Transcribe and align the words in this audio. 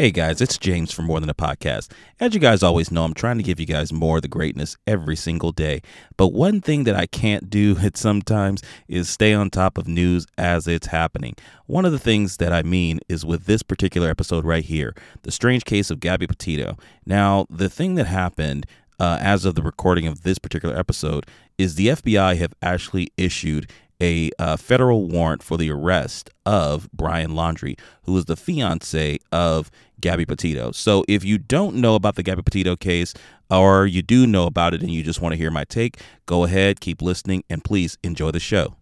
Hey 0.00 0.10
guys, 0.10 0.40
it's 0.40 0.56
James 0.56 0.94
from 0.94 1.04
More 1.04 1.20
Than 1.20 1.28
a 1.28 1.34
Podcast. 1.34 1.92
As 2.20 2.32
you 2.32 2.40
guys 2.40 2.62
always 2.62 2.90
know, 2.90 3.04
I'm 3.04 3.12
trying 3.12 3.36
to 3.36 3.42
give 3.42 3.60
you 3.60 3.66
guys 3.66 3.92
more 3.92 4.16
of 4.16 4.22
the 4.22 4.28
greatness 4.28 4.78
every 4.86 5.14
single 5.14 5.52
day. 5.52 5.82
But 6.16 6.28
one 6.28 6.62
thing 6.62 6.84
that 6.84 6.96
I 6.96 7.04
can't 7.04 7.50
do 7.50 7.76
at 7.82 7.98
sometimes 7.98 8.62
is 8.88 9.10
stay 9.10 9.34
on 9.34 9.50
top 9.50 9.76
of 9.76 9.86
news 9.86 10.26
as 10.38 10.66
it's 10.66 10.86
happening. 10.86 11.34
One 11.66 11.84
of 11.84 11.92
the 11.92 11.98
things 11.98 12.38
that 12.38 12.50
I 12.50 12.62
mean 12.62 13.00
is 13.10 13.26
with 13.26 13.44
this 13.44 13.62
particular 13.62 14.08
episode 14.08 14.46
right 14.46 14.64
here, 14.64 14.94
the 15.20 15.30
strange 15.30 15.66
case 15.66 15.90
of 15.90 16.00
Gabby 16.00 16.26
Petito. 16.26 16.78
Now, 17.04 17.44
the 17.50 17.68
thing 17.68 17.96
that 17.96 18.06
happened 18.06 18.64
uh, 18.98 19.18
as 19.20 19.44
of 19.44 19.54
the 19.54 19.62
recording 19.62 20.06
of 20.06 20.22
this 20.22 20.38
particular 20.38 20.78
episode 20.78 21.26
is 21.58 21.74
the 21.74 21.88
FBI 21.88 22.38
have 22.38 22.54
actually 22.62 23.12
issued 23.18 23.70
a 24.00 24.30
uh, 24.38 24.56
federal 24.56 25.06
warrant 25.06 25.42
for 25.42 25.56
the 25.56 25.70
arrest 25.70 26.30
of 26.46 26.90
Brian 26.92 27.32
Laundrie, 27.32 27.78
who 28.04 28.16
is 28.16 28.24
the 28.24 28.36
fiance 28.36 29.18
of 29.30 29.70
Gabby 30.00 30.24
Petito. 30.24 30.72
So 30.72 31.04
if 31.08 31.24
you 31.24 31.38
don't 31.38 31.76
know 31.76 31.94
about 31.94 32.14
the 32.16 32.22
Gabby 32.22 32.42
Petito 32.42 32.76
case, 32.76 33.14
or 33.50 33.86
you 33.86 34.02
do 34.02 34.26
know 34.26 34.46
about 34.46 34.74
it 34.74 34.80
and 34.80 34.90
you 34.90 35.02
just 35.02 35.20
want 35.20 35.32
to 35.32 35.36
hear 35.38 35.50
my 35.50 35.64
take, 35.64 36.00
go 36.26 36.44
ahead, 36.44 36.80
keep 36.80 37.02
listening, 37.02 37.44
and 37.50 37.62
please 37.64 37.98
enjoy 38.02 38.30
the 38.30 38.40
show. 38.40 38.76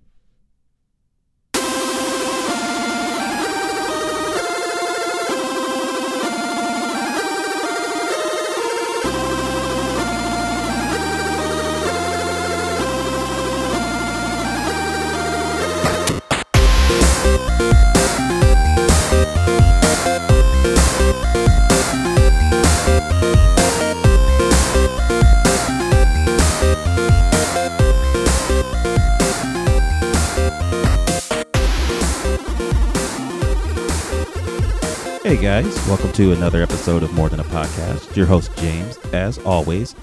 Hey 35.29 35.37
guys, 35.37 35.77
welcome 35.87 36.11
to 36.13 36.33
another 36.33 36.63
episode 36.63 37.03
of 37.03 37.13
More 37.13 37.29
Than 37.29 37.39
a 37.39 37.45
Podcast. 37.45 38.17
Your 38.17 38.25
host, 38.25 38.51
James, 38.57 38.97
as 39.13 39.37
always, 39.41 39.95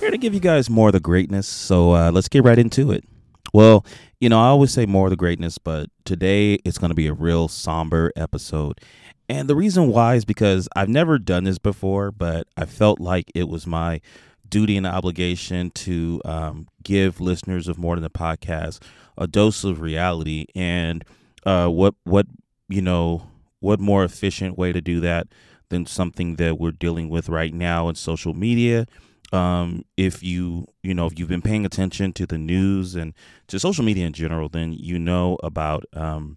here 0.00 0.10
to 0.10 0.16
give 0.16 0.32
you 0.32 0.40
guys 0.40 0.70
more 0.70 0.88
of 0.88 0.94
the 0.94 0.98
greatness. 0.98 1.46
So 1.46 1.94
uh, 1.94 2.10
let's 2.10 2.26
get 2.26 2.42
right 2.42 2.58
into 2.58 2.90
it. 2.90 3.04
Well, 3.52 3.84
you 4.18 4.30
know, 4.30 4.40
I 4.40 4.46
always 4.46 4.72
say 4.72 4.86
more 4.86 5.08
of 5.08 5.10
the 5.10 5.16
greatness, 5.16 5.58
but 5.58 5.90
today 6.06 6.54
it's 6.64 6.78
going 6.78 6.88
to 6.88 6.94
be 6.94 7.06
a 7.06 7.12
real 7.12 7.48
somber 7.48 8.12
episode. 8.16 8.80
And 9.28 9.46
the 9.46 9.54
reason 9.54 9.88
why 9.88 10.14
is 10.14 10.24
because 10.24 10.70
I've 10.74 10.88
never 10.88 11.18
done 11.18 11.44
this 11.44 11.58
before, 11.58 12.10
but 12.10 12.46
I 12.56 12.64
felt 12.64 12.98
like 12.98 13.30
it 13.34 13.50
was 13.50 13.66
my 13.66 14.00
duty 14.48 14.78
and 14.78 14.86
obligation 14.86 15.70
to 15.72 16.22
um, 16.24 16.66
give 16.82 17.20
listeners 17.20 17.68
of 17.68 17.76
More 17.76 17.94
Than 17.94 18.06
a 18.06 18.10
Podcast 18.10 18.80
a 19.18 19.26
dose 19.26 19.64
of 19.64 19.82
reality 19.82 20.46
and 20.54 21.04
uh, 21.44 21.68
what 21.68 21.94
what 22.04 22.26
you 22.70 22.80
know 22.80 23.28
what 23.62 23.80
more 23.80 24.04
efficient 24.04 24.58
way 24.58 24.72
to 24.72 24.80
do 24.80 25.00
that 25.00 25.28
than 25.70 25.86
something 25.86 26.36
that 26.36 26.58
we're 26.58 26.72
dealing 26.72 27.08
with 27.08 27.28
right 27.28 27.54
now 27.54 27.88
in 27.88 27.94
social 27.94 28.34
media? 28.34 28.86
Um, 29.32 29.84
if 29.96 30.22
you 30.22 30.66
you 30.82 30.92
know 30.92 31.06
if 31.06 31.18
you've 31.18 31.28
been 31.28 31.42
paying 31.42 31.64
attention 31.64 32.12
to 32.14 32.26
the 32.26 32.36
news 32.36 32.94
and 32.94 33.14
to 33.46 33.58
social 33.58 33.82
media 33.82 34.04
in 34.04 34.12
general 34.12 34.50
then 34.50 34.74
you 34.74 34.98
know 34.98 35.38
about 35.42 35.84
um, 35.94 36.36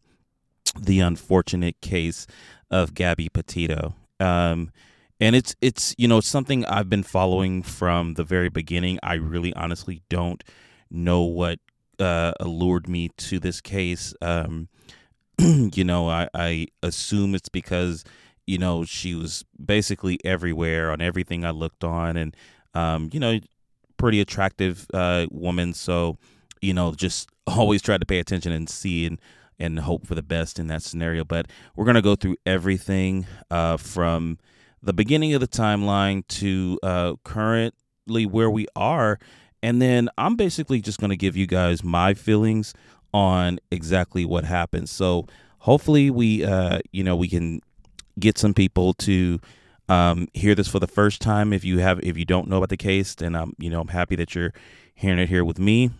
the 0.80 1.02
unfortunate 1.02 1.82
case 1.82 2.26
of 2.72 2.94
Gabby 2.94 3.30
Petito. 3.30 3.96
Um, 4.20 4.72
and 5.20 5.36
it's 5.36 5.56
it's 5.62 5.96
you 5.98 6.08
know 6.08 6.20
something 6.20 6.66
I've 6.66 6.90
been 6.90 7.04
following 7.04 7.64
from 7.64 8.16
the 8.16 8.24
very 8.24 8.50
beginning. 8.50 9.00
I 9.02 9.16
really 9.16 9.54
honestly 9.54 10.02
don't 10.10 10.44
know 10.90 11.24
what 11.24 11.60
uh, 12.00 12.34
allured 12.40 12.88
me 12.88 13.10
to 13.18 13.40
this 13.40 13.62
case. 13.62 14.14
Um, 14.22 14.68
you 15.74 15.84
know, 15.84 16.10
I, 16.10 16.28
I 16.34 16.68
assume 16.84 17.36
it's 17.36 17.50
because, 17.50 18.04
you 18.46 18.58
know, 18.58 18.86
she 18.86 19.16
was 19.16 19.44
basically 19.64 20.20
everywhere 20.24 20.92
on 20.92 21.02
everything 21.02 21.44
I 21.44 21.52
looked 21.52 21.84
on 21.84 22.18
and, 22.18 22.36
um, 22.74 23.10
you 23.12 23.20
know, 23.20 23.40
pretty 23.98 24.22
attractive 24.22 24.88
uh, 24.94 25.28
woman. 25.32 25.74
So, 25.74 26.18
you 26.62 26.74
know, 26.74 26.94
just 26.94 27.30
always 27.48 27.82
try 27.82 27.98
to 27.98 28.06
pay 28.06 28.20
attention 28.20 28.52
and 28.52 28.70
see 28.70 29.06
and, 29.06 29.20
and 29.60 29.80
hope 29.80 30.06
for 30.06 30.16
the 30.16 30.24
best 30.24 30.60
in 30.60 30.68
that 30.68 30.84
scenario. 30.84 31.24
But 31.24 31.48
we're 31.76 31.86
going 31.86 31.96
to 31.96 32.02
go 32.02 32.16
through 32.16 32.38
everything 32.46 33.26
uh, 33.50 33.78
from 33.78 34.38
the 34.82 34.94
beginning 34.94 35.34
of 35.34 35.42
the 35.42 35.48
timeline 35.48 36.26
to 36.28 36.80
uh, 36.84 37.16
currently 37.24 38.26
where 38.26 38.50
we 38.50 38.68
are. 38.76 39.20
And 39.64 39.82
then 39.82 40.10
I'm 40.18 40.36
basically 40.36 40.80
just 40.80 41.00
going 41.00 41.10
to 41.10 41.18
give 41.18 41.36
you 41.36 41.48
guys 41.48 41.84
my 41.84 42.14
feelings 42.14 42.74
on 43.16 43.60
exactly 43.72 44.26
what 44.26 44.44
happened. 44.44 44.90
So 44.90 45.26
hopefully 45.60 46.10
we 46.10 46.44
uh 46.44 46.80
you 46.92 47.04
know 47.04 47.16
we 47.16 47.30
can 47.30 47.62
get 48.20 48.38
some 48.38 48.54
people 48.54 48.94
to 48.94 49.40
um 49.88 50.28
hear 50.34 50.54
this 50.54 50.68
for 50.68 50.80
the 50.80 50.88
first 50.88 51.22
time 51.22 51.54
if 51.54 51.64
you 51.64 51.80
have 51.80 52.00
if 52.04 52.18
you 52.18 52.26
don't 52.26 52.48
know 52.50 52.58
about 52.58 52.70
the 52.70 52.78
case 52.78 53.16
then 53.16 53.34
I'm 53.36 53.54
you 53.58 53.70
know 53.70 53.80
I'm 53.80 53.88
happy 53.88 54.16
that 54.18 54.36
you're 54.36 54.54
hearing 54.94 55.20
it 55.20 55.30
here 55.30 55.46
with 55.46 55.60
me. 55.60 55.92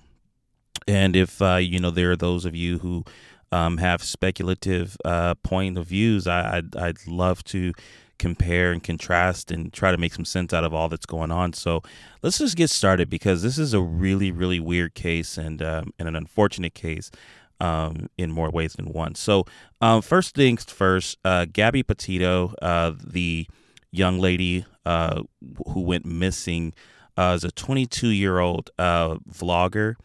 And 0.88 1.16
if 1.16 1.42
uh 1.42 1.56
you 1.56 1.80
know 1.80 1.90
there 1.92 2.12
are 2.12 2.18
those 2.18 2.44
of 2.46 2.54
you 2.54 2.80
who 2.80 3.06
um 3.52 3.78
have 3.78 4.04
speculative 4.04 4.98
uh 5.06 5.36
point 5.36 5.78
of 5.78 5.88
views, 5.88 6.28
I 6.28 6.58
I'd, 6.58 6.76
I'd 6.76 7.08
love 7.08 7.44
to 7.46 7.74
compare 8.18 8.72
and 8.72 8.84
contrast 8.84 9.52
and 9.52 9.72
try 9.74 9.92
to 9.92 9.98
make 9.98 10.14
some 10.14 10.26
sense 10.26 10.54
out 10.54 10.64
of 10.64 10.74
all 10.74 10.90
that's 10.90 11.06
going 11.06 11.32
on. 11.32 11.54
So 11.54 11.82
let's 12.22 12.38
just 12.38 12.56
get 12.56 12.70
started 12.70 13.10
because 13.10 13.42
this 13.42 13.58
is 13.58 13.74
a 13.74 13.82
really, 13.82 14.32
really 14.32 14.60
weird 14.60 14.94
case 14.96 15.38
and 15.38 15.62
um, 15.62 15.94
and 16.00 16.08
an 16.08 16.16
unfortunate 16.16 16.74
case 16.74 17.12
um, 17.60 18.10
in 18.18 18.32
more 18.32 18.50
ways 18.50 18.74
than 18.74 18.88
one. 18.88 19.16
So 19.16 19.46
um, 19.82 20.02
first 20.02 20.36
things 20.36 20.64
first, 20.66 21.18
uh, 21.26 21.46
Gabby 21.52 21.84
Petito, 21.84 22.54
uh, 22.62 22.94
the 23.04 23.48
young 23.92 24.20
lady 24.20 24.66
uh, 24.86 25.24
who 25.68 25.82
went 25.82 26.06
missing, 26.06 26.74
uh, 27.18 27.34
is 27.36 27.44
a 27.44 27.52
22 27.52 28.10
year 28.10 28.40
old 28.40 28.72
uh, 28.78 29.16
vlogger. 29.30 29.96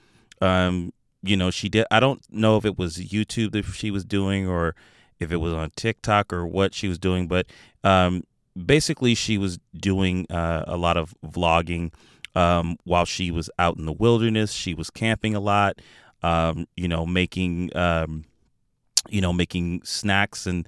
Um, 0.41 0.93
you 1.23 1.37
know, 1.37 1.51
she 1.51 1.69
did. 1.69 1.87
I 1.91 2.01
don't 2.01 2.23
know 2.31 2.57
if 2.57 2.65
it 2.65 2.79
was 2.79 2.97
YouTube 2.97 3.53
that 3.53 3.67
she 3.67 3.91
was 3.91 4.05
doing 4.05 4.49
or 4.49 4.75
if 5.21 5.31
it 5.31 5.37
was 5.37 5.53
on 5.53 5.71
TikTok 5.77 6.33
or 6.33 6.47
what 6.47 6.75
she 6.75 6.89
was 6.89 6.99
doing, 6.99 7.29
but 7.29 7.47
um, 7.85 8.25
basically 8.67 9.15
she 9.15 9.39
was 9.39 9.59
doing 9.75 10.27
uh, 10.31 10.65
a 10.67 10.77
lot 10.77 10.97
of 10.97 11.15
vlogging 11.25 11.93
um, 12.35 12.77
while 12.85 13.05
she 13.05 13.31
was 13.31 13.51
out 13.59 13.77
in 13.77 13.87
the 13.87 13.93
wilderness. 13.93 14.53
She 14.53 14.75
was 14.75 14.91
camping 14.91 15.35
a 15.35 15.41
lot, 15.41 15.81
um, 16.23 16.67
you 16.77 16.89
know, 16.89 17.07
making 17.07 17.77
um, 17.77 18.25
you 19.09 19.21
know 19.21 19.33
making 19.33 19.83
snacks 19.85 20.47
and 20.47 20.67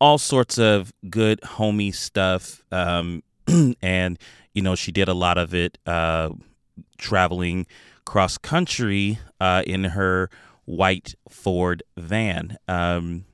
all 0.00 0.18
sorts 0.18 0.58
of 0.58 0.92
good 1.08 1.42
homey 1.44 1.92
stuff. 1.92 2.62
Um, 2.72 3.22
and 3.82 4.18
you 4.52 4.62
know, 4.62 4.74
she 4.74 4.92
did 4.92 5.08
a 5.08 5.14
lot 5.14 5.38
of 5.38 5.54
it 5.54 5.78
uh, 5.86 6.30
traveling 6.98 7.66
cross 8.04 8.38
country 8.38 9.18
uh, 9.40 9.62
in 9.66 9.84
her 9.84 10.28
white 10.64 11.14
Ford 11.28 11.82
van. 11.96 12.58
Um, 12.68 13.24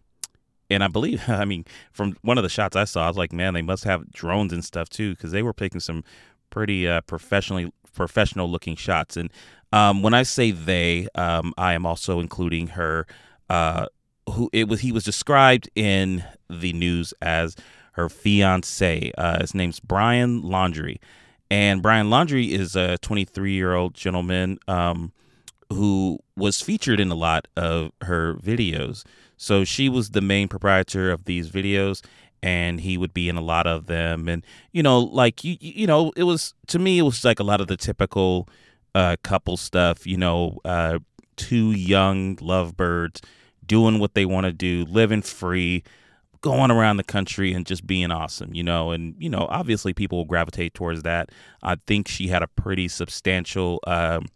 and 0.71 0.85
I 0.85 0.89
believe, 0.89 1.23
I 1.29 1.45
mean, 1.45 1.65
from 1.93 2.17
one 2.23 2.39
of 2.39 2.43
the 2.43 2.49
shots 2.49 2.77
I 2.77 2.85
saw, 2.85 3.05
I 3.05 3.09
was 3.09 3.17
like, 3.17 3.33
man, 3.33 3.55
they 3.55 3.63
must 3.63 3.85
have 3.85 4.11
drones 4.13 4.53
and 4.53 4.65
stuff 4.65 4.89
too, 4.89 5.15
because 5.15 5.33
they 5.33 5.43
were 5.43 5.53
taking 5.53 5.81
some 5.81 6.05
pretty 6.51 6.89
uh, 6.89 7.01
professionally 7.03 7.73
professional 7.95 8.49
looking 8.49 8.77
shots. 8.77 9.17
And 9.17 9.31
um, 9.73 10.03
when 10.03 10.15
I 10.15 10.23
say 10.23 10.51
they, 10.51 11.09
um, 11.15 11.53
I 11.59 11.75
am 11.75 11.85
also 11.87 12.21
including 12.21 12.69
her. 12.69 13.07
Uh, 13.51 13.87
who 14.31 14.51
it 14.53 14.69
was? 14.69 14.81
He 14.81 14.93
was 14.93 15.05
described 15.05 15.71
in 15.75 16.23
the 16.51 16.73
news 16.75 17.15
as 17.23 17.57
her 17.93 18.09
fiance. 18.09 19.11
Uh, 19.17 19.41
his 19.41 19.55
name's 19.55 19.81
Brian 19.81 20.43
Laundrie, 20.43 20.99
and 21.51 21.83
Brian 21.83 22.09
Laundrie 22.09 22.51
is 22.51 22.77
a 22.77 22.99
23 22.99 23.53
year 23.53 23.75
old 23.75 23.95
gentleman 23.95 24.59
um, 24.69 25.13
who 25.73 26.19
was 26.37 26.61
featured 26.61 27.01
in 27.01 27.11
a 27.11 27.15
lot 27.15 27.49
of 27.57 27.91
her 28.03 28.35
videos. 28.35 29.05
So 29.39 29.65
she 29.65 29.89
was 29.89 30.11
the 30.11 30.21
main 30.21 30.49
proprietor 30.49 31.11
of 31.11 31.25
these 31.25 31.51
videos 31.51 32.05
and 32.43 32.81
he 32.81 32.97
would 32.97 33.15
be 33.15 33.29
in 33.29 33.37
a 33.37 33.41
lot 33.41 33.67
of 33.67 33.87
them. 33.87 34.29
And 34.29 34.45
you 34.73 34.83
know 34.83 35.01
like 35.01 35.43
you 35.45 35.57
you 35.61 35.87
know 35.87 36.13
it 36.17 36.25
was 36.25 36.55
to 36.67 36.79
me 36.79 36.99
it 36.99 37.03
was 37.03 37.25
like 37.25 37.41
a 37.41 37.45
lot 37.45 37.61
of 37.61 37.69
the 37.69 37.77
typical 37.77 38.49
uh 38.95 39.17
couple 39.23 39.57
stuff 39.57 40.07
you 40.07 40.17
know 40.17 40.59
uh 40.65 40.99
two 41.37 41.73
young 41.73 42.39
lovebirds 42.41 43.21
doing 43.67 43.99
what 43.99 44.15
they 44.15 44.25
want 44.25 44.45
to 44.45 44.53
do 44.53 44.85
living 44.89 45.23
free 45.23 45.83
going 46.41 46.71
around 46.71 46.97
the 46.97 47.05
country 47.05 47.53
and 47.53 47.67
just 47.67 47.87
being 47.87 48.11
awesome 48.11 48.55
you 48.55 48.63
know? 48.63 48.91
And 48.91 49.15
you 49.19 49.29
know 49.29 49.47
obviously 49.51 49.93
people 49.93 50.19
will 50.19 50.25
gravitate 50.25 50.75
towards 50.75 51.03
that. 51.03 51.31
I 51.63 51.77
think 51.87 52.09
she 52.09 52.29
had 52.29 52.43
a 52.43 52.49
pretty 52.49 52.89
substantial 52.89 53.81
um 53.87 54.27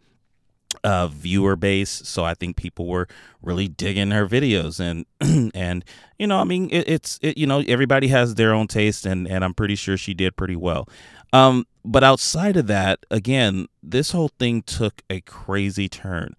uh, 0.84 1.08
viewer 1.08 1.56
base. 1.56 2.02
So 2.04 2.24
I 2.24 2.34
think 2.34 2.56
people 2.56 2.86
were 2.86 3.08
really 3.40 3.68
digging 3.68 4.10
her 4.10 4.26
videos, 4.26 4.80
and 4.80 5.06
and 5.54 5.84
you 6.18 6.26
know, 6.26 6.38
I 6.38 6.44
mean, 6.44 6.68
it, 6.70 6.88
it's 6.88 7.18
it, 7.22 7.38
you 7.38 7.46
know, 7.46 7.62
everybody 7.66 8.08
has 8.08 8.34
their 8.34 8.52
own 8.52 8.66
taste, 8.66 9.06
and 9.06 9.28
and 9.28 9.44
I'm 9.44 9.54
pretty 9.54 9.76
sure 9.76 9.96
she 9.96 10.14
did 10.14 10.36
pretty 10.36 10.56
well. 10.56 10.88
Um, 11.32 11.66
but 11.84 12.04
outside 12.04 12.56
of 12.56 12.66
that, 12.66 13.04
again, 13.10 13.66
this 13.82 14.12
whole 14.12 14.28
thing 14.28 14.62
took 14.62 15.02
a 15.08 15.20
crazy 15.22 15.88
turn. 15.88 16.36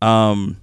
Um, 0.00 0.60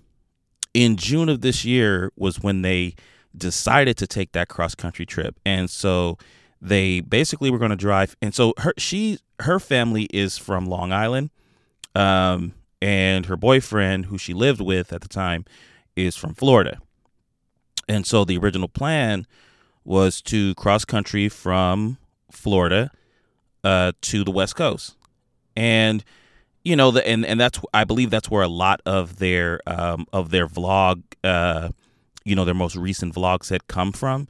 in 0.73 0.95
June 0.95 1.29
of 1.29 1.41
this 1.41 1.65
year 1.65 2.11
was 2.15 2.41
when 2.41 2.61
they 2.61 2.95
decided 3.37 3.97
to 3.97 4.07
take 4.07 4.31
that 4.31 4.47
cross 4.47 4.75
country 4.75 5.05
trip, 5.05 5.39
and 5.45 5.69
so 5.69 6.17
they 6.61 7.01
basically 7.01 7.51
were 7.51 7.59
going 7.59 7.71
to 7.71 7.75
drive. 7.77 8.15
And 8.21 8.33
so 8.33 8.53
her 8.57 8.73
she 8.77 9.19
her 9.41 9.59
family 9.59 10.03
is 10.13 10.37
from 10.37 10.65
Long 10.65 10.91
Island. 10.91 11.29
Um, 11.93 12.53
and 12.85 13.25
her 13.25 13.35
boyfriend, 13.35 14.05
who 14.05 14.17
she 14.19 14.31
lived 14.31 14.61
with 14.61 14.93
at 14.93 15.01
the 15.01 15.07
time, 15.07 15.43
is 15.95 16.15
from 16.15 16.35
Florida. 16.35 16.77
And 17.89 18.05
so 18.05 18.23
the 18.23 18.37
original 18.37 18.67
plan 18.67 19.25
was 19.83 20.21
to 20.23 20.53
cross 20.53 20.85
country 20.85 21.27
from 21.27 21.97
Florida 22.31 22.91
uh, 23.63 23.93
to 24.01 24.23
the 24.23 24.29
West 24.29 24.55
Coast, 24.55 24.95
and 25.55 26.03
you 26.63 26.75
know, 26.75 26.91
the, 26.91 27.07
and 27.07 27.25
and 27.25 27.39
that's 27.39 27.59
I 27.73 27.85
believe 27.85 28.11
that's 28.11 28.29
where 28.29 28.43
a 28.43 28.47
lot 28.47 28.81
of 28.85 29.17
their 29.17 29.61
um, 29.65 30.05
of 30.13 30.29
their 30.29 30.47
vlog, 30.47 31.01
uh, 31.23 31.69
you 32.23 32.35
know, 32.35 32.45
their 32.45 32.53
most 32.53 32.75
recent 32.75 33.15
vlogs 33.15 33.49
had 33.49 33.67
come 33.67 33.93
from. 33.93 34.27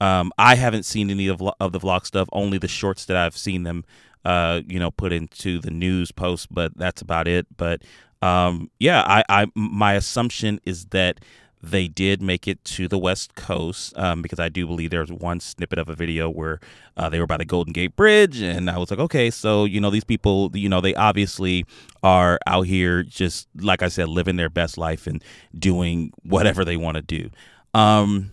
Um, 0.00 0.32
I 0.38 0.54
haven't 0.54 0.84
seen 0.84 1.10
any 1.10 1.26
of, 1.26 1.42
of 1.60 1.72
the 1.72 1.80
vlog 1.80 2.06
stuff, 2.06 2.28
only 2.32 2.56
the 2.56 2.68
shorts 2.68 3.04
that 3.06 3.16
I've 3.18 3.36
seen 3.36 3.64
them 3.64 3.84
uh, 4.24 4.60
you 4.66 4.78
know, 4.78 4.90
put 4.90 5.12
into 5.12 5.58
the 5.58 5.70
news 5.70 6.12
post, 6.12 6.48
but 6.52 6.76
that's 6.76 7.02
about 7.02 7.28
it. 7.28 7.46
But 7.56 7.82
um, 8.22 8.70
yeah, 8.78 9.02
I, 9.06 9.24
I 9.28 9.46
my 9.54 9.94
assumption 9.94 10.60
is 10.64 10.86
that 10.86 11.20
they 11.62 11.88
did 11.88 12.22
make 12.22 12.46
it 12.46 12.64
to 12.64 12.86
the 12.86 12.98
West 12.98 13.34
Coast 13.34 13.92
um, 13.98 14.22
because 14.22 14.38
I 14.38 14.48
do 14.48 14.66
believe 14.66 14.90
there's 14.90 15.10
one 15.10 15.40
snippet 15.40 15.78
of 15.78 15.88
a 15.88 15.94
video 15.94 16.30
where 16.30 16.60
uh, 16.96 17.08
they 17.08 17.18
were 17.18 17.26
by 17.26 17.36
the 17.36 17.44
Golden 17.44 17.72
Gate 17.72 17.96
Bridge, 17.96 18.40
and 18.40 18.70
I 18.70 18.78
was 18.78 18.90
like, 18.90 19.00
okay, 19.00 19.30
so 19.30 19.64
you 19.64 19.80
know 19.80 19.90
these 19.90 20.04
people, 20.04 20.50
you 20.54 20.68
know, 20.68 20.80
they 20.80 20.94
obviously 20.94 21.64
are 22.02 22.38
out 22.46 22.66
here 22.66 23.02
just 23.02 23.48
like 23.56 23.82
I 23.82 23.88
said, 23.88 24.08
living 24.08 24.36
their 24.36 24.50
best 24.50 24.78
life 24.78 25.06
and 25.06 25.22
doing 25.56 26.12
whatever 26.22 26.64
they 26.64 26.76
want 26.76 26.96
to 26.96 27.02
do. 27.02 27.30
Um, 27.74 28.30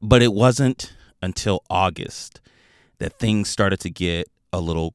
but 0.00 0.22
it 0.22 0.32
wasn't 0.32 0.92
until 1.22 1.62
August 1.68 2.40
that 2.98 3.18
things 3.18 3.48
started 3.48 3.80
to 3.80 3.90
get 3.90 4.28
a 4.52 4.60
little 4.60 4.94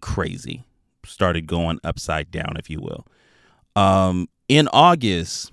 crazy, 0.00 0.64
started 1.04 1.46
going 1.46 1.78
upside 1.84 2.30
down, 2.30 2.56
if 2.56 2.70
you 2.70 2.80
will. 2.80 3.06
Um, 3.74 4.28
in 4.48 4.68
August, 4.72 5.52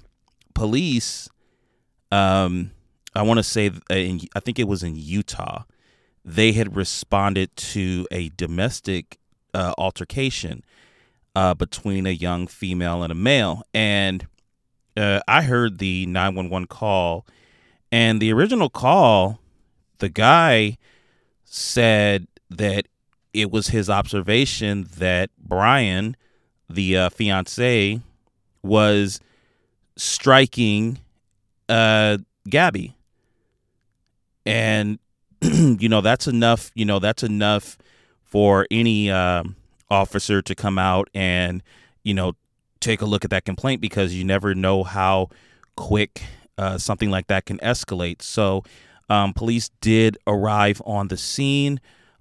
police, 0.54 1.30
um, 2.12 2.72
I 3.16 3.22
want 3.24 3.40
to 3.40 3.44
say, 3.44 3.72
uh, 3.90 3.94
in, 3.94 4.22
I 4.36 4.40
think 4.40 4.60
it 4.60 4.68
was 4.68 4.84
in 4.84 4.96
Utah, 4.96 5.64
they 6.26 6.54
had 6.54 6.76
responded 6.76 7.56
to 7.56 8.08
a 8.12 8.30
domestic 8.30 9.18
uh, 9.54 9.74
altercation 9.78 10.64
uh, 11.36 11.54
between 11.54 12.06
a 12.06 12.12
young 12.12 12.48
female 12.48 13.04
and 13.04 13.12
a 13.12 13.16
male. 13.16 13.64
And 13.74 14.28
uh, 14.96 15.22
I 15.28 15.42
heard 15.42 15.80
the 15.80 16.06
911 16.06 16.68
call, 16.68 17.26
and 17.92 18.22
the 18.22 18.32
original 18.32 18.70
call, 18.70 19.40
the 20.00 20.10
guy 20.10 20.78
said 21.46 22.28
that 22.50 22.88
it 23.34 23.52
was 23.52 23.68
his 23.68 23.90
observation 23.90 24.88
that 24.98 25.30
Brian, 25.38 26.16
the 26.70 26.98
uh, 26.98 27.10
fiance, 27.10 28.00
was 28.62 29.20
striking 29.96 31.00
uh, 31.70 32.18
Gabby, 32.48 32.96
and 34.46 35.00
you 35.42 35.90
know 35.90 36.02
that's 36.02 36.28
enough. 36.28 36.72
You 36.76 36.86
know 36.86 37.00
that's 37.00 37.24
enough 37.24 37.78
for 38.24 38.68
any 38.72 39.12
uh, 39.12 39.44
officer 39.90 40.42
to 40.42 40.56
come 40.56 40.78
out 40.78 41.10
and 41.14 41.62
you 42.04 42.14
know 42.14 42.34
take 42.80 43.02
a 43.02 43.06
look 43.06 43.24
at 43.24 43.32
that 43.32 43.46
complaint 43.46 43.82
because 43.82 44.14
you 44.14 44.24
never 44.24 44.54
know 44.54 44.84
how 44.84 45.30
quick 45.76 46.22
uh, 46.58 46.78
something 46.78 47.10
like 47.10 47.28
that 47.28 47.46
can 47.46 47.58
escalate. 47.60 48.22
So, 48.22 48.64
um, 49.10 49.34
police 49.34 49.70
did 49.82 50.18
arrive 50.28 50.82
on 50.86 51.08
the 51.08 51.18
scene. 51.18 51.80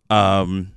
Um, 0.08 0.72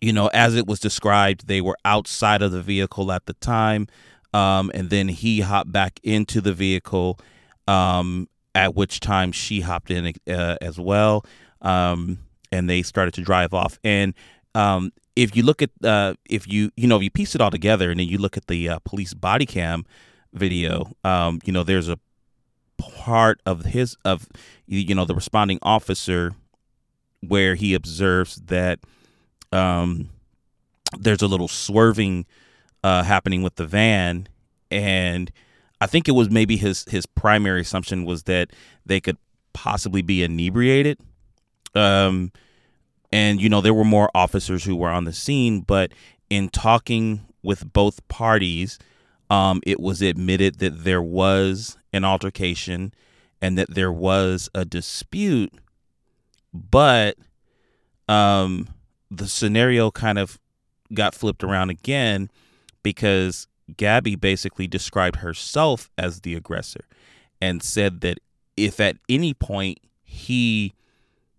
you 0.00 0.12
know, 0.12 0.28
as 0.28 0.54
it 0.54 0.66
was 0.66 0.80
described, 0.80 1.46
they 1.48 1.60
were 1.60 1.76
outside 1.84 2.42
of 2.42 2.52
the 2.52 2.62
vehicle 2.62 3.10
at 3.12 3.26
the 3.26 3.34
time. 3.34 3.86
Um, 4.32 4.70
and 4.74 4.90
then 4.90 5.08
he 5.08 5.40
hopped 5.40 5.72
back 5.72 5.98
into 6.02 6.40
the 6.40 6.52
vehicle, 6.52 7.18
um, 7.66 8.28
at 8.54 8.74
which 8.74 9.00
time 9.00 9.32
she 9.32 9.60
hopped 9.60 9.90
in 9.90 10.12
uh, 10.28 10.56
as 10.60 10.78
well. 10.78 11.24
Um, 11.62 12.18
and 12.52 12.68
they 12.68 12.82
started 12.82 13.14
to 13.14 13.22
drive 13.22 13.54
off. 13.54 13.78
And 13.82 14.14
um, 14.54 14.92
if 15.16 15.34
you 15.34 15.42
look 15.42 15.62
at, 15.62 15.70
uh, 15.82 16.14
if 16.28 16.46
you, 16.46 16.70
you 16.76 16.86
know, 16.86 16.96
if 16.96 17.02
you 17.02 17.10
piece 17.10 17.34
it 17.34 17.40
all 17.40 17.50
together 17.50 17.90
and 17.90 17.98
then 17.98 18.06
you 18.06 18.18
look 18.18 18.36
at 18.36 18.46
the 18.46 18.68
uh, 18.68 18.78
police 18.84 19.14
body 19.14 19.46
cam 19.46 19.84
video, 20.32 20.92
um, 21.04 21.40
you 21.44 21.52
know, 21.52 21.62
there's 21.62 21.88
a 21.88 21.98
part 22.76 23.40
of 23.44 23.64
his, 23.64 23.96
of, 24.04 24.28
you 24.66 24.94
know, 24.94 25.04
the 25.04 25.14
responding 25.14 25.58
officer 25.62 26.32
where 27.20 27.54
he 27.54 27.74
observes 27.74 28.36
that 28.46 28.78
um, 29.52 30.10
there's 30.98 31.22
a 31.22 31.26
little 31.26 31.48
swerving 31.48 32.26
uh, 32.82 33.02
happening 33.02 33.42
with 33.42 33.56
the 33.56 33.66
van, 33.66 34.28
and 34.70 35.30
I 35.80 35.86
think 35.86 36.08
it 36.08 36.12
was 36.12 36.30
maybe 36.30 36.56
his 36.56 36.84
his 36.88 37.06
primary 37.06 37.62
assumption 37.62 38.04
was 38.04 38.24
that 38.24 38.50
they 38.86 39.00
could 39.00 39.18
possibly 39.52 40.02
be 40.02 40.22
inebriated. 40.22 40.98
Um, 41.74 42.32
and 43.12 43.40
you 43.40 43.48
know 43.48 43.60
there 43.60 43.74
were 43.74 43.84
more 43.84 44.10
officers 44.14 44.64
who 44.64 44.76
were 44.76 44.90
on 44.90 45.04
the 45.04 45.12
scene, 45.12 45.60
but 45.60 45.92
in 46.30 46.48
talking 46.48 47.26
with 47.42 47.72
both 47.72 48.06
parties, 48.08 48.78
um, 49.30 49.60
it 49.66 49.80
was 49.80 50.02
admitted 50.02 50.58
that 50.58 50.84
there 50.84 51.02
was 51.02 51.76
an 51.92 52.04
altercation 52.04 52.92
and 53.40 53.56
that 53.56 53.74
there 53.74 53.92
was 53.92 54.48
a 54.54 54.64
dispute, 54.64 55.52
but 56.52 57.16
um, 58.08 58.68
the 59.10 59.26
scenario 59.26 59.90
kind 59.90 60.18
of 60.18 60.38
got 60.94 61.14
flipped 61.14 61.44
around 61.44 61.70
again 61.70 62.30
because 62.82 63.46
Gabby 63.76 64.16
basically 64.16 64.66
described 64.66 65.16
herself 65.16 65.90
as 65.98 66.20
the 66.20 66.34
aggressor 66.34 66.84
and 67.40 67.62
said 67.62 68.00
that 68.00 68.18
if 68.56 68.80
at 68.80 68.96
any 69.08 69.34
point 69.34 69.78
he 70.04 70.74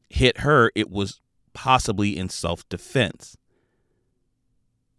hit 0.09 0.39
her, 0.39 0.71
it 0.75 0.89
was 0.89 1.19
possibly 1.53 2.17
in 2.17 2.29
self 2.29 2.67
defense. 2.69 3.35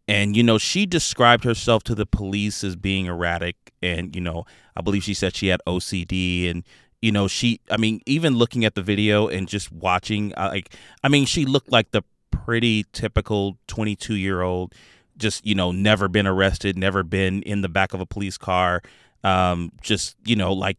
And, 0.08 0.36
you 0.36 0.42
know, 0.42 0.58
she 0.58 0.86
described 0.86 1.44
herself 1.44 1.84
to 1.84 1.94
the 1.94 2.04
police 2.04 2.64
as 2.64 2.74
being 2.74 3.06
erratic. 3.06 3.72
And, 3.80 4.14
you 4.14 4.20
know, 4.20 4.44
I 4.76 4.80
believe 4.80 5.04
she 5.04 5.14
said 5.14 5.36
she 5.36 5.46
had 5.46 5.60
OCD 5.68 6.50
and, 6.50 6.64
you 7.00 7.12
know, 7.12 7.28
she, 7.28 7.60
I 7.70 7.76
mean, 7.76 8.00
even 8.06 8.34
looking 8.34 8.64
at 8.64 8.74
the 8.74 8.82
video 8.82 9.28
and 9.28 9.48
just 9.48 9.70
watching, 9.70 10.34
like, 10.36 10.74
I 11.04 11.08
mean, 11.08 11.26
she 11.26 11.46
looked 11.46 11.70
like 11.70 11.92
the 11.92 12.02
pretty 12.44 12.84
typical 12.92 13.58
22 13.68 14.14
year 14.14 14.42
old 14.42 14.74
just 15.16 15.44
you 15.46 15.54
know 15.54 15.70
never 15.70 16.08
been 16.08 16.26
arrested 16.26 16.76
never 16.76 17.02
been 17.02 17.42
in 17.42 17.60
the 17.60 17.68
back 17.68 17.92
of 17.92 18.00
a 18.00 18.06
police 18.06 18.38
car 18.38 18.80
um 19.24 19.70
just 19.82 20.16
you 20.24 20.34
know 20.34 20.52
like 20.52 20.78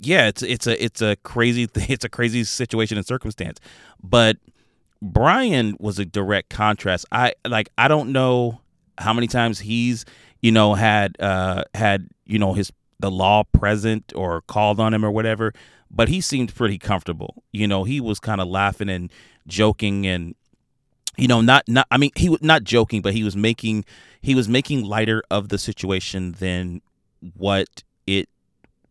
yeah 0.00 0.26
it's 0.26 0.42
it's 0.42 0.66
a 0.66 0.82
it's 0.82 1.02
a 1.02 1.16
crazy 1.16 1.68
it's 1.74 2.04
a 2.04 2.08
crazy 2.08 2.44
situation 2.44 2.96
and 2.96 3.06
circumstance. 3.06 3.58
But 4.02 4.38
brian 5.02 5.76
was 5.78 5.98
a 5.98 6.04
direct 6.04 6.50
contrast. 6.50 7.06
I 7.12 7.34
like 7.46 7.70
i 7.78 7.88
don't 7.88 8.12
know 8.12 8.60
how 8.98 9.12
many 9.12 9.26
times 9.26 9.60
he's 9.60 10.04
you 10.42 10.52
know 10.52 10.74
had 10.74 11.18
uh 11.20 11.64
had 11.74 12.08
you 12.26 12.38
know 12.38 12.54
his 12.54 12.72
the 12.98 13.10
law 13.10 13.44
present 13.44 14.12
or 14.14 14.42
called 14.42 14.78
on 14.78 14.92
him 14.92 15.04
or 15.04 15.10
whatever 15.10 15.54
but 15.90 16.08
he 16.08 16.20
seemed 16.20 16.54
pretty 16.54 16.78
comfortable. 16.78 17.42
You 17.52 17.66
know 17.66 17.84
he 17.84 18.00
was 18.00 18.20
kind 18.20 18.40
of 18.40 18.48
laughing 18.48 18.88
and 18.88 19.10
joking 19.46 20.06
and 20.06 20.34
you 21.16 21.28
know 21.28 21.40
not 21.40 21.64
not 21.68 21.86
i 21.90 21.96
mean 21.96 22.10
he 22.16 22.28
was 22.28 22.42
not 22.42 22.64
joking 22.64 23.02
but 23.02 23.12
he 23.12 23.24
was 23.24 23.36
making 23.36 23.84
he 24.20 24.34
was 24.34 24.48
making 24.48 24.84
lighter 24.84 25.22
of 25.30 25.48
the 25.48 25.58
situation 25.58 26.32
than 26.38 26.80
what 27.36 27.82
it 28.06 28.28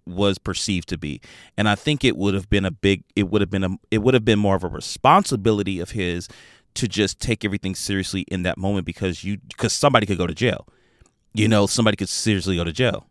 was 0.06 0.38
perceived 0.40 0.90
to 0.90 0.98
be. 0.98 1.22
And 1.58 1.70
i 1.70 1.76
think 1.76 2.04
it 2.04 2.18
would 2.18 2.34
have 2.34 2.50
been 2.50 2.66
a 2.66 2.72
big 2.72 3.04
it 3.16 3.30
would 3.30 3.42
have 3.42 3.50
been 3.50 3.64
a 3.64 3.70
it 3.92 4.00
would 4.00 4.14
have 4.14 4.26
been 4.26 4.40
more 4.40 4.56
of 4.56 4.64
a 4.64 4.68
responsibility 4.68 5.80
of 5.80 5.92
his 5.92 6.28
to 6.76 6.88
just 6.88 7.20
take 7.20 7.44
everything 7.44 7.76
seriously 7.76 8.22
in 8.22 8.44
that 8.44 8.58
moment 8.58 8.86
because 8.86 9.24
you 9.24 9.38
because 9.38 9.74
somebody 9.74 10.06
could 10.06 10.18
go 10.18 10.28
to 10.28 10.34
jail. 10.34 10.68
You 11.34 11.48
know 11.48 11.68
somebody 11.68 11.98
could 11.98 12.10
seriously 12.10 12.56
go 12.56 12.64
to 12.64 12.72
jail. 12.72 13.08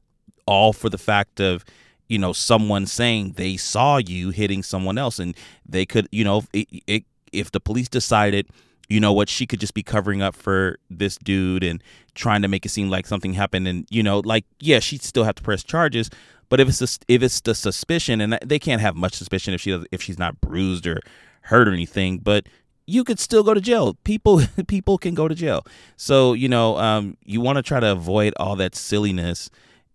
All 0.47 0.73
for 0.73 0.89
the 0.89 0.99
fact 0.99 1.41
of 1.41 1.65
you 2.09 2.19
know 2.19 2.33
someone 2.33 2.87
saying 2.87 3.33
they 3.33 3.57
saw 3.57 3.99
you 3.99 4.31
hitting 4.31 4.63
someone 4.63 4.99
else 4.99 5.19
and 5.19 5.37
they 5.67 5.87
could 5.87 6.09
you 6.11 6.25
know 6.25 6.45
it, 6.53 6.69
it 6.87 7.05
if 7.33 7.51
the 7.53 7.61
police 7.61 7.89
decided 7.89 8.49
you 8.89 9.01
know 9.01 9.13
what 9.13 9.29
she 9.29 9.47
could 9.47 9.61
just 9.61 9.75
be 9.75 9.83
covering 9.83 10.23
up 10.23 10.35
for 10.35 10.79
this 10.91 11.17
dude 11.19 11.63
and 11.63 11.83
trying 12.15 12.43
to 12.43 12.49
make 12.49 12.65
it 12.65 12.71
seem 12.71 12.89
like 12.89 13.07
something 13.07 13.35
happened 13.35 13.69
and 13.69 13.87
you 13.91 14.03
know 14.03 14.21
like 14.25 14.45
yeah 14.61 14.79
she'd 14.79 15.03
still 15.03 15.25
have 15.25 15.35
to 15.35 15.43
press 15.43 15.63
charges 15.63 16.11
but 16.49 16.61
if 16.61 16.69
it's 16.69 16.79
the, 16.79 16.99
if 17.09 17.23
it's 17.23 17.41
the 17.41 17.55
suspicion 17.55 18.21
and 18.21 18.39
they 18.45 18.59
can't 18.59 18.81
have 18.81 18.97
much 18.97 19.15
suspicion 19.15 19.55
if 19.55 19.61
she 19.61 19.85
if 19.93 20.03
she's 20.03 20.19
not 20.19 20.41
bruised 20.41 20.87
or 20.87 21.01
hurt 21.43 21.69
or 21.69 21.73
anything 21.73 22.19
but 22.19 22.47
you 22.89 23.05
could 23.05 23.21
still 23.21 23.43
go 23.43 23.53
to 23.53 23.61
jail. 23.61 23.95
People 24.03 24.41
people 24.67 24.99
can 24.99 25.15
go 25.15 25.29
to 25.29 25.35
jail. 25.35 25.65
So 25.97 26.33
you 26.33 26.49
know 26.49 26.79
um, 26.79 27.17
you 27.25 27.41
want 27.41 27.57
to 27.57 27.63
try 27.63 27.79
to 27.79 27.93
avoid 27.93 28.33
all 28.39 28.57
that 28.57 28.75
silliness 28.75 29.51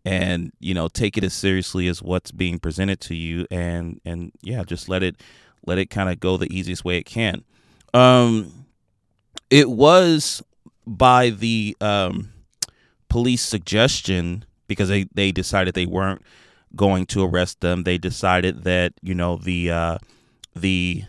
and 0.06 0.54
you 0.60 0.74
know 0.74 0.88
take 0.88 1.18
it 1.18 1.24
as 1.24 1.34
seriously 1.34 1.88
as 1.88 2.02
what's 2.02 2.32
being 2.32 2.60
presented 2.60 3.00
to 3.02 3.16
you 3.16 3.48
and 3.50 4.00
and 4.06 4.32
yeah 4.42 4.64
just 4.64 4.90
let 4.90 5.02
it 5.02 5.16
let 5.66 5.78
it 5.78 5.90
kind 5.90 6.10
of 6.10 6.20
go 6.20 6.38
the 6.38 6.54
easiest 6.56 6.86
way 6.86 6.98
it 6.98 7.06
can. 7.06 7.44
Um 7.94 8.63
it 9.54 9.70
was 9.70 10.42
by 10.88 11.30
the 11.30 11.78
um, 11.80 12.34
police 13.08 13.44
suggestion 13.44 14.46
because 14.68 14.90
they, 14.90 15.06
they 15.14 15.32
decided 15.32 15.76
they 15.76 15.86
weren't 15.86 16.24
going 16.76 17.06
to 17.06 17.24
arrest 17.24 17.62
them. 17.62 17.84
They 17.84 18.00
decided 18.00 18.64
that 18.64 18.94
you 19.04 19.14
know 19.14 19.38
the 19.38 19.70
uh, 19.70 19.98
the 20.56 21.04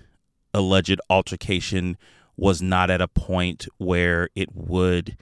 alleged 0.53 1.01
altercation 1.09 1.97
was 2.37 2.61
not 2.61 2.91
at 2.91 3.01
a 3.01 3.09
point 3.09 3.67
where 3.79 4.29
it 4.35 4.55
would 4.55 5.17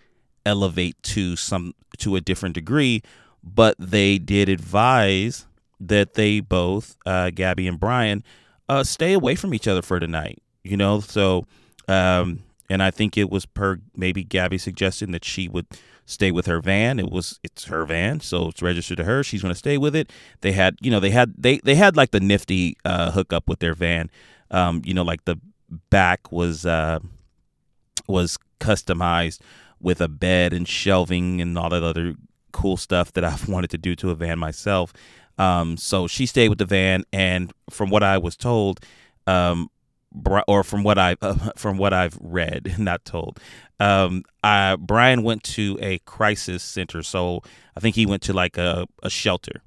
elevate 0.44 1.00
to 1.04 1.36
some 1.36 1.74
to 1.98 2.16
a 2.16 2.20
different 2.20 2.56
degree, 2.56 3.04
but 3.44 3.76
they 3.78 4.18
did 4.18 4.48
advise 4.48 5.46
that 5.78 6.14
they 6.14 6.40
both, 6.40 6.96
uh, 7.06 7.30
Gabby 7.30 7.68
and 7.68 7.78
Brian, 7.78 8.24
uh, 8.68 8.82
stay 8.82 9.12
away 9.12 9.36
from 9.36 9.54
each 9.54 9.68
other 9.68 9.82
for 9.82 10.00
tonight. 10.00 10.42
You 10.64 10.76
know, 10.76 10.98
so 10.98 11.46
um, 11.86 12.40
and 12.72 12.82
I 12.82 12.90
think 12.90 13.18
it 13.18 13.30
was 13.30 13.44
per 13.44 13.78
maybe 13.94 14.24
Gabby 14.24 14.56
suggesting 14.56 15.12
that 15.12 15.26
she 15.26 15.46
would 15.46 15.66
stay 16.06 16.30
with 16.30 16.46
her 16.46 16.58
van. 16.58 16.98
It 16.98 17.10
was 17.10 17.38
it's 17.42 17.64
her 17.66 17.84
van, 17.84 18.20
so 18.20 18.48
it's 18.48 18.62
registered 18.62 18.96
to 18.96 19.04
her. 19.04 19.22
She's 19.22 19.42
going 19.42 19.52
to 19.52 19.58
stay 19.58 19.76
with 19.76 19.94
it. 19.94 20.10
They 20.40 20.52
had 20.52 20.76
you 20.80 20.90
know 20.90 20.98
they 20.98 21.10
had 21.10 21.34
they 21.36 21.58
they 21.58 21.74
had 21.74 21.98
like 21.98 22.12
the 22.12 22.20
nifty 22.20 22.78
uh, 22.86 23.10
hookup 23.10 23.46
with 23.46 23.58
their 23.58 23.74
van. 23.74 24.10
Um, 24.50 24.80
you 24.86 24.94
know, 24.94 25.02
like 25.02 25.26
the 25.26 25.38
back 25.90 26.32
was 26.32 26.64
uh, 26.64 27.00
was 28.08 28.38
customized 28.58 29.40
with 29.78 30.00
a 30.00 30.08
bed 30.08 30.54
and 30.54 30.66
shelving 30.66 31.42
and 31.42 31.58
all 31.58 31.68
that 31.68 31.82
other 31.82 32.14
cool 32.52 32.78
stuff 32.78 33.12
that 33.12 33.24
I've 33.30 33.48
wanted 33.48 33.70
to 33.70 33.78
do 33.78 33.94
to 33.96 34.10
a 34.10 34.14
van 34.14 34.38
myself. 34.38 34.94
Um, 35.36 35.76
so 35.76 36.06
she 36.06 36.24
stayed 36.24 36.48
with 36.48 36.58
the 36.58 36.64
van, 36.64 37.04
and 37.12 37.52
from 37.68 37.90
what 37.90 38.02
I 38.02 38.16
was 38.16 38.34
told, 38.34 38.80
um, 39.26 39.68
or 40.46 40.62
from 40.64 40.82
what 40.82 40.98
I 40.98 41.16
uh, 41.20 41.50
from 41.56 41.78
what 41.78 41.92
I've 41.92 42.18
read, 42.20 42.66
and 42.66 42.78
not 42.84 43.04
told. 43.04 43.40
Um, 43.80 44.22
I, 44.44 44.76
Brian 44.76 45.22
went 45.22 45.42
to 45.44 45.78
a 45.80 45.98
crisis 46.00 46.62
center, 46.62 47.02
so 47.02 47.42
I 47.76 47.80
think 47.80 47.96
he 47.96 48.06
went 48.06 48.22
to 48.22 48.32
like 48.32 48.56
a, 48.56 48.86
a 49.02 49.10
shelter. 49.10 49.62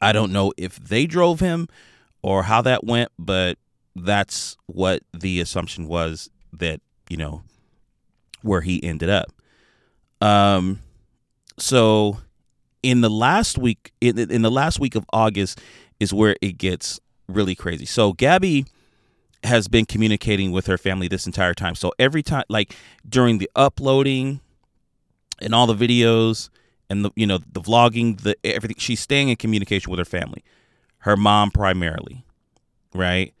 I 0.00 0.12
don't 0.12 0.32
know 0.32 0.52
if 0.56 0.76
they 0.76 1.06
drove 1.06 1.40
him 1.40 1.68
or 2.22 2.42
how 2.42 2.62
that 2.62 2.84
went, 2.84 3.12
but 3.18 3.58
that's 3.94 4.56
what 4.66 5.02
the 5.14 5.40
assumption 5.40 5.86
was 5.86 6.28
that 6.52 6.80
you 7.08 7.16
know 7.16 7.42
where 8.42 8.60
he 8.60 8.82
ended 8.82 9.08
up. 9.08 9.32
Um, 10.20 10.80
so 11.58 12.18
in 12.82 13.00
the 13.00 13.10
last 13.10 13.58
week, 13.58 13.92
in, 14.00 14.18
in 14.18 14.42
the 14.42 14.50
last 14.50 14.78
week 14.78 14.94
of 14.94 15.04
August, 15.12 15.60
is 15.98 16.12
where 16.12 16.36
it 16.40 16.58
gets 16.58 17.00
really 17.28 17.54
crazy. 17.54 17.86
So 17.86 18.12
Gabby 18.12 18.66
has 19.44 19.68
been 19.68 19.86
communicating 19.86 20.52
with 20.52 20.66
her 20.66 20.78
family 20.78 21.08
this 21.08 21.26
entire 21.26 21.54
time. 21.54 21.74
So 21.74 21.92
every 21.98 22.22
time, 22.22 22.44
like 22.48 22.74
during 23.08 23.38
the 23.38 23.50
uploading 23.54 24.40
and 25.40 25.54
all 25.54 25.66
the 25.66 25.74
videos 25.74 26.48
and 26.90 27.04
the 27.04 27.10
you 27.14 27.26
know 27.26 27.38
the 27.38 27.60
vlogging, 27.60 28.20
the 28.20 28.36
everything, 28.44 28.76
she's 28.78 29.00
staying 29.00 29.28
in 29.28 29.36
communication 29.36 29.90
with 29.90 29.98
her 29.98 30.04
family, 30.04 30.42
her 30.98 31.16
mom 31.16 31.50
primarily, 31.50 32.24
right? 32.94 33.32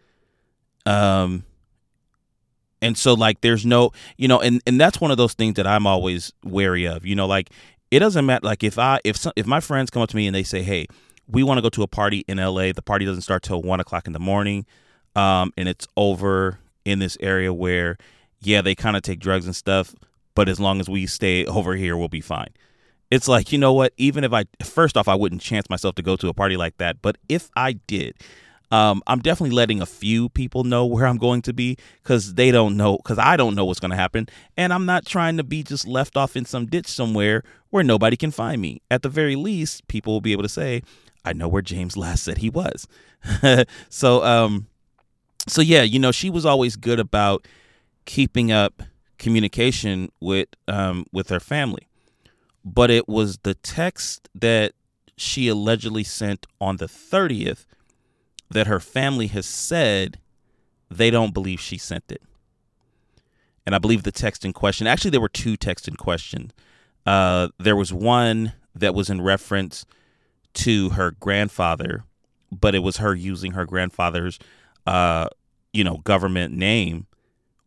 Um, 0.84 1.44
and 2.82 2.96
so 2.96 3.14
like 3.14 3.40
there's 3.40 3.64
no 3.64 3.90
you 4.16 4.28
know 4.28 4.40
and 4.40 4.62
and 4.66 4.80
that's 4.80 5.00
one 5.00 5.10
of 5.10 5.16
those 5.16 5.34
things 5.34 5.54
that 5.54 5.66
i'm 5.66 5.86
always 5.86 6.32
wary 6.44 6.84
of 6.86 7.06
you 7.06 7.14
know 7.14 7.26
like 7.26 7.50
it 7.90 8.00
doesn't 8.00 8.26
matter 8.26 8.46
like 8.46 8.62
if 8.62 8.78
i 8.78 9.00
if 9.04 9.16
some, 9.16 9.32
if 9.36 9.46
my 9.46 9.60
friends 9.60 9.90
come 9.90 10.02
up 10.02 10.08
to 10.08 10.16
me 10.16 10.26
and 10.26 10.34
they 10.34 10.42
say 10.42 10.62
hey 10.62 10.86
we 11.28 11.42
want 11.42 11.58
to 11.58 11.62
go 11.62 11.68
to 11.68 11.82
a 11.82 11.86
party 11.86 12.24
in 12.28 12.38
la 12.38 12.72
the 12.72 12.82
party 12.84 13.04
doesn't 13.04 13.22
start 13.22 13.42
till 13.42 13.62
one 13.62 13.80
o'clock 13.80 14.06
in 14.06 14.12
the 14.12 14.20
morning 14.20 14.66
um, 15.16 15.52
and 15.56 15.68
it's 15.68 15.88
over 15.96 16.58
in 16.84 17.00
this 17.00 17.16
area 17.20 17.52
where, 17.52 17.96
yeah, 18.40 18.60
they 18.60 18.74
kind 18.74 18.96
of 18.96 19.02
take 19.02 19.18
drugs 19.18 19.46
and 19.46 19.56
stuff, 19.56 19.94
but 20.34 20.48
as 20.48 20.60
long 20.60 20.78
as 20.78 20.88
we 20.88 21.06
stay 21.06 21.44
over 21.46 21.74
here, 21.74 21.96
we'll 21.96 22.08
be 22.08 22.20
fine. 22.20 22.50
It's 23.10 23.26
like, 23.26 23.50
you 23.50 23.58
know 23.58 23.72
what? 23.72 23.92
Even 23.96 24.24
if 24.24 24.32
I, 24.32 24.44
first 24.62 24.96
off, 24.96 25.08
I 25.08 25.14
wouldn't 25.14 25.40
chance 25.40 25.70
myself 25.70 25.94
to 25.94 26.02
go 26.02 26.16
to 26.16 26.28
a 26.28 26.34
party 26.34 26.56
like 26.56 26.76
that, 26.76 27.00
but 27.00 27.16
if 27.28 27.50
I 27.56 27.72
did, 27.72 28.14
um, 28.70 29.02
I'm 29.06 29.20
definitely 29.20 29.54
letting 29.54 29.80
a 29.80 29.86
few 29.86 30.28
people 30.28 30.64
know 30.64 30.84
where 30.84 31.06
I'm 31.06 31.18
going 31.18 31.40
to 31.42 31.52
be 31.52 31.76
because 32.02 32.34
they 32.34 32.50
don't 32.50 32.76
know, 32.76 32.96
because 32.96 33.18
I 33.18 33.36
don't 33.36 33.54
know 33.54 33.64
what's 33.64 33.80
going 33.80 33.92
to 33.92 33.96
happen. 33.96 34.28
And 34.56 34.72
I'm 34.72 34.86
not 34.86 35.06
trying 35.06 35.36
to 35.36 35.44
be 35.44 35.62
just 35.62 35.86
left 35.86 36.16
off 36.16 36.36
in 36.36 36.44
some 36.44 36.66
ditch 36.66 36.88
somewhere 36.88 37.44
where 37.70 37.84
nobody 37.84 38.16
can 38.16 38.32
find 38.32 38.60
me. 38.60 38.82
At 38.90 39.02
the 39.02 39.08
very 39.08 39.36
least, 39.36 39.86
people 39.86 40.12
will 40.12 40.20
be 40.20 40.32
able 40.32 40.42
to 40.42 40.48
say, 40.48 40.82
I 41.24 41.32
know 41.32 41.46
where 41.46 41.62
James 41.62 41.96
last 41.96 42.24
said 42.24 42.38
he 42.38 42.50
was. 42.50 42.88
so, 43.88 44.24
um, 44.24 44.66
so 45.46 45.62
yeah, 45.62 45.82
you 45.82 45.98
know, 45.98 46.12
she 46.12 46.30
was 46.30 46.46
always 46.46 46.76
good 46.76 47.00
about 47.00 47.46
keeping 48.04 48.52
up 48.52 48.82
communication 49.18 50.10
with 50.20 50.48
um, 50.68 51.06
with 51.12 51.28
her 51.28 51.40
family, 51.40 51.88
but 52.64 52.90
it 52.90 53.08
was 53.08 53.38
the 53.38 53.54
text 53.54 54.28
that 54.34 54.72
she 55.16 55.48
allegedly 55.48 56.04
sent 56.04 56.46
on 56.60 56.76
the 56.76 56.88
thirtieth 56.88 57.66
that 58.50 58.66
her 58.66 58.80
family 58.80 59.26
has 59.28 59.46
said 59.46 60.18
they 60.90 61.10
don't 61.10 61.34
believe 61.34 61.60
she 61.60 61.78
sent 61.78 62.04
it. 62.10 62.22
And 63.64 63.74
I 63.74 63.78
believe 63.78 64.04
the 64.04 64.12
text 64.12 64.44
in 64.44 64.52
question, 64.52 64.86
actually, 64.86 65.10
there 65.10 65.20
were 65.20 65.28
two 65.28 65.56
texts 65.56 65.88
in 65.88 65.96
question. 65.96 66.52
Uh, 67.04 67.48
there 67.58 67.74
was 67.74 67.92
one 67.92 68.52
that 68.74 68.94
was 68.94 69.10
in 69.10 69.20
reference 69.20 69.84
to 70.54 70.90
her 70.90 71.10
grandfather, 71.10 72.04
but 72.52 72.74
it 72.74 72.80
was 72.80 72.98
her 72.98 73.14
using 73.14 73.52
her 73.52 73.66
grandfather's 73.66 74.38
uh, 74.86 75.28
you 75.72 75.84
know, 75.84 75.98
government 75.98 76.54
name, 76.54 77.06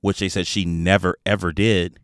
which 0.01 0.19
they 0.19 0.29
said 0.29 0.47
she 0.47 0.65
never 0.65 1.17
ever 1.25 1.51
did. 1.51 1.99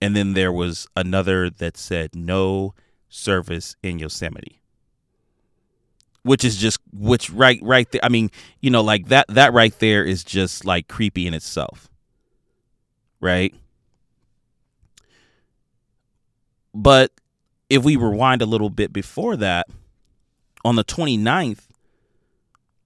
And 0.00 0.16
then 0.16 0.34
there 0.34 0.52
was 0.52 0.86
another 0.96 1.48
that 1.48 1.76
said 1.76 2.14
no 2.14 2.74
service 3.08 3.76
in 3.82 3.98
Yosemite. 3.98 4.60
Which 6.24 6.44
is 6.44 6.56
just 6.56 6.78
which 6.92 7.30
right 7.30 7.58
right 7.62 7.90
there 7.90 8.00
I 8.04 8.08
mean, 8.08 8.30
you 8.60 8.70
know, 8.70 8.82
like 8.82 9.08
that 9.08 9.26
that 9.28 9.52
right 9.52 9.76
there 9.80 10.04
is 10.04 10.22
just 10.22 10.64
like 10.64 10.88
creepy 10.88 11.26
in 11.26 11.34
itself. 11.34 11.88
Right? 13.20 13.54
But 16.74 17.12
if 17.68 17.82
we 17.84 17.96
rewind 17.96 18.42
a 18.42 18.46
little 18.46 18.70
bit 18.70 18.92
before 18.92 19.36
that, 19.36 19.66
on 20.64 20.76
the 20.76 20.84
29th, 20.84 21.60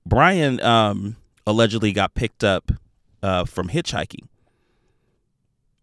Brian 0.07 0.61
um, 0.63 1.17
allegedly 1.47 1.93
got 1.93 2.15
picked 2.15 2.45
up 2.45 2.71
uh, 3.23 3.45
from 3.45 3.69
hitchhiking. 3.69 4.29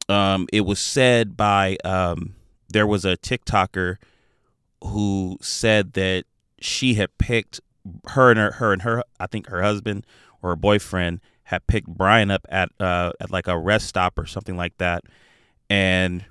Um, 0.07 0.47
it 0.53 0.61
was 0.61 0.79
said 0.79 1.35
by 1.35 1.77
um, 1.83 2.35
there 2.69 2.87
was 2.87 3.03
a 3.03 3.17
TikToker 3.17 3.97
who 4.83 5.37
said 5.41 5.93
that 5.93 6.23
she 6.59 6.93
had 6.95 7.17
picked 7.17 7.59
her 8.09 8.31
and 8.31 8.39
her, 8.39 8.51
her 8.51 8.73
and 8.73 8.81
her 8.83 9.03
I 9.19 9.27
think 9.27 9.47
her 9.47 9.61
husband 9.61 10.07
or 10.41 10.51
her 10.51 10.55
boyfriend 10.55 11.19
had 11.43 11.67
picked 11.67 11.87
Brian 11.87 12.31
up 12.31 12.45
at 12.49 12.69
uh, 12.79 13.11
at 13.19 13.29
like 13.29 13.47
a 13.47 13.57
rest 13.57 13.87
stop 13.87 14.17
or 14.17 14.25
something 14.25 14.55
like 14.55 14.77
that, 14.77 15.03
and 15.69 16.25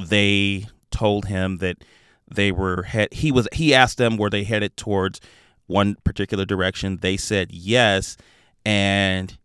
they 0.00 0.66
told 0.90 1.26
him 1.26 1.58
that 1.58 1.84
they 2.32 2.52
were 2.52 2.82
head. 2.84 3.12
He 3.12 3.32
was 3.32 3.48
he 3.52 3.74
asked 3.74 3.98
them 3.98 4.16
were 4.16 4.30
they 4.30 4.44
headed 4.44 4.76
towards 4.76 5.20
one 5.66 5.96
particular 6.04 6.44
direction. 6.44 6.98
They 7.00 7.16
said 7.16 7.52
yes, 7.52 8.16
and 8.64 9.36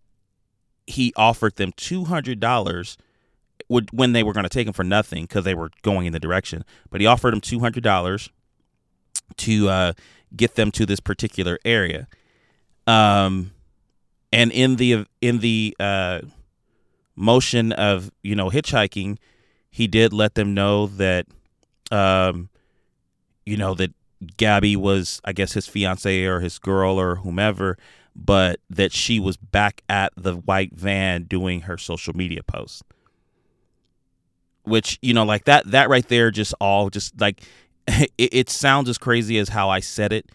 he 0.88 1.14
offered 1.16 1.56
them 1.56 1.72
two 1.76 2.06
hundred 2.06 2.40
dollars 2.40 2.98
when 3.92 4.14
they 4.14 4.24
were 4.24 4.34
going 4.34 4.44
to 4.44 4.50
take 4.50 4.68
him 4.68 4.74
for 4.74 4.84
nothing 4.84 5.24
because 5.24 5.44
they 5.44 5.54
were 5.54 5.70
going 5.84 6.08
in 6.08 6.14
the 6.14 6.20
direction. 6.20 6.66
But 6.90 7.02
he 7.02 7.08
offered 7.08 7.32
them 7.32 7.42
two 7.42 7.60
hundred 7.60 7.84
dollars 7.84 8.30
to 9.38 9.70
uh, 9.70 9.94
get 10.36 10.56
them 10.56 10.72
to 10.72 10.86
this 10.86 11.00
particular 11.00 11.60
area. 11.64 12.08
Um, 12.88 13.52
and 14.32 14.52
in 14.52 14.78
the 14.78 15.06
in 15.22 15.40
the 15.40 15.76
uh, 15.80 16.22
motion 17.16 17.72
of 17.74 18.12
you 18.24 18.36
know 18.36 18.50
hitchhiking, 18.50 19.18
he 19.70 19.88
did 19.88 20.14
let 20.14 20.36
them 20.36 20.54
know 20.54 20.88
that, 20.88 21.28
um, 21.92 22.50
you 23.46 23.58
know 23.58 23.74
that 23.76 23.92
Gabby 24.38 24.76
was 24.76 25.22
I 25.24 25.34
guess 25.34 25.54
his 25.54 25.68
fiance 25.68 26.24
or 26.26 26.40
his 26.40 26.60
girl 26.60 27.00
or 27.00 27.16
whomever, 27.16 27.78
but 28.16 28.60
that 28.70 28.92
she 28.92 29.20
was 29.20 29.38
back 29.38 29.82
at 29.90 30.12
the 30.16 30.36
white 30.36 30.74
van 30.74 31.24
doing 31.24 31.62
her 31.62 31.78
social 31.78 32.16
media 32.16 32.44
post. 32.44 32.84
Which, 34.64 35.00
you 35.02 35.14
know, 35.14 35.24
like 35.24 35.46
that 35.46 35.72
that 35.72 35.90
right 35.90 36.08
there 36.08 36.32
just 36.32 36.54
all 36.60 36.90
just 36.90 37.20
like 37.20 37.42
it, 37.88 38.12
it 38.18 38.50
sounds 38.50 38.90
as 38.90 38.98
crazy 38.98 39.38
as 39.38 39.50
how 39.50 39.70
I 39.70 39.80
said 39.80 40.14
it. 40.14 40.30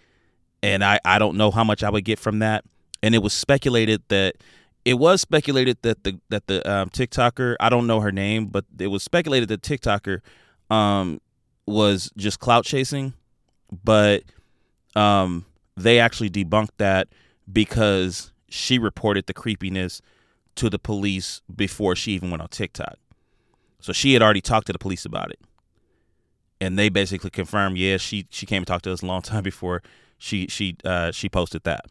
And 0.62 0.82
I, 0.82 0.98
I 1.04 1.18
don't 1.18 1.36
know 1.36 1.50
how 1.50 1.62
much 1.62 1.82
I 1.82 1.90
would 1.90 2.04
get 2.04 2.18
from 2.18 2.38
that. 2.38 2.64
And 3.02 3.14
it 3.14 3.22
was 3.22 3.34
speculated 3.34 4.02
that 4.08 4.36
it 4.84 4.94
was 4.94 5.20
speculated 5.20 5.78
that 5.82 6.04
the 6.04 6.18
that 6.30 6.46
the 6.46 6.68
um, 6.70 6.90
TikToker 6.90 7.56
I 7.60 7.68
don't 7.68 7.86
know 7.86 8.00
her 8.00 8.12
name, 8.12 8.46
but 8.46 8.64
it 8.78 8.88
was 8.88 9.02
speculated 9.02 9.48
that 9.50 9.62
TikToker 9.62 10.20
um, 10.70 11.20
was 11.66 12.10
just 12.16 12.40
clout 12.40 12.64
chasing, 12.64 13.14
but 13.82 14.22
um, 14.94 15.44
they 15.76 15.98
actually 15.98 16.30
debunked 16.30 16.76
that 16.78 17.08
because 17.50 18.32
she 18.48 18.78
reported 18.78 19.26
the 19.26 19.34
creepiness 19.34 20.00
to 20.56 20.70
the 20.70 20.78
police 20.78 21.42
before 21.54 21.96
she 21.96 22.12
even 22.12 22.30
went 22.30 22.42
on 22.42 22.48
TikTok. 22.48 22.96
So 23.80 23.92
she 23.92 24.12
had 24.12 24.22
already 24.22 24.40
talked 24.40 24.66
to 24.68 24.72
the 24.72 24.78
police 24.78 25.04
about 25.04 25.30
it. 25.30 25.40
And 26.60 26.78
they 26.78 26.88
basically 26.88 27.30
confirmed, 27.30 27.76
yeah, 27.76 27.96
she 27.96 28.26
she 28.30 28.46
came 28.46 28.58
and 28.58 28.66
talked 28.66 28.84
to 28.84 28.92
us 28.92 29.02
a 29.02 29.06
long 29.06 29.22
time 29.22 29.42
before 29.42 29.82
she 30.16 30.46
she 30.46 30.76
uh 30.84 31.10
she 31.10 31.28
posted 31.28 31.64
that. 31.64 31.86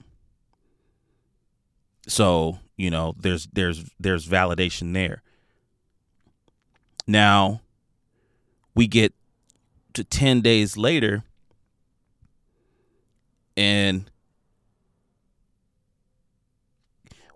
So, 2.07 2.59
you 2.77 2.89
know, 2.89 3.13
there's 3.17 3.47
there's 3.53 3.91
there's 3.99 4.27
validation 4.27 4.93
there. 4.93 5.21
Now 7.05 7.61
we 8.73 8.87
get 8.87 9.13
to 9.93 10.03
10 10.03 10.41
days 10.41 10.77
later 10.77 11.23
and 13.55 14.09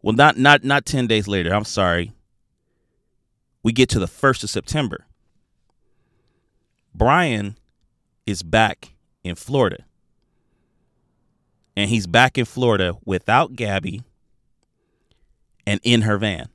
well 0.02 0.14
not 0.14 0.38
not 0.38 0.64
not 0.64 0.86
10 0.86 1.08
days 1.08 1.28
later. 1.28 1.54
I'm 1.54 1.66
sorry. 1.66 2.14
We 3.64 3.72
get 3.72 3.90
to 3.90 4.00
the 4.00 4.08
1st 4.08 4.44
of 4.44 4.50
september. 4.50 5.06
Brian 6.94 7.58
is 8.26 8.44
back 8.44 8.94
in 9.24 9.36
florida. 9.36 9.86
And 11.76 11.90
he's 11.90 12.08
back 12.08 12.38
in 12.38 12.46
florida 12.46 12.98
without 13.06 13.56
gabby 13.56 14.04
and 15.66 15.80
in 15.84 16.04
her 16.04 16.18
van. 16.18 16.50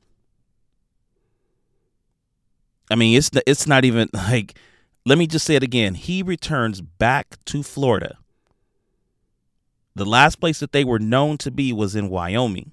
I 2.91 2.97
mean 2.97 3.17
it's 3.17 3.31
it's 3.47 3.67
not 3.67 3.85
even 3.85 4.09
like 4.13 4.59
let 5.05 5.19
me 5.19 5.27
just 5.27 5.45
say 5.45 5.57
it 5.57 5.63
again. 5.63 5.95
He 5.95 6.23
returns 6.23 6.81
back 6.81 7.37
to 7.47 7.63
florida 7.63 8.19
the 9.95 10.05
last 10.05 10.41
place 10.41 10.61
that 10.61 10.73
they 10.73 10.85
were 10.85 10.99
known 10.99 11.39
to 11.39 11.51
be 11.51 11.73
was 11.73 11.95
in 11.95 12.09
Wyoming. 12.09 12.73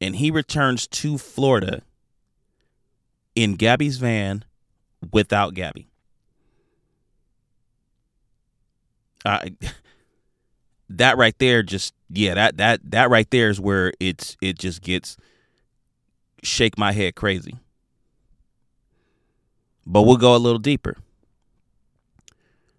And 0.00 0.16
he 0.16 0.30
returns 0.30 0.86
to 0.86 1.18
Florida 1.18 1.82
in 3.34 3.54
Gabby's 3.54 3.98
van 3.98 4.44
without 5.12 5.54
Gabby. 5.54 5.88
I 9.24 9.52
that 10.88 11.16
right 11.16 11.36
there 11.38 11.62
just 11.62 11.94
yeah, 12.10 12.34
that 12.34 12.56
that 12.56 12.80
that 12.90 13.10
right 13.10 13.30
there 13.30 13.50
is 13.50 13.60
where 13.60 13.92
it's 14.00 14.36
it 14.40 14.58
just 14.58 14.82
gets 14.82 15.16
shake 16.42 16.78
my 16.78 16.92
head 16.92 17.14
crazy. 17.14 17.58
But 19.84 20.02
we'll 20.02 20.16
go 20.16 20.36
a 20.36 20.38
little 20.38 20.58
deeper. 20.58 20.96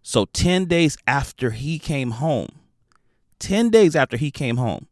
So 0.10 0.26
10 0.26 0.66
days 0.66 0.98
after 1.06 1.52
he 1.52 1.78
came 1.78 2.10
home, 2.10 2.48
10 3.38 3.70
days 3.70 3.96
after 3.96 4.18
he 4.18 4.32
came 4.32 4.58
home, 4.58 4.88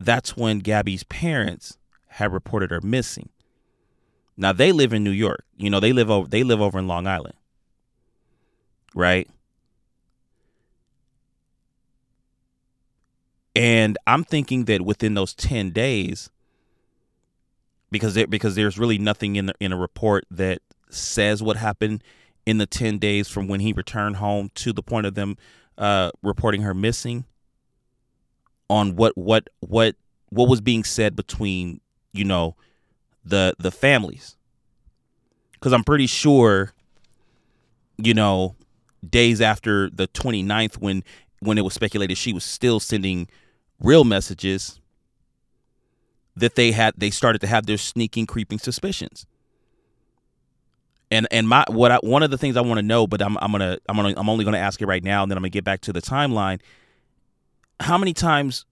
that's 0.00 0.36
when 0.36 0.58
Gabby's 0.58 1.04
parents 1.04 1.78
had 2.08 2.32
reported 2.32 2.72
her 2.72 2.80
missing. 2.80 3.28
Now 4.36 4.50
they 4.50 4.72
live 4.72 4.92
in 4.92 5.04
New 5.04 5.12
York. 5.12 5.44
You 5.56 5.70
know, 5.70 5.78
they 5.78 5.92
live 5.92 6.10
over 6.10 6.26
they 6.26 6.42
live 6.42 6.60
over 6.60 6.76
in 6.76 6.88
Long 6.88 7.06
Island. 7.06 7.36
Right? 8.96 9.30
And 13.54 13.96
I'm 14.08 14.24
thinking 14.24 14.64
that 14.64 14.82
within 14.82 15.14
those 15.14 15.34
10 15.34 15.70
days 15.70 16.30
because 17.92 18.14
because 18.26 18.56
there's 18.56 18.76
really 18.76 18.98
nothing 18.98 19.36
in 19.36 19.46
the, 19.46 19.54
in 19.60 19.72
a 19.72 19.76
report 19.76 20.24
that 20.32 20.62
says 20.90 21.44
what 21.44 21.56
happened 21.56 22.02
in 22.46 22.58
the 22.58 22.66
10 22.66 22.98
days 22.98 23.28
from 23.28 23.48
when 23.48 23.60
he 23.60 23.72
returned 23.72 24.16
home 24.16 24.50
to 24.54 24.72
the 24.72 24.82
point 24.82 25.04
of 25.04 25.14
them 25.14 25.36
uh, 25.76 26.10
reporting 26.22 26.62
her 26.62 26.72
missing 26.72 27.24
on 28.70 28.96
what 28.96 29.16
what 29.16 29.48
what 29.60 29.96
what 30.30 30.48
was 30.48 30.60
being 30.60 30.84
said 30.84 31.14
between 31.14 31.80
you 32.12 32.24
know 32.24 32.56
the 33.24 33.54
the 33.58 33.70
families. 33.70 34.36
Because 35.52 35.72
i'm 35.72 35.84
pretty 35.84 36.06
sure 36.06 36.72
you 37.98 38.14
know 38.14 38.56
days 39.08 39.40
after 39.40 39.90
the 39.90 40.08
29th 40.08 40.78
when 40.78 41.02
when 41.40 41.58
it 41.58 41.62
was 41.62 41.74
speculated 41.74 42.16
she 42.16 42.32
was 42.32 42.44
still 42.44 42.80
sending 42.80 43.28
real 43.80 44.04
messages 44.04 44.80
that 46.34 46.54
they 46.54 46.72
had 46.72 46.94
they 46.96 47.10
started 47.10 47.40
to 47.40 47.46
have 47.46 47.66
their 47.66 47.78
sneaking 47.78 48.26
creeping 48.26 48.58
suspicions 48.58 49.26
and 51.10 51.26
and 51.30 51.48
my 51.48 51.64
what 51.68 51.92
I, 51.92 51.96
one 51.98 52.22
of 52.22 52.30
the 52.30 52.38
things 52.38 52.56
I 52.56 52.60
want 52.60 52.78
to 52.78 52.82
know, 52.82 53.06
but 53.06 53.22
I'm 53.22 53.36
I'm 53.38 53.52
gonna 53.52 53.78
I'm 53.88 53.96
gonna 53.96 54.14
I'm 54.16 54.28
only 54.28 54.44
gonna 54.44 54.58
ask 54.58 54.80
it 54.80 54.86
right 54.86 55.02
now, 55.02 55.22
and 55.22 55.30
then 55.30 55.38
I'm 55.38 55.42
gonna 55.42 55.50
get 55.50 55.64
back 55.64 55.80
to 55.82 55.92
the 55.92 56.02
timeline. 56.02 56.60
How 57.80 57.98
many 57.98 58.12
times 58.12 58.64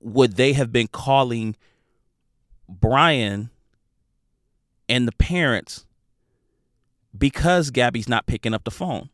would 0.00 0.36
they 0.36 0.52
have 0.52 0.72
been 0.72 0.86
calling 0.88 1.56
Brian 2.68 3.50
and 4.88 5.08
the 5.08 5.12
parents 5.12 5.84
because 7.16 7.70
Gabby's 7.70 8.08
not 8.08 8.26
picking 8.26 8.54
up 8.54 8.64
the 8.64 8.70
phone? 8.70 9.10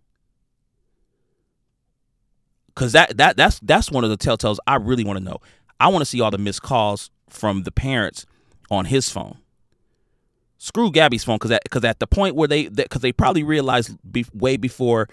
Cause 2.76 2.92
that 2.92 3.16
that 3.16 3.36
that's 3.36 3.58
that's 3.60 3.90
one 3.90 4.04
of 4.04 4.10
the 4.10 4.16
telltales 4.16 4.58
I 4.66 4.76
really 4.76 5.04
want 5.04 5.18
to 5.18 5.24
know. 5.24 5.38
I 5.80 5.88
want 5.88 6.02
to 6.02 6.06
see 6.06 6.20
all 6.20 6.30
the 6.30 6.38
missed 6.38 6.62
calls 6.62 7.10
from 7.28 7.64
the 7.64 7.72
parents 7.72 8.24
on 8.70 8.84
his 8.86 9.10
phone 9.10 9.38
screw 10.60 10.90
Gabby's 10.90 11.24
phone 11.24 11.36
because 11.36 11.58
because 11.64 11.84
at, 11.84 11.90
at, 11.90 11.98
the 12.00 12.06
point 12.06 12.36
where 12.36 12.46
they 12.46 12.68
because 12.68 13.00
they 13.00 13.12
probably 13.12 13.42
realized 13.42 13.96
be, 14.12 14.26
way 14.34 14.56
before 14.58 15.08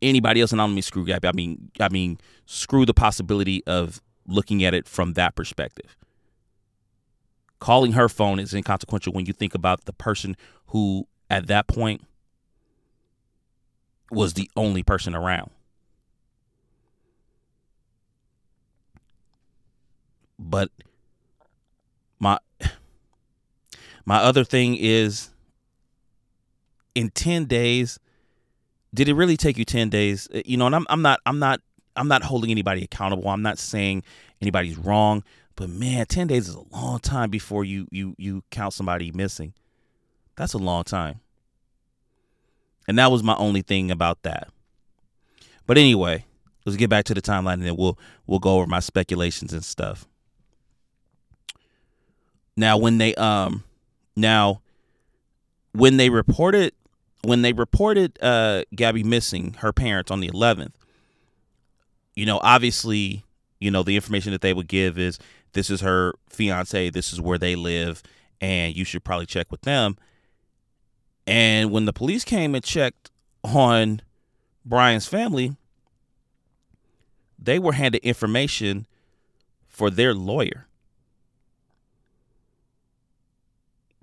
anybody 0.00 0.40
else, 0.40 0.52
and 0.52 0.60
I 0.60 0.64
don't 0.64 0.74
mean 0.74 0.82
screw 0.82 1.04
Gabby, 1.04 1.28
I 1.28 1.32
mean 1.32 1.70
I 1.80 1.88
mean 1.90 2.16
screw 2.46 2.86
the 2.86 2.94
possibility 2.94 3.62
of 3.66 4.00
looking 4.26 4.64
at 4.64 4.72
it 4.72 4.86
from 4.86 5.14
that 5.14 5.34
perspective. 5.34 5.96
Calling 7.58 7.92
her 7.92 8.08
phone 8.08 8.38
is 8.38 8.54
inconsequential 8.54 9.12
when 9.12 9.26
you 9.26 9.32
think 9.32 9.54
about 9.54 9.84
the 9.84 9.92
person 9.92 10.36
who 10.68 11.08
at 11.28 11.48
that 11.48 11.66
point 11.66 12.02
was 14.10 14.34
the 14.34 14.48
only 14.56 14.84
person 14.84 15.14
around. 15.14 15.50
But 20.38 20.70
my 22.20 22.38
my 24.04 24.18
other 24.18 24.44
thing 24.44 24.76
is 24.76 25.30
in 26.94 27.10
10 27.10 27.46
days, 27.46 27.98
did 28.92 29.08
it 29.08 29.14
really 29.14 29.36
take 29.36 29.58
you 29.58 29.64
10 29.64 29.88
days? 29.90 30.28
Uh, 30.34 30.42
you 30.44 30.56
know, 30.56 30.66
and 30.66 30.74
I'm, 30.74 30.86
I'm 30.88 31.02
not, 31.02 31.20
I'm 31.26 31.38
not, 31.38 31.60
I'm 31.96 32.08
not 32.08 32.22
holding 32.22 32.50
anybody 32.50 32.84
accountable. 32.84 33.28
I'm 33.28 33.42
not 33.42 33.58
saying 33.58 34.02
anybody's 34.40 34.76
wrong, 34.76 35.24
but 35.56 35.68
man, 35.68 36.06
10 36.06 36.26
days 36.26 36.48
is 36.48 36.54
a 36.54 36.76
long 36.76 36.98
time 36.98 37.30
before 37.30 37.64
you, 37.64 37.86
you, 37.90 38.14
you 38.18 38.42
count 38.50 38.74
somebody 38.74 39.10
missing. 39.12 39.54
That's 40.36 40.54
a 40.54 40.58
long 40.58 40.84
time. 40.84 41.20
And 42.86 42.98
that 42.98 43.10
was 43.10 43.22
my 43.22 43.36
only 43.36 43.62
thing 43.62 43.90
about 43.90 44.22
that. 44.22 44.48
But 45.66 45.78
anyway, 45.78 46.26
let's 46.64 46.76
get 46.76 46.90
back 46.90 47.04
to 47.06 47.14
the 47.14 47.22
timeline 47.22 47.54
and 47.54 47.62
then 47.62 47.76
we'll 47.76 47.98
we'll 48.26 48.38
go 48.38 48.56
over 48.56 48.66
my 48.66 48.80
speculations 48.80 49.52
and 49.52 49.64
stuff. 49.64 50.06
Now 52.56 52.76
when 52.76 52.98
they 52.98 53.14
um 53.14 53.64
now, 54.16 54.60
when 55.72 55.96
they 55.96 56.10
reported 56.10 56.72
when 57.22 57.42
they 57.42 57.52
reported 57.52 58.18
uh, 58.22 58.64
Gabby 58.74 59.02
missing, 59.02 59.54
her 59.60 59.72
parents 59.72 60.10
on 60.10 60.20
the 60.20 60.28
11th, 60.28 60.72
you 62.14 62.26
know, 62.26 62.38
obviously, 62.42 63.24
you 63.58 63.70
know, 63.70 63.82
the 63.82 63.96
information 63.96 64.32
that 64.32 64.42
they 64.42 64.52
would 64.52 64.68
give 64.68 64.98
is 64.98 65.18
this 65.54 65.70
is 65.70 65.80
her 65.80 66.14
fiance, 66.28 66.90
this 66.90 67.12
is 67.12 67.20
where 67.20 67.38
they 67.38 67.56
live, 67.56 68.02
and 68.40 68.76
you 68.76 68.84
should 68.84 69.04
probably 69.04 69.26
check 69.26 69.50
with 69.50 69.62
them. 69.62 69.96
And 71.26 71.70
when 71.70 71.86
the 71.86 71.92
police 71.92 72.24
came 72.24 72.54
and 72.54 72.62
checked 72.62 73.10
on 73.42 74.02
Brian's 74.64 75.06
family, 75.06 75.56
they 77.38 77.58
were 77.58 77.72
handed 77.72 78.02
information 78.04 78.86
for 79.66 79.90
their 79.90 80.14
lawyer. 80.14 80.66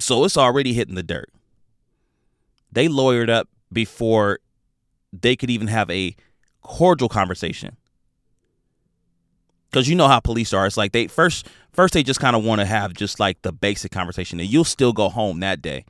So 0.01 0.23
it's 0.25 0.37
already 0.37 0.73
hitting 0.73 0.95
the 0.95 1.03
dirt. 1.03 1.29
They 2.71 2.87
lawyered 2.87 3.29
up 3.29 3.49
before 3.71 4.39
they 5.13 5.35
could 5.35 5.49
even 5.49 5.67
have 5.67 5.89
a 5.89 6.15
cordial 6.61 7.09
conversation. 7.09 7.77
because 9.69 9.87
you 9.87 9.95
know 9.95 10.07
how 10.07 10.19
police 10.19 10.53
are. 10.53 10.65
It's 10.65 10.77
like 10.77 10.91
they 10.91 11.07
first 11.07 11.47
first 11.73 11.93
they 11.93 12.03
just 12.03 12.19
kind 12.19 12.35
of 12.35 12.43
want 12.43 12.59
to 12.59 12.65
have 12.65 12.93
just 12.93 13.19
like 13.19 13.41
the 13.41 13.51
basic 13.51 13.91
conversation, 13.91 14.39
and 14.39 14.49
you'll 14.49 14.63
still 14.63 14.93
go 14.93 15.09
home 15.09 15.39
that 15.41 15.61
day. 15.61 15.85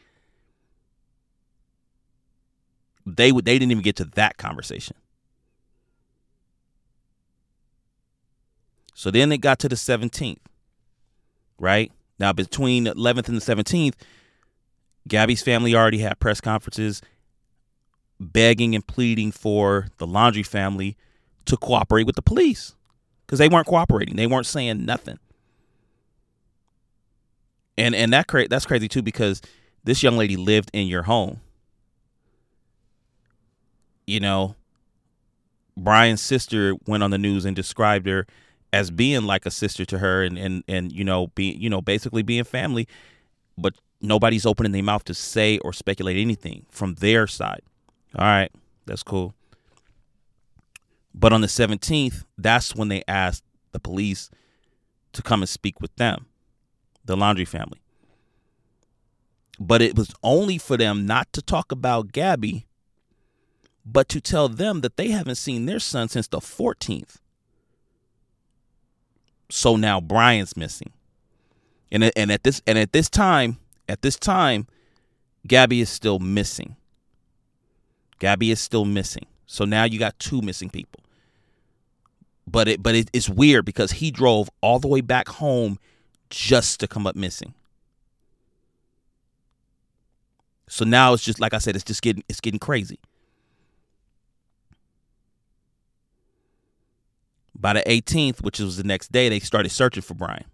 They 3.05 3.31
would 3.31 3.45
they 3.45 3.57
didn't 3.59 3.71
even 3.71 3.83
get 3.83 3.95
to 3.97 4.05
that 4.05 4.37
conversation. 4.37 4.95
So 8.93 9.11
then 9.11 9.31
it 9.31 9.39
got 9.39 9.59
to 9.59 9.69
the 9.69 9.75
17th, 9.77 10.39
right? 11.59 11.91
Now 12.21 12.31
between 12.31 12.83
the 12.83 12.93
11th 12.93 13.29
and 13.29 13.41
the 13.41 13.55
17th, 13.55 13.95
Gabby's 15.07 15.41
family 15.41 15.73
already 15.73 15.97
had 15.97 16.19
press 16.19 16.39
conferences 16.39 17.01
begging 18.19 18.75
and 18.75 18.85
pleading 18.85 19.31
for 19.31 19.87
the 19.97 20.05
Laundrie 20.05 20.45
family 20.45 20.95
to 21.45 21.57
cooperate 21.57 22.05
with 22.05 22.15
the 22.15 22.21
police 22.21 22.75
because 23.25 23.39
they 23.39 23.49
weren't 23.49 23.65
cooperating. 23.65 24.15
They 24.17 24.27
weren't 24.27 24.45
saying 24.45 24.85
nothing. 24.85 25.17
And 27.75 27.95
and 27.95 28.13
that 28.13 28.27
cra- 28.27 28.47
that's 28.47 28.67
crazy 28.67 28.87
too 28.87 29.01
because 29.01 29.41
this 29.83 30.03
young 30.03 30.15
lady 30.15 30.37
lived 30.37 30.69
in 30.73 30.85
your 30.85 31.03
home. 31.03 31.41
You 34.05 34.19
know, 34.19 34.55
Brian's 35.75 36.21
sister 36.21 36.75
went 36.85 37.01
on 37.01 37.09
the 37.09 37.17
news 37.17 37.45
and 37.45 37.55
described 37.55 38.05
her 38.05 38.27
as 38.73 38.91
being 38.91 39.23
like 39.23 39.45
a 39.45 39.51
sister 39.51 39.85
to 39.85 39.97
her 39.99 40.23
and 40.23 40.37
and 40.37 40.63
and 40.67 40.91
you 40.91 41.03
know 41.03 41.27
being 41.27 41.59
you 41.59 41.69
know 41.69 41.81
basically 41.81 42.23
being 42.23 42.43
family, 42.43 42.87
but 43.57 43.75
nobody's 44.01 44.45
opening 44.45 44.71
their 44.71 44.83
mouth 44.83 45.03
to 45.05 45.13
say 45.13 45.57
or 45.59 45.73
speculate 45.73 46.17
anything 46.17 46.65
from 46.69 46.95
their 46.95 47.27
side. 47.27 47.61
All 48.15 48.25
right, 48.25 48.51
that's 48.85 49.03
cool. 49.03 49.33
But 51.13 51.33
on 51.33 51.41
the 51.41 51.47
17th, 51.47 52.23
that's 52.37 52.75
when 52.75 52.87
they 52.87 53.03
asked 53.07 53.43
the 53.73 53.79
police 53.79 54.29
to 55.13 55.21
come 55.21 55.41
and 55.41 55.49
speak 55.49 55.81
with 55.81 55.95
them, 55.97 56.25
the 57.03 57.15
Laundrie 57.15 57.47
family. 57.47 57.81
But 59.59 59.81
it 59.81 59.95
was 59.95 60.13
only 60.23 60.57
for 60.57 60.77
them 60.77 61.05
not 61.05 61.31
to 61.33 61.41
talk 61.41 61.71
about 61.71 62.11
Gabby, 62.11 62.65
but 63.85 64.09
to 64.09 64.21
tell 64.21 64.47
them 64.47 64.81
that 64.81 64.97
they 64.97 65.09
haven't 65.09 65.35
seen 65.35 65.65
their 65.65 65.79
son 65.79 66.07
since 66.07 66.27
the 66.27 66.39
14th. 66.39 67.17
So 69.51 69.75
now 69.75 69.99
Brian's 69.99 70.55
missing. 70.55 70.91
And 71.91 72.09
and 72.15 72.31
at 72.31 72.43
this 72.43 72.61
and 72.65 72.77
at 72.77 72.93
this 72.93 73.09
time, 73.09 73.57
at 73.89 74.01
this 74.01 74.15
time, 74.15 74.65
Gabby 75.45 75.81
is 75.81 75.89
still 75.89 76.19
missing. 76.19 76.77
Gabby 78.19 78.51
is 78.51 78.61
still 78.61 78.85
missing. 78.85 79.25
So 79.45 79.65
now 79.65 79.83
you 79.83 79.99
got 79.99 80.17
two 80.19 80.41
missing 80.41 80.69
people. 80.69 81.01
But 82.47 82.69
it 82.69 82.81
but 82.81 82.95
it, 82.95 83.09
it's 83.11 83.27
weird 83.27 83.65
because 83.65 83.91
he 83.91 84.09
drove 84.09 84.49
all 84.61 84.79
the 84.79 84.87
way 84.87 85.01
back 85.01 85.27
home 85.27 85.79
just 86.29 86.79
to 86.79 86.87
come 86.87 87.05
up 87.05 87.17
missing. 87.17 87.53
So 90.69 90.85
now 90.85 91.13
it's 91.13 91.23
just 91.23 91.41
like 91.41 91.53
I 91.53 91.57
said, 91.57 91.75
it's 91.75 91.83
just 91.83 92.01
getting 92.01 92.23
it's 92.29 92.39
getting 92.39 92.59
crazy. 92.59 92.99
By 97.61 97.73
the 97.73 97.83
18th, 97.83 98.41
which 98.41 98.59
was 98.59 98.77
the 98.77 98.83
next 98.83 99.11
day, 99.11 99.29
they 99.29 99.39
started 99.39 99.69
searching 99.69 100.01
for 100.01 100.15
Brian. 100.15 100.45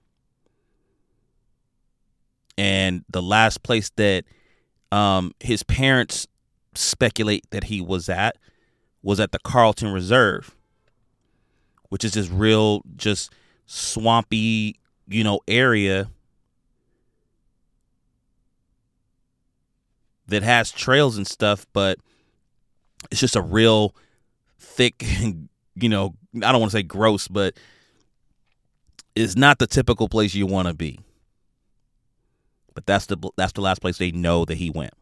And 2.57 3.05
the 3.09 3.21
last 3.21 3.63
place 3.63 3.89
that 3.95 4.25
um, 4.91 5.33
his 5.39 5.63
parents 5.63 6.27
speculate 6.75 7.49
that 7.51 7.65
he 7.65 7.79
was 7.79 8.09
at 8.09 8.37
was 9.01 9.19
at 9.21 9.31
the 9.31 9.39
Carlton 9.39 9.93
Reserve, 9.93 10.53
which 11.89 12.03
is 12.03 12.13
this 12.13 12.29
real, 12.29 12.81
just 12.97 13.31
swampy, 13.67 14.77
you 15.07 15.23
know, 15.23 15.39
area 15.47 16.09
that 20.27 20.43
has 20.43 20.71
trails 20.71 21.15
and 21.15 21.25
stuff, 21.25 21.65
but 21.71 21.99
it's 23.11 23.21
just 23.21 23.35
a 23.35 23.41
real 23.41 23.95
thick, 24.59 25.05
you 25.79 25.89
know, 25.89 26.15
I 26.35 26.51
don't 26.51 26.59
want 26.59 26.71
to 26.71 26.77
say 26.77 26.83
gross, 26.83 27.27
but 27.27 27.55
it's 29.15 29.35
not 29.35 29.59
the 29.59 29.67
typical 29.67 30.09
place 30.09 30.33
you 30.35 30.45
want 30.45 30.67
to 30.67 30.73
be. 30.73 30.99
But 32.73 32.85
that's 32.85 33.07
the 33.07 33.17
that's 33.35 33.53
the 33.53 33.61
last 33.61 33.81
place 33.81 33.97
they 33.97 34.11
know 34.11 34.45
that 34.45 34.55
he 34.55 34.69
went. 34.69 34.93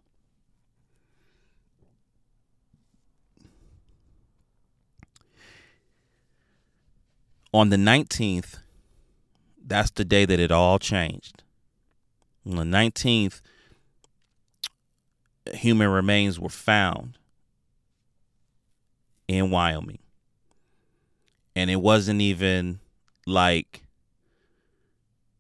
On 7.53 7.69
the 7.69 7.77
19th, 7.77 8.59
that's 9.65 9.91
the 9.91 10.03
day 10.03 10.25
that 10.25 10.39
it 10.39 10.51
all 10.51 10.77
changed. 10.77 11.41
On 12.45 12.55
the 12.55 12.63
19th, 12.63 13.41
human 15.53 15.87
remains 15.87 16.39
were 16.39 16.49
found 16.49 17.17
in 19.27 19.49
Wyoming. 19.49 19.99
And 21.55 21.69
it 21.69 21.81
wasn't 21.81 22.21
even 22.21 22.79
like 23.25 23.83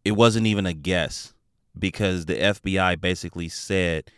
it 0.03 0.11
wasn't 0.11 0.47
even 0.47 0.65
a 0.65 0.73
guess 0.73 1.33
because 1.77 2.25
the 2.25 2.35
FBI 2.35 3.01
basically 3.01 3.49
said 3.49 4.09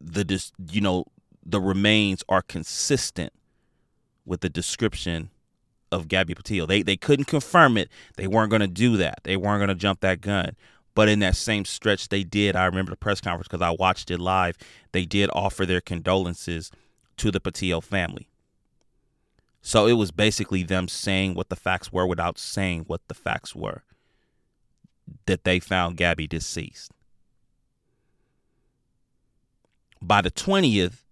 the 0.00 0.50
you 0.70 0.80
know 0.80 1.06
the 1.44 1.60
remains 1.60 2.22
are 2.28 2.42
consistent 2.42 3.32
with 4.24 4.40
the 4.40 4.48
description 4.48 5.30
of 5.90 6.08
Gabby 6.08 6.34
Petito. 6.34 6.66
They 6.66 6.82
they 6.82 6.96
couldn't 6.96 7.26
confirm 7.26 7.76
it. 7.76 7.88
They 8.16 8.26
weren't 8.26 8.50
going 8.50 8.60
to 8.60 8.68
do 8.68 8.96
that. 8.98 9.20
They 9.24 9.36
weren't 9.36 9.60
going 9.60 9.68
to 9.68 9.74
jump 9.74 10.00
that 10.00 10.20
gun. 10.20 10.56
But 10.94 11.08
in 11.08 11.18
that 11.20 11.34
same 11.34 11.64
stretch, 11.64 12.08
they 12.08 12.22
did. 12.22 12.54
I 12.54 12.66
remember 12.66 12.90
the 12.90 12.96
press 12.96 13.20
conference 13.20 13.48
because 13.48 13.62
I 13.62 13.70
watched 13.70 14.10
it 14.10 14.20
live. 14.20 14.56
They 14.92 15.04
did 15.04 15.28
offer 15.32 15.66
their 15.66 15.80
condolences 15.80 16.70
to 17.16 17.30
the 17.32 17.40
Petito 17.40 17.80
family. 17.80 18.28
So 19.66 19.86
it 19.86 19.94
was 19.94 20.10
basically 20.10 20.62
them 20.62 20.88
saying 20.88 21.34
what 21.34 21.48
the 21.48 21.56
facts 21.56 21.90
were 21.90 22.06
without 22.06 22.38
saying 22.38 22.84
what 22.86 23.00
the 23.08 23.14
facts 23.14 23.56
were. 23.56 23.82
That 25.26 25.44
they 25.44 25.58
found 25.58 25.96
Gabby 25.96 26.26
deceased. 26.26 26.92
By 30.02 30.20
the 30.20 30.30
20th, 30.30 31.04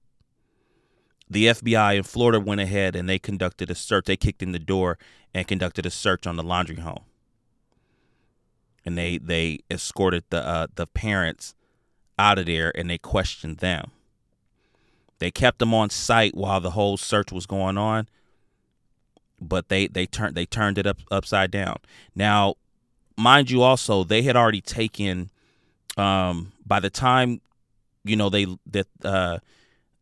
the 1.29 1.47
FBI 1.47 1.97
in 1.97 2.03
Florida 2.03 2.39
went 2.39 2.61
ahead 2.61 2.95
and 2.95 3.09
they 3.09 3.19
conducted 3.19 3.71
a 3.71 3.75
search. 3.75 4.05
They 4.05 4.19
kicked 4.19 4.43
in 4.43 4.53
the 4.53 4.59
door 4.59 4.99
and 5.33 5.49
conducted 5.49 5.87
a 5.87 5.91
search 5.91 6.27
on 6.27 6.37
the 6.37 6.45
Laundrie 6.45 6.81
home 6.81 7.05
and 8.85 8.99
they 8.99 9.19
they 9.19 9.61
escorted 9.71 10.25
the 10.31 10.47
uh, 10.47 10.67
the 10.75 10.87
parents 10.87 11.55
out 12.19 12.39
of 12.39 12.47
there 12.47 12.73
and 12.75 12.91
they 12.91 12.99
questioned 12.99 13.59
them. 13.59 13.91
They 15.19 15.31
kept 15.31 15.59
them 15.59 15.73
on 15.73 15.91
site 15.91 16.35
while 16.35 16.61
the 16.61 16.73
whole 16.73 16.97
search 16.97 17.31
was 17.31 17.47
going 17.47 17.79
on, 17.79 18.09
but 19.43 19.69
they 19.69 19.87
they 19.87 20.07
turned 20.07 20.35
they 20.35 20.47
turned 20.47 20.79
it 20.79 20.87
up 20.87 20.99
upside 21.11 21.51
down. 21.51 21.77
Now, 22.15 22.55
mind 23.17 23.51
you, 23.51 23.63
also 23.63 24.05
they 24.05 24.23
had 24.23 24.37
already 24.37 24.61
taken. 24.61 25.31
Um, 25.97 26.53
by 26.65 26.81
the 26.81 26.89
time, 26.89 27.41
you 28.05 28.17
know 28.17 28.31
they 28.31 28.47
that 28.67 28.87
uh, 29.05 29.39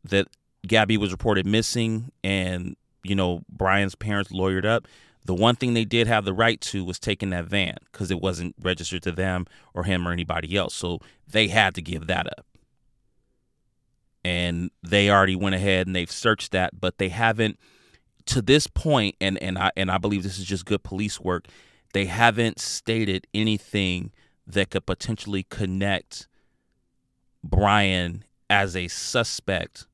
that 0.05 0.29
Gabby 0.67 0.97
was 0.97 1.11
reported 1.11 1.47
missing, 1.47 2.13
and 2.23 2.77
you 3.03 3.15
know 3.15 3.43
Brian's 3.49 3.95
parents 3.95 4.31
lawyered 4.31 4.65
up 4.65 4.87
the 5.25 5.35
one 5.35 5.55
thing 5.55 5.75
they 5.75 5.85
did 5.85 6.07
have 6.07 6.25
the 6.25 6.33
right 6.33 6.61
to 6.61 6.85
was 6.85 6.99
taking 6.99 7.31
that 7.31 7.45
van 7.45 7.77
because 7.93 8.11
it 8.11 8.21
wasn't 8.21 8.55
registered 8.61 9.03
to 9.03 9.13
them 9.13 9.47
or 9.75 9.85
him 9.85 10.07
or 10.07 10.13
anybody 10.13 10.57
else. 10.57 10.75
So 10.75 11.01
they 11.29 11.49
had 11.49 11.75
to 11.75 11.83
give 11.83 12.07
that 12.07 12.27
up. 12.27 12.47
And 14.25 14.71
they 14.83 15.11
already 15.11 15.37
went 15.37 15.55
ahead 15.55 15.87
and 15.87 15.97
they've 15.97 16.11
searched 16.11 16.53
that, 16.53 16.81
but 16.81 16.99
they 16.99 17.09
haven't 17.09 17.59
to 18.27 18.43
this 18.43 18.67
point 18.67 19.17
and 19.21 19.41
and 19.43 19.59
I 19.59 19.71
and 19.77 19.91
I 19.91 19.99
believe 19.99 20.23
this 20.23 20.39
is 20.39 20.45
just 20.45 20.65
good 20.65 20.83
police 20.83 21.21
work. 21.21 21.47
They 21.93 22.07
haven't 22.07 22.61
stated 22.61 23.27
anything 23.35 24.13
that 24.47 24.71
could 24.71 24.87
potentially 24.87 25.45
connect 25.45 26.29
Brian 27.43 28.25
as 28.49 28.77
a 28.77 28.89
suspect 28.89 29.87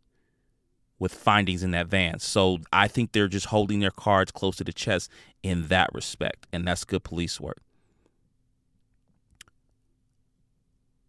with 0.98 1.12
findings 1.12 1.62
in 1.62 1.72
that 1.72 1.86
van. 1.88 2.18
So 2.18 2.58
I 2.72 2.88
think 2.88 3.12
they're 3.12 3.28
just 3.28 3.46
holding 3.46 3.80
their 3.80 3.90
cards 3.90 4.30
close 4.32 4.56
to 4.56 4.64
the 4.64 4.72
chest 4.72 5.10
in 5.42 5.68
that 5.68 5.90
respect, 5.92 6.46
and 6.52 6.66
that's 6.66 6.84
good 6.84 7.04
police 7.04 7.40
work. 7.40 7.60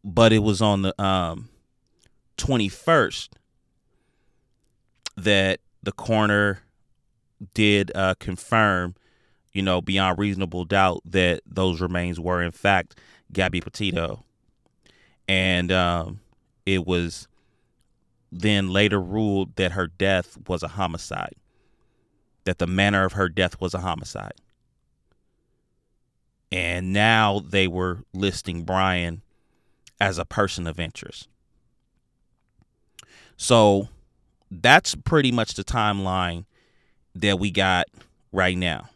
But 0.04 0.34
it 0.34 0.40
was 0.40 0.62
on 0.62 0.84
the 0.84 1.02
um, 1.02 1.50
21st 2.38 3.30
that 5.16 5.60
the 5.82 5.92
coroner 5.92 6.62
did 7.54 7.92
uh, 7.96 8.16
confirm, 8.20 8.96
you 9.52 9.62
know, 9.62 9.82
beyond 9.82 10.20
reasonable 10.20 10.66
doubt 10.66 11.02
that 11.06 11.42
those 11.46 11.82
remains 11.82 12.20
were 12.20 12.42
in 12.42 12.52
fact 12.52 12.98
Gabby 13.32 13.62
Petito, 13.62 14.24
and 15.28 15.72
um, 15.72 16.20
it 16.66 16.86
was 16.86 17.28
then 18.32 18.70
later 18.70 19.00
ruled 19.00 19.56
that 19.56 19.74
her 19.74 19.88
death 19.88 20.38
was 20.48 20.64
a 20.64 20.70
homicide, 20.70 21.36
that 22.44 22.60
the 22.60 22.68
manner 22.68 23.06
of 23.06 23.14
her 23.14 23.30
death 23.30 23.60
was 23.60 23.74
a 23.74 23.80
homicide. 23.80 24.34
And 26.52 26.94
now 26.94 27.40
they 27.40 27.68
were 27.68 28.04
listing 28.14 28.64
Brian 28.64 29.22
as 30.00 30.18
a 30.18 30.26
person 30.26 30.66
of 30.68 30.80
interest. 30.80 31.28
So 33.36 33.90
that's 34.50 34.96
pretty 34.96 35.32
much 35.32 35.54
the 35.54 35.64
timeline 35.64 36.46
that 37.22 37.40
we 37.40 37.52
got 37.52 37.88
right 38.32 38.58
now. 38.58 38.90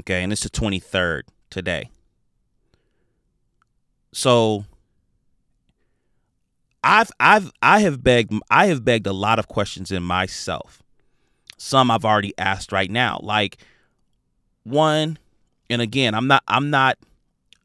Okay, 0.00 0.22
and 0.22 0.32
it's 0.32 0.42
the 0.42 0.50
23rd 0.50 1.22
today. 1.50 1.90
So 4.12 4.64
I've 6.82 7.10
I've 7.20 7.52
I 7.60 7.80
have 7.80 8.02
begged 8.02 8.32
I 8.50 8.66
have 8.66 8.84
begged 8.84 9.06
a 9.06 9.12
lot 9.12 9.38
of 9.38 9.48
questions 9.48 9.92
in 9.92 10.02
myself. 10.02 10.82
Some 11.56 11.90
I've 11.90 12.04
already 12.04 12.34
asked 12.38 12.72
right 12.72 12.90
now. 12.90 13.20
Like 13.22 13.58
one, 14.64 15.18
and 15.68 15.82
again, 15.82 16.14
I'm 16.14 16.26
not 16.26 16.42
I'm 16.48 16.70
not 16.70 16.98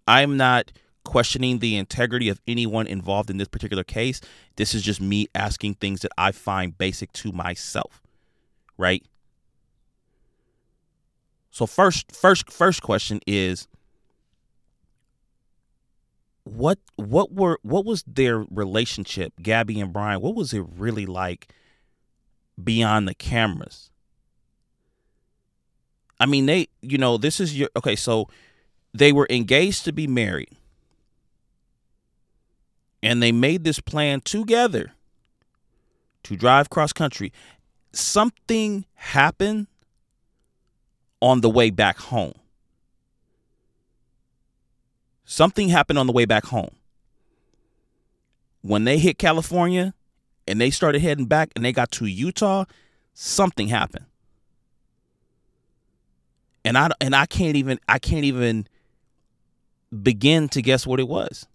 I'm 0.08 0.38
not 0.38 0.72
questioning 1.06 1.60
the 1.60 1.76
integrity 1.78 2.30
of 2.30 2.40
anyone 2.48 2.88
involved 2.88 3.30
in 3.30 3.38
this 3.38 3.48
particular 3.48 3.84
case. 3.84 4.22
This 4.56 4.74
is 4.74 4.84
just 4.84 5.02
me 5.02 5.28
asking 5.34 5.76
things 5.76 6.02
that 6.02 6.12
I 6.18 6.32
find 6.32 6.78
basic 6.78 7.12
to 7.14 7.32
myself. 7.32 8.03
Right? 8.78 9.04
So 11.52 11.66
first 11.66 12.12
first 12.16 12.52
first 12.52 12.82
question 12.82 13.20
is 13.28 13.68
what 16.44 16.80
what 16.96 17.32
were 17.32 17.60
what 17.62 17.86
was 17.86 18.04
their 18.08 18.40
relationship, 18.50 19.34
Gabby 19.42 19.80
and 19.80 19.94
Brian? 19.94 20.22
What 20.22 20.36
was 20.36 20.54
it 20.54 20.64
really 20.78 21.06
like 21.06 21.50
beyond 22.62 23.08
the 23.08 23.14
cameras? 23.14 23.92
I 26.20 26.26
mean, 26.26 26.46
they, 26.46 26.68
you 26.82 26.98
know, 26.98 27.18
this 27.18 27.40
is 27.40 27.58
your 27.58 27.70
okay, 27.76 27.96
so 27.96 28.30
they 28.94 29.12
were 29.12 29.28
engaged 29.30 29.86
to 29.86 29.92
be 29.92 30.08
married. 30.08 30.52
And 33.02 33.22
they 33.22 33.34
made 33.34 33.66
this 33.66 33.82
plan 33.82 34.22
together 34.22 34.94
to 36.24 36.38
drive 36.38 36.70
cross 36.70 36.94
country. 36.94 37.34
Something 37.94 38.86
happened 38.96 39.68
on 41.22 41.42
the 41.42 41.50
way 41.50 41.70
back 41.70 41.98
home. 41.98 42.34
Something 45.26 45.70
happened 45.70 46.00
on 46.00 46.08
the 46.08 46.14
way 46.14 46.26
back 46.26 46.46
home. 46.46 46.76
When 48.62 48.84
they 48.84 48.98
hit 48.98 49.18
California 49.18 49.94
and 50.48 50.60
they 50.60 50.70
started 50.70 51.02
heading 51.02 51.26
back 51.26 51.52
and 51.56 51.64
they 51.64 51.72
got 51.72 51.92
to 51.92 52.06
Utah, 52.06 52.66
something 53.14 53.68
happened. 53.68 54.06
And 56.66 56.78
I 56.78 56.90
and 57.00 57.16
I 57.16 57.26
can't 57.26 57.56
even 57.56 57.80
I 57.88 58.00
can't 58.00 58.26
even 58.26 58.68
begin 60.02 60.50
to 60.50 60.62
guess 60.62 60.88
what 60.88 61.00
it 61.00 61.08
was. 61.08 61.46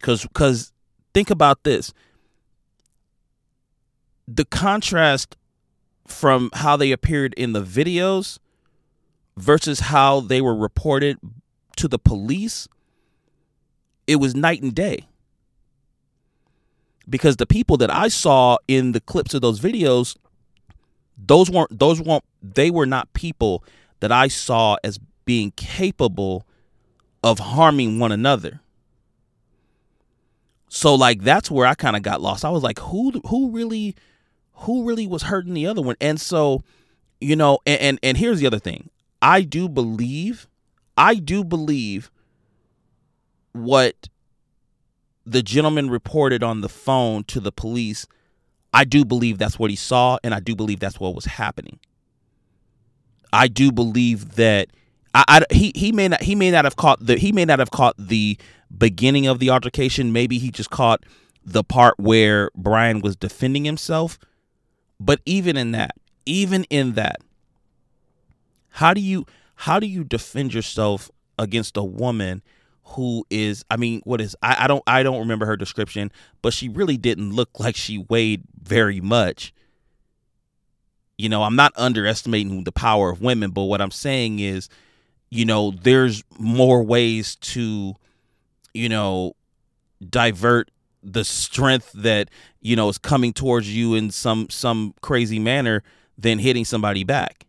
Cuz 0.00 0.26
cuz 0.32 0.72
think 1.16 1.30
about 1.30 1.64
this. 1.64 1.94
The 4.28 4.44
contrast 4.44 5.34
from 6.06 6.50
how 6.52 6.76
they 6.76 6.92
appeared 6.92 7.32
in 7.38 7.54
the 7.54 7.62
videos 7.62 8.38
versus 9.34 9.80
how 9.80 10.20
they 10.20 10.42
were 10.42 10.54
reported 10.54 11.16
to 11.76 11.88
the 11.88 11.98
police, 11.98 12.68
it 14.06 14.16
was 14.16 14.34
night 14.34 14.60
and 14.60 14.74
day. 14.74 15.08
Because 17.08 17.36
the 17.36 17.46
people 17.46 17.78
that 17.78 17.90
I 17.90 18.08
saw 18.08 18.58
in 18.68 18.92
the 18.92 19.00
clips 19.00 19.32
of 19.32 19.40
those 19.40 19.58
videos, 19.58 20.18
those 21.16 21.48
weren't 21.50 21.78
those 21.78 21.98
weren't 21.98 22.24
they 22.42 22.70
were 22.70 22.84
not 22.84 23.10
people 23.14 23.64
that 24.00 24.12
I 24.12 24.28
saw 24.28 24.76
as 24.84 25.00
being 25.24 25.52
capable 25.52 26.46
of 27.24 27.38
harming 27.38 27.98
one 27.98 28.12
another. 28.12 28.60
So 30.68 30.94
like 30.94 31.22
that's 31.22 31.50
where 31.50 31.66
I 31.66 31.74
kind 31.74 31.96
of 31.96 32.02
got 32.02 32.20
lost. 32.20 32.44
I 32.44 32.50
was 32.50 32.62
like, 32.62 32.78
who 32.78 33.12
who 33.26 33.50
really 33.50 33.94
who 34.52 34.84
really 34.84 35.06
was 35.06 35.22
hurting 35.22 35.54
the 35.54 35.66
other 35.66 35.82
one? 35.82 35.96
And 36.00 36.20
so, 36.20 36.62
you 37.20 37.36
know, 37.36 37.58
and 37.66 37.80
and, 37.80 37.98
and 38.02 38.16
here's 38.16 38.40
the 38.40 38.46
other 38.46 38.58
thing. 38.58 38.90
I 39.22 39.42
do 39.42 39.68
believe, 39.68 40.46
I 40.96 41.14
do 41.14 41.44
believe 41.44 42.10
what 43.52 44.08
the 45.24 45.42
gentleman 45.42 45.90
reported 45.90 46.42
on 46.42 46.60
the 46.60 46.68
phone 46.68 47.24
to 47.24 47.40
the 47.40 47.52
police. 47.52 48.06
I 48.72 48.84
do 48.84 49.04
believe 49.04 49.38
that's 49.38 49.58
what 49.58 49.70
he 49.70 49.76
saw, 49.76 50.18
and 50.22 50.34
I 50.34 50.40
do 50.40 50.54
believe 50.54 50.80
that's 50.80 51.00
what 51.00 51.14
was 51.14 51.24
happening. 51.24 51.78
I 53.32 53.48
do 53.48 53.72
believe 53.72 54.36
that 54.36 54.68
I, 55.14 55.24
I, 55.28 55.54
he 55.54 55.72
he 55.74 55.92
may 55.92 56.08
not 56.08 56.22
he 56.22 56.34
may 56.34 56.50
not 56.50 56.64
have 56.64 56.76
caught 56.76 57.04
the 57.04 57.16
he 57.16 57.32
may 57.32 57.44
not 57.44 57.58
have 57.58 57.70
caught 57.70 57.94
the 57.98 58.38
beginning 58.76 59.26
of 59.26 59.38
the 59.38 59.50
altercation. 59.50 60.12
Maybe 60.12 60.38
he 60.38 60.50
just 60.50 60.70
caught 60.70 61.04
the 61.44 61.62
part 61.62 61.94
where 61.98 62.50
Brian 62.56 63.00
was 63.00 63.16
defending 63.16 63.64
himself. 63.64 64.18
But 64.98 65.20
even 65.24 65.56
in 65.56 65.72
that, 65.72 65.96
even 66.24 66.64
in 66.64 66.92
that, 66.94 67.16
how 68.70 68.94
do 68.94 69.00
you 69.00 69.26
how 69.54 69.80
do 69.80 69.86
you 69.86 70.04
defend 70.04 70.52
yourself 70.54 71.10
against 71.38 71.76
a 71.76 71.84
woman 71.84 72.42
who 72.90 73.24
is 73.30 73.64
I 73.70 73.76
mean, 73.76 74.00
what 74.04 74.20
is 74.20 74.36
I, 74.42 74.64
I 74.64 74.66
don't 74.66 74.82
I 74.86 75.02
don't 75.02 75.20
remember 75.20 75.46
her 75.46 75.56
description, 75.56 76.10
but 76.42 76.52
she 76.52 76.68
really 76.68 76.96
didn't 76.96 77.32
look 77.32 77.58
like 77.58 77.76
she 77.76 77.98
weighed 77.98 78.42
very 78.62 79.00
much. 79.00 79.52
You 81.18 81.28
know, 81.28 81.42
I'm 81.42 81.56
not 81.56 81.72
underestimating 81.76 82.64
the 82.64 82.72
power 82.72 83.10
of 83.10 83.22
women, 83.22 83.50
but 83.50 83.62
what 83.62 83.80
I'm 83.80 83.90
saying 83.90 84.38
is, 84.38 84.68
you 85.30 85.44
know, 85.44 85.70
there's 85.70 86.22
more 86.38 86.82
ways 86.82 87.36
to, 87.36 87.94
you 88.76 88.88
know, 88.88 89.34
divert 90.08 90.70
the 91.02 91.24
strength 91.24 91.92
that, 91.94 92.28
you 92.60 92.76
know, 92.76 92.88
is 92.88 92.98
coming 92.98 93.32
towards 93.32 93.74
you 93.74 93.94
in 93.94 94.10
some 94.10 94.48
some 94.50 94.94
crazy 95.00 95.38
manner 95.38 95.82
than 96.18 96.38
hitting 96.38 96.64
somebody 96.64 97.04
back. 97.04 97.46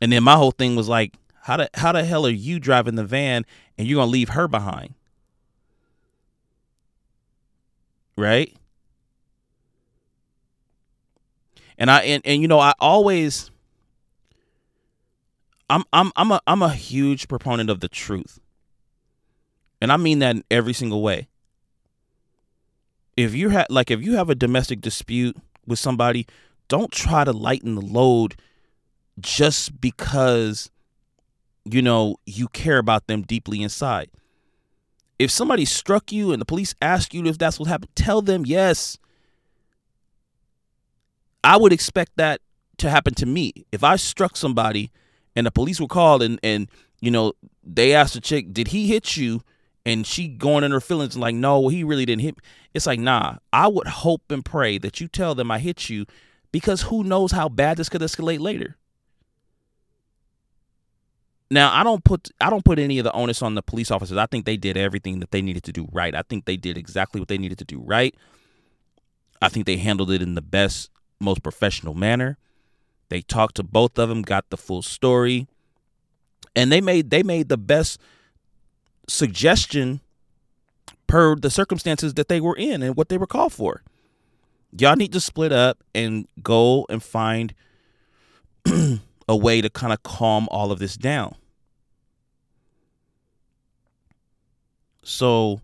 And 0.00 0.12
then 0.12 0.22
my 0.22 0.34
whole 0.34 0.50
thing 0.50 0.76
was 0.76 0.88
like, 0.88 1.14
how 1.42 1.56
the 1.56 1.70
how 1.74 1.92
the 1.92 2.04
hell 2.04 2.26
are 2.26 2.30
you 2.30 2.58
driving 2.58 2.96
the 2.96 3.04
van 3.04 3.46
and 3.78 3.86
you're 3.86 4.00
gonna 4.00 4.10
leave 4.10 4.30
her 4.30 4.48
behind? 4.48 4.94
Right? 8.16 8.54
And 11.78 11.90
I 11.90 12.00
and, 12.02 12.22
and 12.24 12.42
you 12.42 12.48
know, 12.48 12.58
I 12.58 12.74
always 12.80 13.50
I'm 15.68 15.84
I'm 15.92 16.12
I'm 16.16 16.30
a 16.30 16.40
I'm 16.46 16.62
a 16.62 16.72
huge 16.72 17.28
proponent 17.28 17.70
of 17.70 17.80
the 17.80 17.88
truth. 17.88 18.38
And 19.80 19.92
I 19.92 19.96
mean 19.96 20.20
that 20.20 20.36
in 20.36 20.44
every 20.50 20.72
single 20.72 21.02
way. 21.02 21.28
If 23.16 23.34
you 23.34 23.50
have 23.50 23.66
like 23.70 23.90
if 23.90 24.02
you 24.02 24.16
have 24.16 24.30
a 24.30 24.34
domestic 24.34 24.80
dispute 24.80 25.36
with 25.66 25.78
somebody, 25.78 26.26
don't 26.68 26.92
try 26.92 27.24
to 27.24 27.32
lighten 27.32 27.74
the 27.74 27.80
load 27.80 28.36
just 29.18 29.80
because 29.80 30.70
you 31.64 31.82
know 31.82 32.16
you 32.26 32.48
care 32.48 32.78
about 32.78 33.06
them 33.06 33.22
deeply 33.22 33.62
inside. 33.62 34.10
If 35.18 35.30
somebody 35.30 35.64
struck 35.64 36.12
you 36.12 36.32
and 36.32 36.40
the 36.40 36.46
police 36.46 36.74
ask 36.80 37.14
you 37.14 37.24
if 37.26 37.38
that's 37.38 37.58
what 37.58 37.68
happened, 37.68 37.94
tell 37.94 38.20
them 38.20 38.44
yes. 38.44 38.98
I 41.42 41.56
would 41.56 41.72
expect 41.72 42.12
that 42.16 42.40
to 42.78 42.90
happen 42.90 43.14
to 43.14 43.26
me. 43.26 43.66
If 43.72 43.82
I 43.82 43.96
struck 43.96 44.36
somebody 44.36 44.90
and 45.36 45.46
the 45.46 45.52
police 45.52 45.80
were 45.80 45.86
called 45.86 46.22
and 46.22 46.40
and 46.42 46.68
you 47.00 47.10
know 47.10 47.34
they 47.62 47.94
asked 47.94 48.14
the 48.14 48.20
chick, 48.20 48.52
"Did 48.52 48.68
he 48.68 48.88
hit 48.88 49.16
you?" 49.16 49.42
and 49.84 50.04
she 50.04 50.26
going 50.26 50.64
in 50.64 50.72
her 50.72 50.80
feelings 50.80 51.14
and 51.14 51.22
like, 51.22 51.34
"No, 51.34 51.68
he 51.68 51.84
really 51.84 52.04
didn't 52.04 52.22
hit." 52.22 52.36
Me. 52.36 52.42
It's 52.74 52.86
like, 52.86 52.98
nah. 52.98 53.36
I 53.52 53.68
would 53.68 53.86
hope 53.86 54.22
and 54.30 54.44
pray 54.44 54.78
that 54.78 55.00
you 55.00 55.06
tell 55.06 55.34
them 55.34 55.50
I 55.50 55.60
hit 55.60 55.88
you, 55.88 56.06
because 56.50 56.82
who 56.82 57.04
knows 57.04 57.32
how 57.32 57.48
bad 57.48 57.76
this 57.76 57.88
could 57.88 58.00
escalate 58.00 58.40
later. 58.40 58.76
Now 61.50 61.72
I 61.72 61.84
don't 61.84 62.02
put 62.02 62.30
I 62.40 62.50
don't 62.50 62.64
put 62.64 62.78
any 62.78 62.98
of 62.98 63.04
the 63.04 63.12
onus 63.12 63.42
on 63.42 63.54
the 63.54 63.62
police 63.62 63.90
officers. 63.90 64.16
I 64.16 64.26
think 64.26 64.44
they 64.44 64.56
did 64.56 64.76
everything 64.76 65.20
that 65.20 65.30
they 65.30 65.42
needed 65.42 65.62
to 65.64 65.72
do 65.72 65.88
right. 65.92 66.14
I 66.14 66.22
think 66.22 66.44
they 66.44 66.56
did 66.56 66.76
exactly 66.76 67.20
what 67.20 67.28
they 67.28 67.38
needed 67.38 67.58
to 67.58 67.64
do 67.64 67.80
right. 67.80 68.14
I 69.40 69.48
think 69.48 69.66
they 69.66 69.76
handled 69.76 70.10
it 70.10 70.22
in 70.22 70.34
the 70.34 70.42
best, 70.42 70.90
most 71.20 71.42
professional 71.42 71.94
manner. 71.94 72.38
They 73.08 73.22
talked 73.22 73.56
to 73.56 73.62
both 73.62 73.98
of 73.98 74.08
them, 74.08 74.22
got 74.22 74.50
the 74.50 74.56
full 74.56 74.82
story, 74.82 75.46
and 76.54 76.72
they 76.72 76.80
made 76.80 77.10
they 77.10 77.22
made 77.22 77.48
the 77.48 77.56
best 77.56 78.00
suggestion 79.08 80.00
per 81.06 81.36
the 81.36 81.50
circumstances 81.50 82.14
that 82.14 82.28
they 82.28 82.40
were 82.40 82.56
in 82.56 82.82
and 82.82 82.96
what 82.96 83.08
they 83.08 83.18
were 83.18 83.26
called 83.26 83.52
for. 83.52 83.82
Y'all 84.76 84.96
need 84.96 85.12
to 85.12 85.20
split 85.20 85.52
up 85.52 85.82
and 85.94 86.26
go 86.42 86.86
and 86.90 87.02
find 87.02 87.54
a 89.28 89.36
way 89.36 89.60
to 89.60 89.70
kind 89.70 89.92
of 89.92 90.02
calm 90.02 90.48
all 90.50 90.72
of 90.72 90.78
this 90.78 90.96
down. 90.96 91.34
So, 95.02 95.60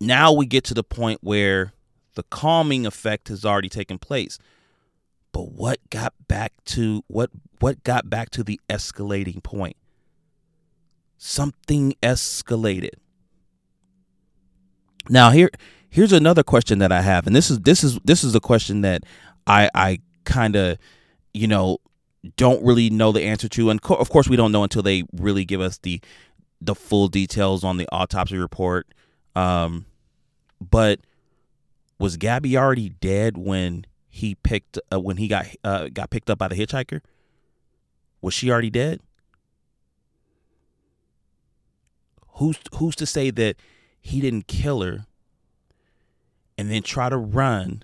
now 0.00 0.32
we 0.32 0.46
get 0.46 0.64
to 0.64 0.74
the 0.74 0.82
point 0.82 1.18
where 1.22 1.74
the 2.14 2.22
calming 2.24 2.86
effect 2.86 3.28
has 3.28 3.44
already 3.44 3.68
taken 3.68 3.98
place. 3.98 4.38
But 5.34 5.50
what 5.50 5.80
got 5.90 6.14
back 6.28 6.52
to 6.66 7.02
what 7.08 7.28
what 7.58 7.82
got 7.82 8.08
back 8.08 8.30
to 8.30 8.44
the 8.44 8.60
escalating 8.70 9.42
point? 9.42 9.76
Something 11.18 11.94
escalated. 12.00 12.94
Now 15.08 15.32
here 15.32 15.50
here's 15.90 16.12
another 16.12 16.44
question 16.44 16.78
that 16.78 16.92
I 16.92 17.02
have, 17.02 17.26
and 17.26 17.34
this 17.34 17.50
is 17.50 17.58
this 17.58 17.82
is 17.82 17.98
this 18.04 18.22
is 18.22 18.36
a 18.36 18.40
question 18.40 18.82
that 18.82 19.02
I 19.44 19.68
I 19.74 19.98
kind 20.22 20.54
of 20.54 20.78
you 21.32 21.48
know 21.48 21.78
don't 22.36 22.64
really 22.64 22.88
know 22.88 23.10
the 23.10 23.24
answer 23.24 23.48
to, 23.48 23.70
and 23.70 23.82
co- 23.82 23.96
of 23.96 24.10
course 24.10 24.28
we 24.28 24.36
don't 24.36 24.52
know 24.52 24.62
until 24.62 24.82
they 24.82 25.02
really 25.14 25.44
give 25.44 25.60
us 25.60 25.78
the 25.78 26.00
the 26.60 26.76
full 26.76 27.08
details 27.08 27.64
on 27.64 27.76
the 27.76 27.88
autopsy 27.90 28.38
report. 28.38 28.86
Um, 29.34 29.86
but 30.60 31.00
was 31.98 32.16
Gabby 32.16 32.56
already 32.56 32.90
dead 32.90 33.36
when 33.36 33.84
he 34.14 34.36
picked 34.36 34.78
uh, 34.92 35.00
when 35.00 35.16
he 35.16 35.26
got 35.26 35.46
uh, 35.64 35.88
got 35.88 36.08
picked 36.08 36.30
up 36.30 36.38
by 36.38 36.46
the 36.46 36.54
hitchhiker? 36.54 37.00
Was 38.20 38.32
she 38.32 38.48
already 38.48 38.70
dead? 38.70 39.00
Who's 42.34 42.60
who's 42.76 42.94
to 42.94 43.06
say 43.06 43.30
that 43.32 43.56
he 44.00 44.20
didn't 44.20 44.46
kill 44.46 44.82
her 44.82 45.06
and 46.56 46.70
then 46.70 46.82
try 46.82 47.08
to 47.08 47.16
run 47.16 47.82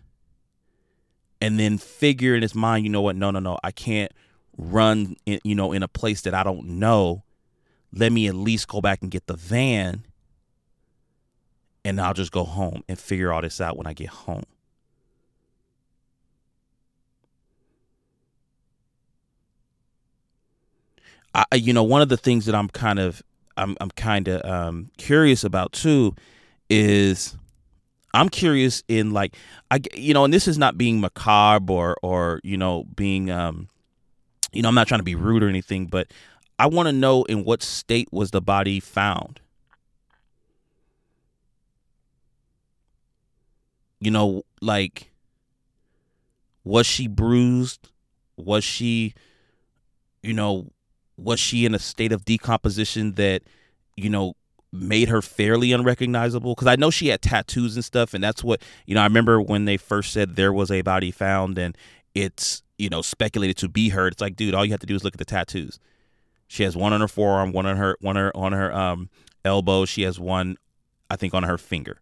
and 1.41 1.59
then 1.59 1.79
figure 1.79 2.37
in 2.37 2.43
his 2.43 2.55
mind, 2.55 2.85
you 2.85 2.91
know 2.91 3.01
what? 3.01 3.17
No, 3.17 3.33
no, 3.33 3.41
no. 3.41 3.59
I 3.65 3.73
can't 3.73 4.13
run 4.57 5.17
in, 5.27 5.41
you 5.43 5.57
know, 5.57 5.73
in 5.73 5.83
a 5.83 5.89
place 5.89 6.21
that 6.21 6.35
I 6.35 6.45
don't 6.45 6.65
know. 6.79 7.25
Let 7.93 8.13
me 8.13 8.29
at 8.29 8.37
least 8.37 8.69
go 8.69 8.81
back 8.81 9.03
and 9.03 9.11
get 9.11 9.27
the 9.27 9.35
van 9.35 10.07
and 11.85 12.01
I'll 12.01 12.15
just 12.15 12.31
go 12.31 12.45
home 12.45 12.85
and 12.89 12.97
figure 12.97 13.33
all 13.33 13.43
this 13.43 13.61
out 13.61 13.77
when 13.77 13.89
I 13.89 13.95
get 13.95 14.11
home. 14.11 14.45
I, 21.35 21.45
you 21.55 21.73
know, 21.73 21.83
one 21.83 22.03
of 22.03 22.09
the 22.09 22.17
things 22.17 22.47
that 22.47 22.55
I'm 22.55 22.69
kind 22.69 22.99
of, 22.99 23.23
I'm, 23.57 23.77
I'm 23.81 23.91
kind 23.91 24.29
of 24.29 24.45
um, 24.45 24.91
curious 24.97 25.45
about 25.45 25.73
too, 25.73 26.15
is 26.69 27.37
I'm 28.15 28.29
curious 28.29 28.83
in 28.89 29.13
like, 29.13 29.37
I, 29.71 29.81
you 29.95 30.15
know, 30.15 30.25
and 30.25 30.35
this 30.35 30.49
is 30.49 30.59
not 30.59 30.77
being 30.77 31.01
macabre 31.01 31.73
or, 31.73 31.97
or 32.03 32.41
you 32.43 32.57
know, 32.57 32.85
being, 32.97 33.31
um, 33.31 33.69
you 34.53 34.63
know, 34.63 34.69
I'm 34.69 34.75
not 34.75 34.89
trying 34.89 35.01
to 35.01 35.05
be 35.05 35.15
rude 35.15 35.43
or 35.43 35.49
anything, 35.49 35.87
but 35.87 36.09
I 36.59 36.67
want 36.67 36.89
to 36.89 36.93
know 36.93 37.25
in 37.25 37.45
what 37.45 37.63
state 37.63 38.09
was 38.11 38.33
the 38.33 38.41
body 38.41 38.81
found. 38.81 39.41
you 44.01 44.11
know, 44.11 44.43
like, 44.61 45.13
was 46.65 46.87
she 46.87 47.07
bruised? 47.07 47.91
Was 48.37 48.65
she, 48.65 49.15
you 50.23 50.33
know, 50.33 50.71
was 51.21 51.41
she 51.41 51.65
in 51.65 51.75
a 51.75 51.79
state 51.79 52.13
of 52.13 52.25
decomposition 52.25 53.15
that, 53.15 53.43
you 53.97 54.11
know, 54.11 54.35
made 54.73 55.09
her 55.09 55.23
fairly 55.23 55.73
unrecognizable? 55.73 56.55
Because 56.55 56.69
I 56.69 56.77
know 56.77 56.91
she 56.91 57.09
had 57.09 57.23
tattoos 57.23 57.77
and 57.77 57.85
stuff, 57.85 58.15
and 58.15 58.23
that's 58.23 58.43
what, 58.43 58.63
you 58.87 58.95
know, 58.95 59.01
I 59.01 59.05
remember 59.05 59.41
when 59.41 59.65
they 59.65 59.77
first 59.77 60.13
said 60.13 60.37
there 60.37 60.53
was 60.53 60.71
a 60.71 60.83
body 60.83 61.11
found 61.11 61.59
and 61.59 61.77
it's, 62.15 62.63
you 62.79 62.89
know, 62.89 63.03
speculated 63.03 63.57
to 63.59 63.69
be 63.69 63.91
her. 63.91 64.09
It's 64.09 64.21
like, 64.21 64.37
dude, 64.37 64.55
all 64.55 64.65
you 64.65 64.73
have 64.73 64.81
to 64.81 64.87
do 64.87 64.95
is 64.95 65.05
look 65.05 65.15
at 65.15 65.19
the 65.19 65.25
tattoos. 65.25 65.79
She 66.49 66.65
has 66.65 66.77
one 66.77 66.93
on 66.93 67.01
her 67.01 67.09
forearm, 67.09 67.53
one 67.53 67.67
on 67.67 67.77
her, 67.77 67.97
one 68.01 68.17
on 68.17 68.25
her, 68.25 68.37
on 68.37 68.53
her 68.53 68.75
um, 68.75 69.11
elbow. 69.45 69.85
She 69.85 70.03
has 70.03 70.19
one, 70.19 70.57
I 71.09 71.17
think, 71.17 71.35
on 71.35 71.45
her 71.45 71.59
finger 71.59 72.01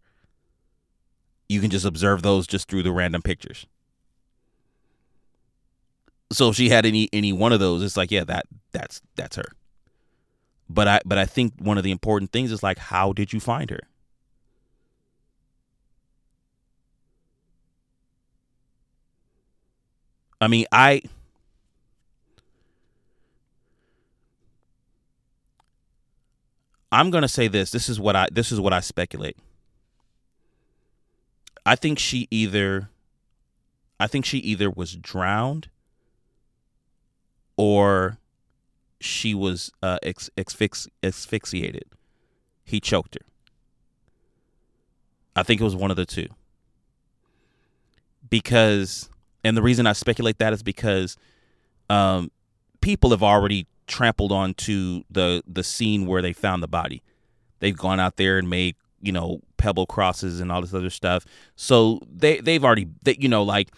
you 1.48 1.60
can 1.60 1.70
just 1.70 1.84
observe 1.84 2.22
those 2.22 2.46
just 2.46 2.68
through 2.68 2.82
the 2.82 2.92
random 2.92 3.22
pictures. 3.22 3.66
So 6.30 6.50
if 6.50 6.56
she 6.56 6.68
had 6.68 6.84
any 6.84 7.08
any 7.12 7.32
one 7.32 7.52
of 7.52 7.60
those, 7.60 7.82
it's 7.82 7.96
like, 7.96 8.10
yeah, 8.10 8.24
that 8.24 8.46
that's 8.72 9.00
that's 9.16 9.36
her. 9.36 9.52
But 10.68 10.88
I 10.88 11.00
but 11.04 11.18
I 11.18 11.24
think 11.24 11.54
one 11.58 11.78
of 11.78 11.84
the 11.84 11.90
important 11.90 12.32
things 12.32 12.52
is 12.52 12.62
like 12.62 12.78
how 12.78 13.12
did 13.12 13.32
you 13.32 13.40
find 13.40 13.70
her? 13.70 13.80
I 20.40 20.48
mean, 20.48 20.66
I 20.70 21.02
I'm 26.90 27.10
going 27.10 27.22
to 27.22 27.28
say 27.28 27.48
this. 27.48 27.70
This 27.70 27.88
is 27.88 27.98
what 28.00 28.16
I 28.16 28.28
this 28.30 28.52
is 28.52 28.60
what 28.60 28.72
I 28.72 28.80
speculate. 28.80 29.36
I 31.66 31.76
think 31.76 31.98
she 31.98 32.28
either 32.30 32.88
I 34.00 34.06
think 34.06 34.24
she 34.24 34.38
either 34.38 34.70
was 34.70 34.94
drowned 34.94 35.68
or 37.58 38.16
she 39.00 39.34
was 39.34 39.70
uh, 39.82 39.98
ex- 40.02 40.30
asphyxiated. 41.02 41.84
He 42.64 42.80
choked 42.80 43.16
her. 43.16 43.26
I 45.36 45.42
think 45.42 45.60
it 45.60 45.64
was 45.64 45.76
one 45.76 45.90
of 45.90 45.96
the 45.96 46.06
two. 46.06 46.28
Because, 48.30 49.10
and 49.44 49.56
the 49.56 49.62
reason 49.62 49.86
I 49.86 49.92
speculate 49.92 50.38
that 50.38 50.52
is 50.52 50.62
because 50.62 51.16
um, 51.90 52.30
people 52.80 53.10
have 53.10 53.22
already 53.22 53.66
trampled 53.86 54.32
onto 54.32 55.02
the 55.10 55.42
the 55.46 55.64
scene 55.64 56.06
where 56.06 56.20
they 56.20 56.34
found 56.34 56.62
the 56.62 56.68
body. 56.68 57.02
They've 57.60 57.76
gone 57.76 57.98
out 57.98 58.16
there 58.16 58.36
and 58.36 58.50
made 58.50 58.76
you 59.00 59.12
know 59.12 59.40
pebble 59.56 59.86
crosses 59.86 60.40
and 60.40 60.52
all 60.52 60.60
this 60.60 60.74
other 60.74 60.90
stuff 60.90 61.24
so 61.54 62.00
they 62.12 62.40
they've 62.40 62.64
already 62.64 62.88
they, 63.04 63.16
you 63.18 63.28
know 63.28 63.44
like 63.44 63.70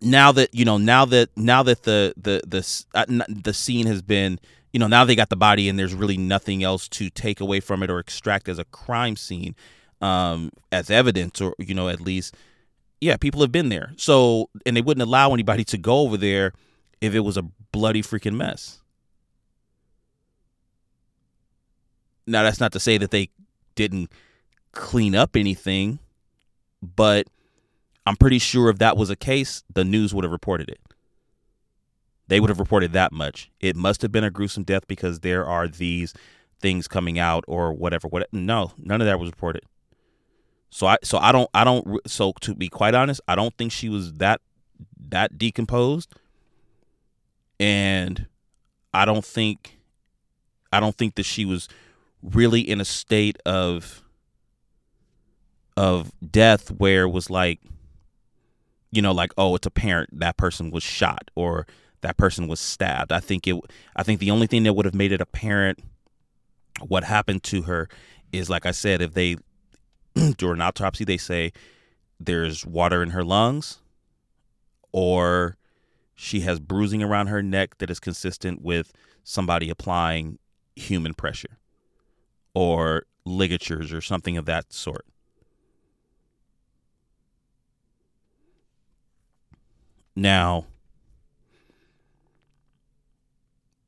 now 0.00 0.32
that 0.32 0.54
you 0.54 0.64
know 0.64 0.78
now 0.78 1.04
that 1.04 1.30
now 1.36 1.62
that 1.62 1.82
the 1.82 2.14
the 2.16 2.40
the 2.46 2.84
uh, 2.94 3.24
the 3.28 3.52
scene 3.52 3.86
has 3.86 4.02
been 4.02 4.38
you 4.72 4.78
know 4.78 4.86
now 4.86 5.04
they 5.04 5.16
got 5.16 5.28
the 5.28 5.36
body 5.36 5.68
and 5.68 5.78
there's 5.78 5.94
really 5.94 6.16
nothing 6.16 6.62
else 6.62 6.88
to 6.88 7.10
take 7.10 7.40
away 7.40 7.60
from 7.60 7.82
it 7.82 7.90
or 7.90 7.98
extract 7.98 8.48
as 8.48 8.58
a 8.58 8.64
crime 8.64 9.16
scene 9.16 9.54
um 10.00 10.50
as 10.70 10.90
evidence 10.90 11.40
or 11.40 11.54
you 11.58 11.74
know 11.74 11.88
at 11.88 12.00
least 12.00 12.36
yeah 13.00 13.16
people 13.16 13.40
have 13.40 13.52
been 13.52 13.68
there. 13.68 13.92
So 13.96 14.50
and 14.64 14.76
they 14.76 14.82
wouldn't 14.82 15.06
allow 15.06 15.32
anybody 15.32 15.64
to 15.64 15.78
go 15.78 16.00
over 16.00 16.16
there 16.16 16.52
if 17.00 17.14
it 17.14 17.20
was 17.20 17.36
a 17.36 17.42
bloody 17.72 18.02
freaking 18.02 18.34
mess. 18.34 18.80
Now 22.26 22.42
that's 22.42 22.60
not 22.60 22.72
to 22.72 22.80
say 22.80 22.98
that 22.98 23.10
they 23.10 23.30
didn't 23.74 24.12
clean 24.72 25.14
up 25.14 25.34
anything, 25.34 25.98
but 26.82 27.26
I'm 28.08 28.16
pretty 28.16 28.38
sure 28.38 28.70
if 28.70 28.78
that 28.78 28.96
was 28.96 29.10
a 29.10 29.16
case, 29.16 29.62
the 29.70 29.84
news 29.84 30.14
would 30.14 30.24
have 30.24 30.32
reported 30.32 30.70
it. 30.70 30.80
They 32.26 32.40
would 32.40 32.48
have 32.48 32.58
reported 32.58 32.94
that 32.94 33.12
much. 33.12 33.50
It 33.60 33.76
must 33.76 34.00
have 34.00 34.10
been 34.10 34.24
a 34.24 34.30
gruesome 34.30 34.62
death 34.62 34.88
because 34.88 35.20
there 35.20 35.44
are 35.44 35.68
these 35.68 36.14
things 36.58 36.88
coming 36.88 37.18
out 37.18 37.44
or 37.46 37.70
whatever. 37.74 38.08
What? 38.08 38.26
No, 38.32 38.72
none 38.78 39.02
of 39.02 39.06
that 39.06 39.20
was 39.20 39.28
reported. 39.28 39.64
So 40.70 40.86
I 40.86 40.96
so 41.02 41.18
I 41.18 41.32
don't 41.32 41.50
I 41.52 41.64
don't 41.64 42.00
so 42.06 42.32
to 42.40 42.54
be 42.54 42.70
quite 42.70 42.94
honest, 42.94 43.20
I 43.28 43.34
don't 43.34 43.54
think 43.58 43.72
she 43.72 43.90
was 43.90 44.14
that 44.14 44.40
that 45.10 45.36
decomposed, 45.36 46.14
and 47.60 48.26
I 48.94 49.04
don't 49.04 49.24
think 49.24 49.78
I 50.72 50.80
don't 50.80 50.96
think 50.96 51.16
that 51.16 51.26
she 51.26 51.44
was 51.44 51.68
really 52.22 52.62
in 52.62 52.80
a 52.80 52.86
state 52.86 53.36
of 53.44 54.02
of 55.76 56.10
death 56.26 56.70
where 56.70 57.02
it 57.02 57.10
was 57.10 57.28
like 57.28 57.60
you 58.90 59.02
know 59.02 59.12
like 59.12 59.32
oh 59.36 59.54
it's 59.54 59.66
apparent 59.66 60.08
that 60.18 60.36
person 60.36 60.70
was 60.70 60.82
shot 60.82 61.30
or 61.34 61.66
that 62.00 62.16
person 62.16 62.46
was 62.48 62.60
stabbed 62.60 63.12
i 63.12 63.20
think 63.20 63.46
it 63.46 63.56
i 63.96 64.02
think 64.02 64.20
the 64.20 64.30
only 64.30 64.46
thing 64.46 64.62
that 64.62 64.74
would 64.74 64.84
have 64.86 64.94
made 64.94 65.12
it 65.12 65.20
apparent 65.20 65.78
what 66.86 67.04
happened 67.04 67.42
to 67.42 67.62
her 67.62 67.88
is 68.32 68.48
like 68.48 68.66
i 68.66 68.70
said 68.70 69.00
if 69.02 69.14
they 69.14 69.36
during 70.36 70.60
autopsy 70.60 71.04
they 71.04 71.16
say 71.16 71.52
there's 72.20 72.64
water 72.66 73.02
in 73.02 73.10
her 73.10 73.24
lungs 73.24 73.78
or 74.92 75.56
she 76.14 76.40
has 76.40 76.58
bruising 76.58 77.02
around 77.02 77.28
her 77.28 77.42
neck 77.42 77.78
that 77.78 77.90
is 77.90 78.00
consistent 78.00 78.60
with 78.60 78.92
somebody 79.22 79.70
applying 79.70 80.38
human 80.74 81.14
pressure 81.14 81.58
or 82.54 83.04
ligatures 83.24 83.92
or 83.92 84.00
something 84.00 84.36
of 84.36 84.46
that 84.46 84.72
sort. 84.72 85.04
Now, 90.18 90.66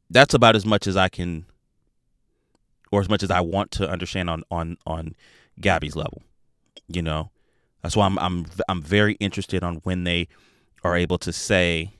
that's 0.09 0.33
about 0.33 0.55
as 0.55 0.65
much 0.65 0.87
as 0.87 0.97
I 0.97 1.09
can 1.09 1.45
or 2.93 3.01
as 3.01 3.09
much 3.09 3.25
as 3.25 3.33
I 3.33 3.41
want 3.41 3.73
to 3.73 3.91
understand 3.91 4.31
on 4.31 4.45
on 4.49 4.77
on 4.87 5.17
Gabby's 5.61 5.97
level. 5.97 6.23
You 6.87 7.03
know, 7.03 7.31
that's 7.83 7.97
why 7.97 8.07
I'm 8.07 8.17
I'm 8.21 8.47
I'm 8.69 8.81
very 8.81 9.15
interested 9.15 9.65
on 9.65 9.77
when 9.83 10.05
they 10.05 10.29
are 10.85 10.97
able 10.97 11.19
to 11.19 11.33
say 11.33 11.91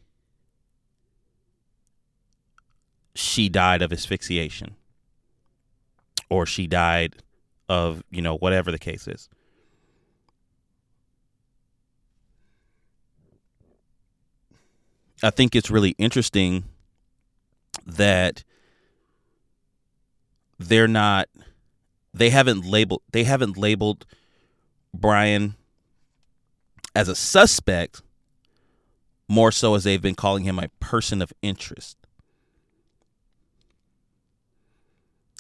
she 3.17 3.49
died 3.49 3.83
of 3.83 3.93
asphyxiation 3.93 4.77
or 6.29 6.47
she 6.47 6.69
died 6.69 7.17
of 7.69 8.05
you 8.13 8.23
know 8.23 8.37
whatever 8.37 8.71
the 8.71 8.79
case 8.79 9.09
is. 9.09 9.29
I 15.23 15.31
think 15.31 15.55
it's 15.55 15.71
really 15.71 15.91
interesting 15.99 16.65
that 17.87 18.45
they're 20.59 20.89
not 20.89 21.29
they 22.13 22.31
haven't 22.31 22.65
labeled 22.65 23.03
they 23.13 23.25
haven't 23.25 23.57
labeled 23.57 24.07
Brian 24.93 25.55
as 26.95 27.09
a 27.09 27.15
suspect 27.15 28.03
more 29.29 29.53
so 29.53 29.75
as 29.75 29.85
they've 29.85 30.03
been 30.03 30.15
calling 30.15 30.45
him 30.45 30.59
a 30.59 30.69
person 30.81 31.23
of 31.23 31.33
interest. 31.41 31.97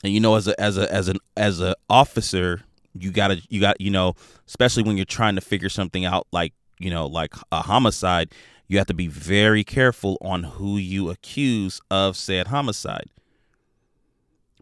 And 0.02 0.12
you 0.12 0.20
know 0.20 0.36
as 0.36 0.46
a 0.48 0.58
as 0.60 0.78
a 0.78 0.90
as 0.92 1.08
an 1.08 1.18
as 1.36 1.60
a 1.60 1.74
officer, 1.90 2.62
you 2.94 3.10
got 3.10 3.28
to 3.28 3.42
you 3.48 3.60
got 3.60 3.80
you 3.80 3.90
know, 3.90 4.14
especially 4.46 4.82
when 4.84 4.96
you're 4.96 5.04
trying 5.04 5.34
to 5.34 5.40
figure 5.40 5.68
something 5.68 6.04
out 6.04 6.26
like, 6.32 6.52
you 6.78 6.90
know, 6.90 7.06
like 7.06 7.34
a 7.52 7.62
homicide, 7.62 8.32
you 8.70 8.78
have 8.78 8.86
to 8.86 8.94
be 8.94 9.08
very 9.08 9.64
careful 9.64 10.16
on 10.20 10.44
who 10.44 10.76
you 10.76 11.10
accuse 11.10 11.80
of 11.90 12.16
said 12.16 12.46
homicide. 12.46 13.10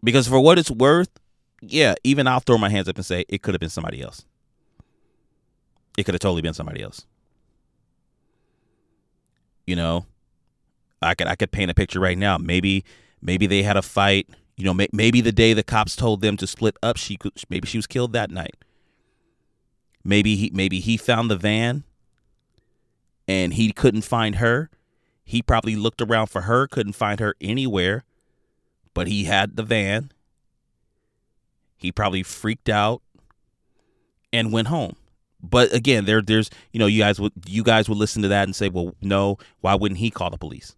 Because 0.03 0.27
for 0.27 0.39
what 0.39 0.57
it's 0.57 0.71
worth, 0.71 1.11
yeah, 1.61 1.93
even 2.03 2.25
I'll 2.25 2.39
throw 2.39 2.57
my 2.57 2.69
hands 2.69 2.89
up 2.89 2.95
and 2.95 3.05
say 3.05 3.23
it 3.29 3.43
could 3.43 3.53
have 3.53 3.59
been 3.59 3.69
somebody 3.69 4.01
else. 4.01 4.25
It 5.95 6.05
could 6.05 6.15
have 6.15 6.21
totally 6.21 6.41
been 6.41 6.55
somebody 6.55 6.81
else. 6.81 7.05
You 9.67 9.75
know, 9.75 10.07
I 11.03 11.13
could 11.13 11.27
I 11.27 11.35
could 11.35 11.51
paint 11.51 11.69
a 11.69 11.75
picture 11.75 11.99
right 11.99 12.17
now. 12.17 12.39
Maybe 12.39 12.85
maybe 13.21 13.45
they 13.45 13.61
had 13.61 13.77
a 13.77 13.83
fight. 13.83 14.27
You 14.57 14.65
know, 14.65 14.73
may, 14.73 14.87
maybe 14.91 15.21
the 15.21 15.31
day 15.31 15.53
the 15.53 15.61
cops 15.61 15.95
told 15.95 16.21
them 16.21 16.35
to 16.37 16.47
split 16.47 16.77
up, 16.81 16.97
she 16.97 17.15
could 17.15 17.33
maybe 17.47 17.67
she 17.67 17.77
was 17.77 17.85
killed 17.85 18.13
that 18.13 18.31
night. 18.31 18.55
Maybe 20.03 20.35
he 20.35 20.49
maybe 20.51 20.79
he 20.79 20.97
found 20.97 21.29
the 21.29 21.37
van 21.37 21.83
and 23.29 23.53
he 23.53 23.71
couldn't 23.71 24.01
find 24.01 24.35
her. 24.35 24.71
He 25.23 25.43
probably 25.43 25.75
looked 25.75 26.01
around 26.01 26.27
for 26.27 26.41
her, 26.41 26.65
couldn't 26.65 26.93
find 26.93 27.19
her 27.19 27.35
anywhere, 27.39 28.03
but 28.95 29.07
he 29.07 29.25
had 29.25 29.55
the 29.55 29.61
van. 29.61 30.11
He 31.77 31.91
probably 31.91 32.23
freaked 32.23 32.69
out 32.69 33.03
and 34.33 34.51
went 34.51 34.69
home. 34.69 34.95
But 35.41 35.71
again, 35.71 36.05
there 36.05 36.23
there's 36.23 36.49
you 36.73 36.79
know, 36.79 36.87
you 36.87 36.99
guys 36.99 37.19
would 37.19 37.31
you 37.45 37.63
guys 37.63 37.87
would 37.87 37.99
listen 37.99 38.23
to 38.23 38.27
that 38.29 38.45
and 38.45 38.55
say, 38.55 38.67
"Well, 38.67 38.95
no, 38.99 39.37
why 39.61 39.75
wouldn't 39.75 39.99
he 39.99 40.09
call 40.09 40.31
the 40.31 40.37
police?" 40.37 40.75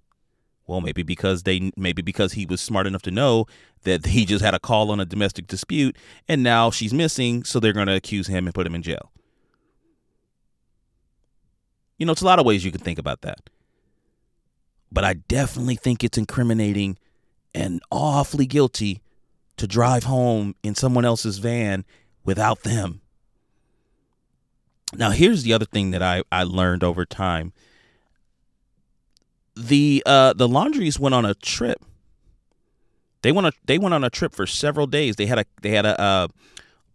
Well, 0.68 0.82
maybe 0.82 1.04
because 1.04 1.43
they 1.43 1.72
maybe 1.78 2.02
because 2.02 2.34
he 2.34 2.45
was 2.45 2.60
smart 2.60 2.86
enough 2.86 3.02
to 3.04 3.12
know 3.12 3.45
that 3.84 4.06
he 4.08 4.26
just 4.26 4.43
had 4.43 4.54
a 4.54 4.60
call 4.60 4.91
on 4.91 4.99
a 4.99 5.06
domestic 5.06 5.47
dispute 5.47 5.95
and 6.28 6.43
now 6.43 6.70
she's 6.70 6.93
missing, 6.93 7.45
so 7.45 7.62
they're 7.62 7.74
going 7.74 7.88
to 7.88 7.95
accuse 7.95 8.28
him 8.28 8.45
and 8.45 8.54
put 8.54 8.68
him 8.68 8.76
in 8.76 8.82
jail. 8.82 9.11
You 12.02 12.06
know, 12.08 12.14
it's 12.14 12.24
a 12.24 12.26
lot 12.26 12.39
of 12.39 12.47
ways 12.47 12.66
you 12.66 12.72
can 12.72 12.82
think 12.82 12.97
about 12.97 13.22
that. 13.22 13.52
But 14.91 15.04
I 15.04 15.14
definitely 15.14 15.76
think 15.76 16.04
it's 16.04 16.18
incriminating 16.18 16.97
and 17.54 17.80
awfully 17.91 18.47
guilty 18.47 19.04
to 19.58 19.68
drive 19.68 20.06
home 20.06 20.56
in 20.64 20.74
someone 20.74 21.06
else's 21.06 21.38
van 21.38 21.86
without 22.26 22.64
them. 22.64 23.02
Now, 24.95 25.12
here's 25.12 25.43
the 25.43 25.54
other 25.54 25.66
thing 25.66 25.91
that 25.91 26.02
I, 26.02 26.24
I 26.32 26.41
learned 26.41 26.84
over 26.84 27.06
time. 27.06 27.54
The 29.56 30.02
uh, 30.04 30.34
the 30.34 30.47
Laundries 30.47 30.99
went 30.99 31.14
on 31.14 31.24
a 31.24 31.36
trip. 31.36 31.86
They 33.22 33.32
went 33.32 33.45
a, 33.45 33.52
they 33.66 33.78
went 33.78 33.93
on 33.93 34.04
a 34.04 34.10
trip 34.10 34.34
for 34.34 34.47
several 34.47 34.88
days. 34.88 35.18
They 35.18 35.28
had 35.28 35.38
a 35.38 35.45
they 35.62 35.70
had 35.70 35.86
a, 35.86 36.02
a 36.02 36.30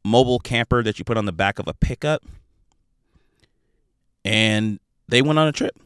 mobile 0.04 0.40
camper 0.40 0.82
that 0.82 0.98
you 0.98 1.04
put 1.04 1.16
on 1.16 1.26
the 1.26 1.32
back 1.32 1.60
of 1.60 1.68
a 1.68 1.74
pickup, 1.74 2.24
and 4.24 4.80
they 5.08 5.22
went 5.22 5.38
on 5.38 5.48
a 5.48 5.52
trip. 5.52 5.78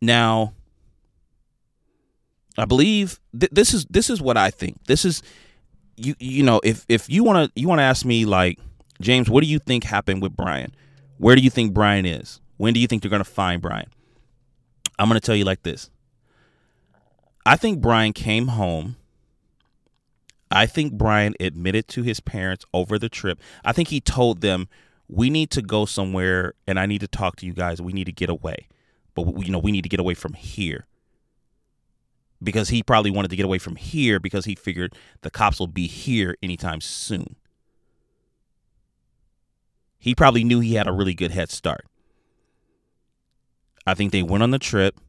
Now, 0.00 0.54
I 2.56 2.64
believe 2.64 3.20
th- 3.38 3.52
this 3.52 3.74
is 3.74 3.84
this 3.86 4.10
is 4.10 4.20
what 4.20 4.36
I 4.36 4.50
think. 4.50 4.84
This 4.86 5.04
is 5.04 5.22
you 5.96 6.14
you 6.18 6.42
know 6.42 6.60
if 6.64 6.84
if 6.88 7.08
you 7.08 7.24
want 7.24 7.52
to 7.54 7.60
you 7.60 7.68
want 7.68 7.80
to 7.80 7.84
ask 7.84 8.04
me 8.04 8.24
like 8.24 8.58
James, 9.00 9.30
what 9.30 9.42
do 9.42 9.46
you 9.46 9.58
think 9.58 9.84
happened 9.84 10.22
with 10.22 10.36
Brian? 10.36 10.74
Where 11.18 11.36
do 11.36 11.42
you 11.42 11.50
think 11.50 11.72
Brian 11.72 12.06
is? 12.06 12.40
When 12.56 12.74
do 12.74 12.80
you 12.80 12.86
think 12.86 13.02
they're 13.02 13.10
going 13.10 13.22
to 13.22 13.30
find 13.30 13.62
Brian? 13.62 13.88
I'm 14.98 15.08
going 15.08 15.20
to 15.20 15.24
tell 15.24 15.36
you 15.36 15.44
like 15.44 15.62
this. 15.62 15.90
I 17.46 17.56
think 17.56 17.80
Brian 17.80 18.12
came 18.12 18.48
home. 18.48 18.96
I 20.50 20.66
think 20.66 20.94
Brian 20.94 21.34
admitted 21.38 21.88
to 21.88 22.02
his 22.02 22.20
parents 22.20 22.64
over 22.74 22.98
the 22.98 23.08
trip. 23.08 23.38
I 23.64 23.72
think 23.72 23.88
he 23.88 24.00
told 24.00 24.40
them 24.40 24.68
we 25.08 25.30
need 25.30 25.50
to 25.50 25.62
go 25.62 25.86
somewhere 25.86 26.54
and 26.66 26.78
I 26.78 26.86
need 26.86 27.00
to 27.00 27.08
talk 27.08 27.36
to 27.36 27.46
you 27.46 27.54
guys. 27.54 27.80
We 27.80 27.92
need 27.92 28.04
to 28.04 28.12
get 28.12 28.28
away. 28.28 28.68
But 29.14 29.44
you 29.44 29.50
know, 29.50 29.58
we 29.58 29.72
need 29.72 29.82
to 29.82 29.88
get 29.88 30.00
away 30.00 30.14
from 30.14 30.34
here. 30.34 30.86
Because 32.42 32.68
he 32.68 32.82
probably 32.82 33.10
wanted 33.10 33.28
to 33.28 33.36
get 33.36 33.44
away 33.44 33.58
from 33.58 33.76
here 33.76 34.20
because 34.20 34.44
he 34.44 34.54
figured 34.54 34.94
the 35.22 35.30
cops 35.30 35.58
will 35.58 35.66
be 35.66 35.88
here 35.88 36.36
anytime 36.40 36.80
soon. 36.80 37.34
He 39.98 40.14
probably 40.14 40.44
knew 40.44 40.60
he 40.60 40.74
had 40.74 40.86
a 40.86 40.92
really 40.92 41.14
good 41.14 41.32
head 41.32 41.50
start. 41.50 41.84
I 43.84 43.94
think 43.94 44.12
they 44.12 44.22
went 44.22 44.44
on 44.44 44.52
the 44.52 44.58
trip. 44.60 45.00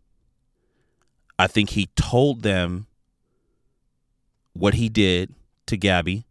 I 1.38 1.46
think 1.46 1.72
he 1.72 1.90
told 1.96 2.42
them 2.42 2.88
what 4.54 4.74
he 4.74 4.90
did 4.90 5.36
to 5.68 5.78
Gabby 5.78 6.26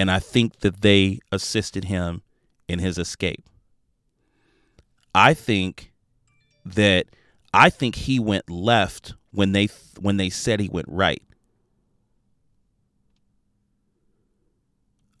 and 0.00 0.10
I 0.10 0.18
think 0.18 0.60
that 0.60 0.80
they 0.80 1.18
assisted 1.30 1.84
him 1.84 2.22
in 2.66 2.78
his 2.78 2.96
escape. 2.96 3.44
I 5.14 5.34
think 5.34 5.92
that 6.64 7.08
I 7.52 7.68
think 7.68 7.96
he 7.96 8.18
went 8.18 8.48
left 8.48 9.12
when 9.30 9.52
they 9.52 9.68
when 10.00 10.16
they 10.16 10.30
said 10.30 10.58
he 10.58 10.70
went 10.70 10.86
right. 10.88 11.22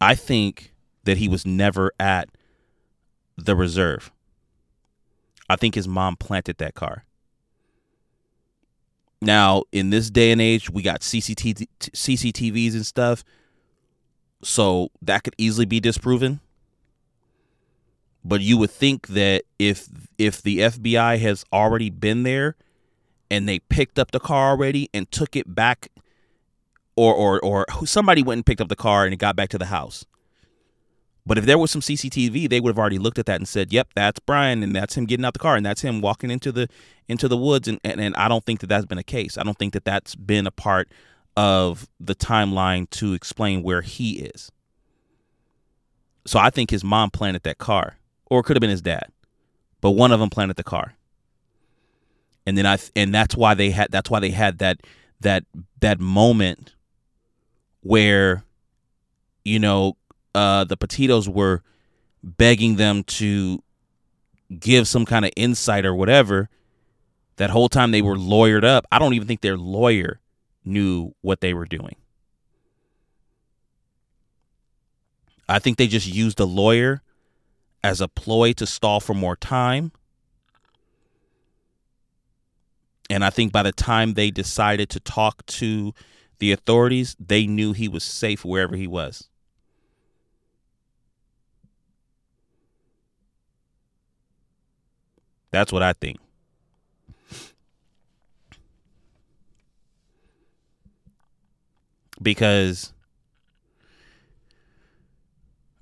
I 0.00 0.14
think 0.14 0.72
that 1.04 1.18
he 1.18 1.28
was 1.28 1.44
never 1.44 1.92
at 2.00 2.30
the 3.36 3.54
reserve. 3.54 4.10
I 5.50 5.56
think 5.56 5.74
his 5.74 5.86
mom 5.86 6.16
planted 6.16 6.56
that 6.56 6.72
car. 6.72 7.04
Now, 9.20 9.64
in 9.72 9.90
this 9.90 10.08
day 10.08 10.32
and 10.32 10.40
age, 10.40 10.70
we 10.70 10.80
got 10.82 11.02
CCTV, 11.02 11.68
CCTVs 11.80 12.72
and 12.72 12.86
stuff. 12.86 13.22
So 14.42 14.90
that 15.02 15.24
could 15.24 15.34
easily 15.38 15.66
be 15.66 15.80
disproven. 15.80 16.40
But 18.24 18.40
you 18.40 18.58
would 18.58 18.70
think 18.70 19.08
that 19.08 19.44
if 19.58 19.88
if 20.18 20.42
the 20.42 20.58
FBI 20.58 21.18
has 21.20 21.44
already 21.52 21.90
been 21.90 22.22
there 22.22 22.56
and 23.30 23.48
they 23.48 23.60
picked 23.60 23.98
up 23.98 24.10
the 24.10 24.20
car 24.20 24.50
already 24.50 24.90
and 24.92 25.10
took 25.10 25.36
it 25.36 25.54
back 25.54 25.88
or 26.96 27.14
or 27.14 27.40
or 27.40 27.66
somebody 27.86 28.22
went 28.22 28.38
and 28.38 28.46
picked 28.46 28.60
up 28.60 28.68
the 28.68 28.76
car 28.76 29.04
and 29.04 29.14
it 29.14 29.18
got 29.18 29.36
back 29.36 29.48
to 29.50 29.58
the 29.58 29.66
house. 29.66 30.04
But 31.26 31.38
if 31.38 31.44
there 31.44 31.58
was 31.58 31.70
some 31.70 31.82
CCTV, 31.82 32.48
they 32.48 32.60
would 32.60 32.70
have 32.70 32.78
already 32.78 32.98
looked 32.98 33.18
at 33.18 33.26
that 33.26 33.36
and 33.36 33.46
said, 33.46 33.72
"Yep, 33.72 33.90
that's 33.94 34.18
Brian, 34.20 34.62
and 34.62 34.74
that's 34.74 34.96
him 34.96 35.04
getting 35.04 35.24
out 35.24 35.32
the 35.32 35.38
car, 35.38 35.54
and 35.54 35.64
that's 35.64 35.82
him 35.82 36.00
walking 36.00 36.30
into 36.30 36.50
the 36.50 36.68
into 37.08 37.28
the 37.28 37.36
woods." 37.36 37.68
And 37.68 37.78
and, 37.84 38.00
and 38.00 38.16
I 38.16 38.28
don't 38.28 38.44
think 38.44 38.60
that 38.60 38.66
that's 38.66 38.86
been 38.86 38.98
a 38.98 39.04
case. 39.04 39.38
I 39.38 39.42
don't 39.42 39.58
think 39.58 39.72
that 39.74 39.84
that's 39.84 40.14
been 40.14 40.46
a 40.46 40.50
part 40.50 40.90
of 41.36 41.88
the 41.98 42.14
timeline 42.14 42.88
to 42.90 43.14
explain 43.14 43.62
where 43.62 43.82
he 43.82 44.20
is. 44.20 44.50
So 46.26 46.38
I 46.38 46.50
think 46.50 46.70
his 46.70 46.84
mom 46.84 47.10
planted 47.10 47.42
that 47.44 47.58
car, 47.58 47.96
or 48.26 48.40
it 48.40 48.44
could 48.44 48.56
have 48.56 48.60
been 48.60 48.70
his 48.70 48.82
dad, 48.82 49.10
but 49.80 49.92
one 49.92 50.12
of 50.12 50.20
them 50.20 50.30
planted 50.30 50.56
the 50.56 50.64
car. 50.64 50.94
And 52.46 52.56
then 52.58 52.66
I 52.66 52.78
and 52.96 53.14
that's 53.14 53.36
why 53.36 53.54
they 53.54 53.70
had 53.70 53.90
that's 53.90 54.10
why 54.10 54.20
they 54.20 54.30
had 54.30 54.58
that 54.58 54.80
that 55.20 55.44
that 55.80 56.00
moment 56.00 56.74
where 57.82 58.44
you 59.44 59.58
know 59.58 59.96
uh 60.34 60.64
the 60.64 60.76
Petitos 60.76 61.28
were 61.28 61.62
begging 62.22 62.76
them 62.76 63.04
to 63.04 63.62
give 64.58 64.88
some 64.88 65.04
kind 65.04 65.24
of 65.24 65.30
insight 65.36 65.86
or 65.86 65.94
whatever 65.94 66.48
that 67.36 67.50
whole 67.50 67.68
time 67.68 67.90
they 67.90 68.02
were 68.02 68.16
lawyered 68.16 68.64
up 68.64 68.84
i 68.90 68.98
don't 68.98 69.14
even 69.14 69.28
think 69.28 69.40
their 69.40 69.56
lawyer 69.56 70.20
knew 70.70 71.14
what 71.20 71.40
they 71.40 71.52
were 71.52 71.66
doing. 71.66 71.96
I 75.48 75.58
think 75.58 75.78
they 75.78 75.88
just 75.88 76.06
used 76.06 76.38
a 76.38 76.44
lawyer 76.44 77.02
as 77.82 78.00
a 78.00 78.08
ploy 78.08 78.52
to 78.54 78.66
stall 78.66 79.00
for 79.00 79.14
more 79.14 79.36
time. 79.36 79.92
And 83.08 83.24
I 83.24 83.30
think 83.30 83.52
by 83.52 83.64
the 83.64 83.72
time 83.72 84.14
they 84.14 84.30
decided 84.30 84.88
to 84.90 85.00
talk 85.00 85.44
to 85.46 85.92
the 86.38 86.52
authorities, 86.52 87.16
they 87.18 87.46
knew 87.46 87.72
he 87.72 87.88
was 87.88 88.04
safe 88.04 88.44
wherever 88.44 88.76
he 88.76 88.86
was. 88.86 89.28
That's 95.50 95.72
what 95.72 95.82
I 95.82 95.92
think. 95.94 96.18
Because 102.22 102.92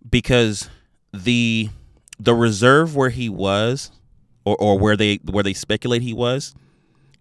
because 0.09 0.69
the 1.13 1.69
the 2.19 2.35
reserve 2.35 2.97
where 2.97 3.11
he 3.11 3.29
was 3.29 3.91
or, 4.45 4.57
or 4.57 4.79
where 4.79 4.97
they 4.97 5.17
where 5.25 5.45
they 5.45 5.53
speculate 5.53 6.03
he 6.03 6.13
was 6.13 6.55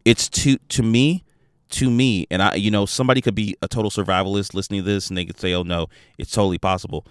it's 0.05 0.29
to 0.29 0.57
to 0.69 0.83
me 0.83 1.23
to 1.69 1.89
me 1.89 2.25
and 2.31 2.41
i 2.41 2.55
you 2.55 2.71
know 2.71 2.85
somebody 2.85 3.21
could 3.21 3.35
be 3.35 3.55
a 3.61 3.67
total 3.67 3.91
survivalist 3.91 4.53
listening 4.53 4.81
to 4.81 4.85
this 4.85 5.09
and 5.09 5.17
they 5.17 5.25
could 5.25 5.39
say 5.39 5.53
oh 5.53 5.63
no 5.63 5.87
it's 6.17 6.31
totally 6.31 6.57
possible. 6.57 7.05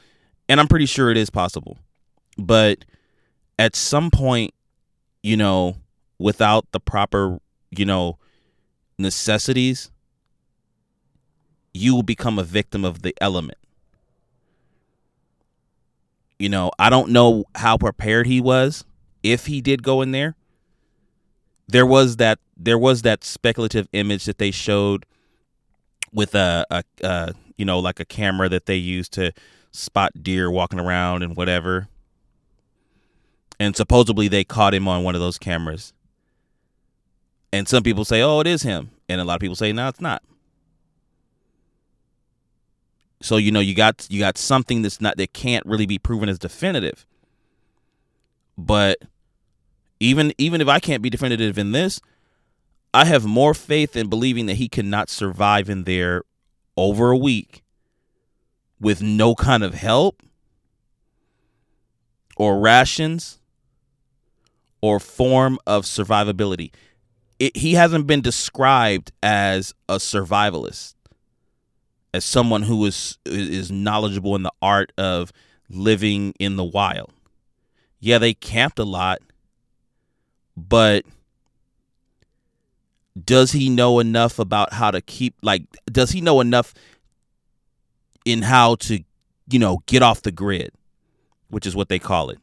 And 0.48 0.61
i'm 0.61 0.68
pretty 0.68 0.86
sure 0.86 1.11
it 1.11 1.16
is 1.16 1.30
possible. 1.30 1.78
But 2.38 2.84
at 3.59 3.74
some 3.74 4.11
point 4.11 4.54
you 5.22 5.36
know 5.36 5.76
without 6.18 6.70
the 6.72 6.80
proper 6.80 7.38
you 7.70 7.84
know 7.84 8.18
necessities 8.98 9.90
you 11.77 11.95
will 11.95 12.03
become 12.03 12.39
a 12.39 12.45
victim 12.45 12.85
of 12.85 13.03
the 13.03 13.14
element 13.20 13.59
you 16.39 16.49
know, 16.49 16.70
I 16.79 16.91
don't 16.91 17.11
know 17.11 17.45
how 17.55 17.77
prepared 17.79 18.27
he 18.27 18.41
was 18.41 18.85
if 19.22 19.47
he 19.47 19.61
did 19.61 19.83
go 19.83 20.03
in 20.03 20.11
there. 20.11 20.35
There 21.68 21.87
was 21.87 22.16
that 22.16 22.39
there 22.57 22.79
was 22.79 23.03
that 23.03 23.24
speculative 23.24 23.89
image 23.93 24.24
that 24.27 24.39
they 24.39 24.51
showed 24.51 25.05
with 26.12 26.35
a, 26.35 26.64
a, 26.70 26.85
a 27.03 27.35
you 27.57 27.64
know 27.64 27.79
like 27.79 27.99
a 28.01 28.05
camera 28.05 28.49
that 28.49 28.66
they 28.66 28.77
used 28.77 29.12
to 29.14 29.33
spot 29.72 30.22
deer 30.22 30.51
walking 30.51 30.79
around 30.79 31.22
and 31.22 31.37
whatever. 31.37 31.89
And 33.59 33.74
supposedly 33.74 34.29
they 34.29 34.45
caught 34.45 34.74
him 34.74 34.87
on 34.87 35.03
one 35.03 35.14
of 35.14 35.20
those 35.20 35.39
cameras. 35.39 35.93
And 37.53 37.66
some 37.66 37.83
people 37.83 38.05
say, 38.05 38.20
"Oh, 38.20 38.41
it 38.41 38.47
is 38.47 38.62
him," 38.62 38.91
and 39.09 39.20
a 39.20 39.24
lot 39.24 39.37
of 39.37 39.41
people 39.41 39.57
say, 39.57 39.72
"No, 39.72 39.89
it's 39.89 40.01
not." 40.01 40.22
So 43.27 43.39
you 43.39 43.51
know 43.51 43.59
you 43.59 43.74
got 43.74 44.07
you 44.09 44.20
got 44.20 44.39
something 44.39 44.83
that's 44.83 45.01
not 45.01 45.16
that 45.16 45.33
can't 45.33 45.66
really 45.66 45.85
be 45.85 45.99
proven 45.99 46.29
as 46.29 46.39
definitive. 46.39 47.05
But 48.57 48.99
even 49.99 50.33
even 50.39 50.61
if 50.61 50.68
I 50.68 50.79
can't 50.79 51.03
be 51.03 51.11
definitive 51.11 51.59
in 51.59 51.72
this, 51.72 52.01
I 52.95 53.05
have 53.05 53.27
more 53.27 53.53
faith 53.53 53.97
in 53.97 54.09
believing 54.09 54.47
that 54.47 54.59
he 54.59 54.68
cannot 54.68 55.11
survive 55.11 55.68
in 55.68 55.83
there 55.83 56.22
over 56.77 57.11
a 57.11 57.16
week 57.16 57.64
with 58.81 59.03
no 59.03 59.35
kind 59.35 59.64
of 59.64 59.74
help 59.74 60.22
or 62.37 62.61
rations 62.61 63.41
or 64.81 65.01
form 65.01 65.59
of 65.66 65.83
survivability. 65.83 66.70
It, 67.41 67.57
he 67.57 67.74
hasn't 67.74 68.07
been 68.07 68.20
described 68.20 69.11
as 69.20 69.74
a 69.89 69.97
survivalist 69.97 70.95
as 72.14 72.24
someone 72.24 72.62
who 72.62 72.84
is 72.86 73.18
is 73.24 73.70
knowledgeable 73.70 74.34
in 74.34 74.42
the 74.42 74.52
art 74.62 74.92
of 74.96 75.32
living 75.68 76.34
in 76.38 76.57
the 76.57 76.64
wild. 76.64 77.12
Yeah, 78.00 78.18
they 78.18 78.34
camped 78.34 78.78
a 78.78 78.84
lot, 78.84 79.20
but 80.57 81.04
does 83.24 83.52
he 83.52 83.68
know 83.68 83.98
enough 83.98 84.38
about 84.38 84.72
how 84.74 84.90
to 84.90 85.00
keep 85.00 85.34
like 85.42 85.62
does 85.90 86.11
he 86.11 86.20
know 86.20 86.40
enough 86.40 86.74
in 88.24 88.42
how 88.42 88.74
to, 88.74 89.02
you 89.48 89.59
know, 89.59 89.82
get 89.86 90.02
off 90.02 90.22
the 90.22 90.32
grid, 90.32 90.72
which 91.48 91.64
is 91.64 91.76
what 91.76 91.88
they 91.88 91.98
call 91.98 92.28
it. 92.28 92.38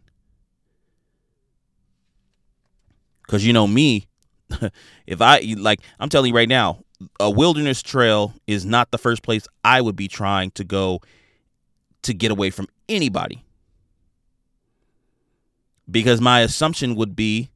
Cuz 3.28 3.45
you 3.45 3.53
know 3.53 3.68
me, 3.68 4.07
if 5.07 5.22
I 5.22 5.39
like 5.57 5.82
I'm 5.99 6.09
telling 6.09 6.30
you 6.30 6.36
right 6.36 6.49
now, 6.49 6.83
a 7.20 7.30
wilderness 7.30 7.82
trail 7.82 8.34
is 8.47 8.66
not 8.66 8.91
the 8.91 8.97
first 8.97 9.24
place 9.24 9.47
I 9.64 9.82
would 9.82 9.95
be 9.95 10.08
trying 10.08 10.51
to 10.51 10.64
go 10.64 11.01
to 12.04 12.14
get 12.14 12.32
away 12.32 12.49
from 12.49 12.68
anybody. 12.89 13.43
Because 15.89 16.22
my 16.22 16.41
assumption 16.41 16.95
would 16.95 17.16
be 17.16 17.49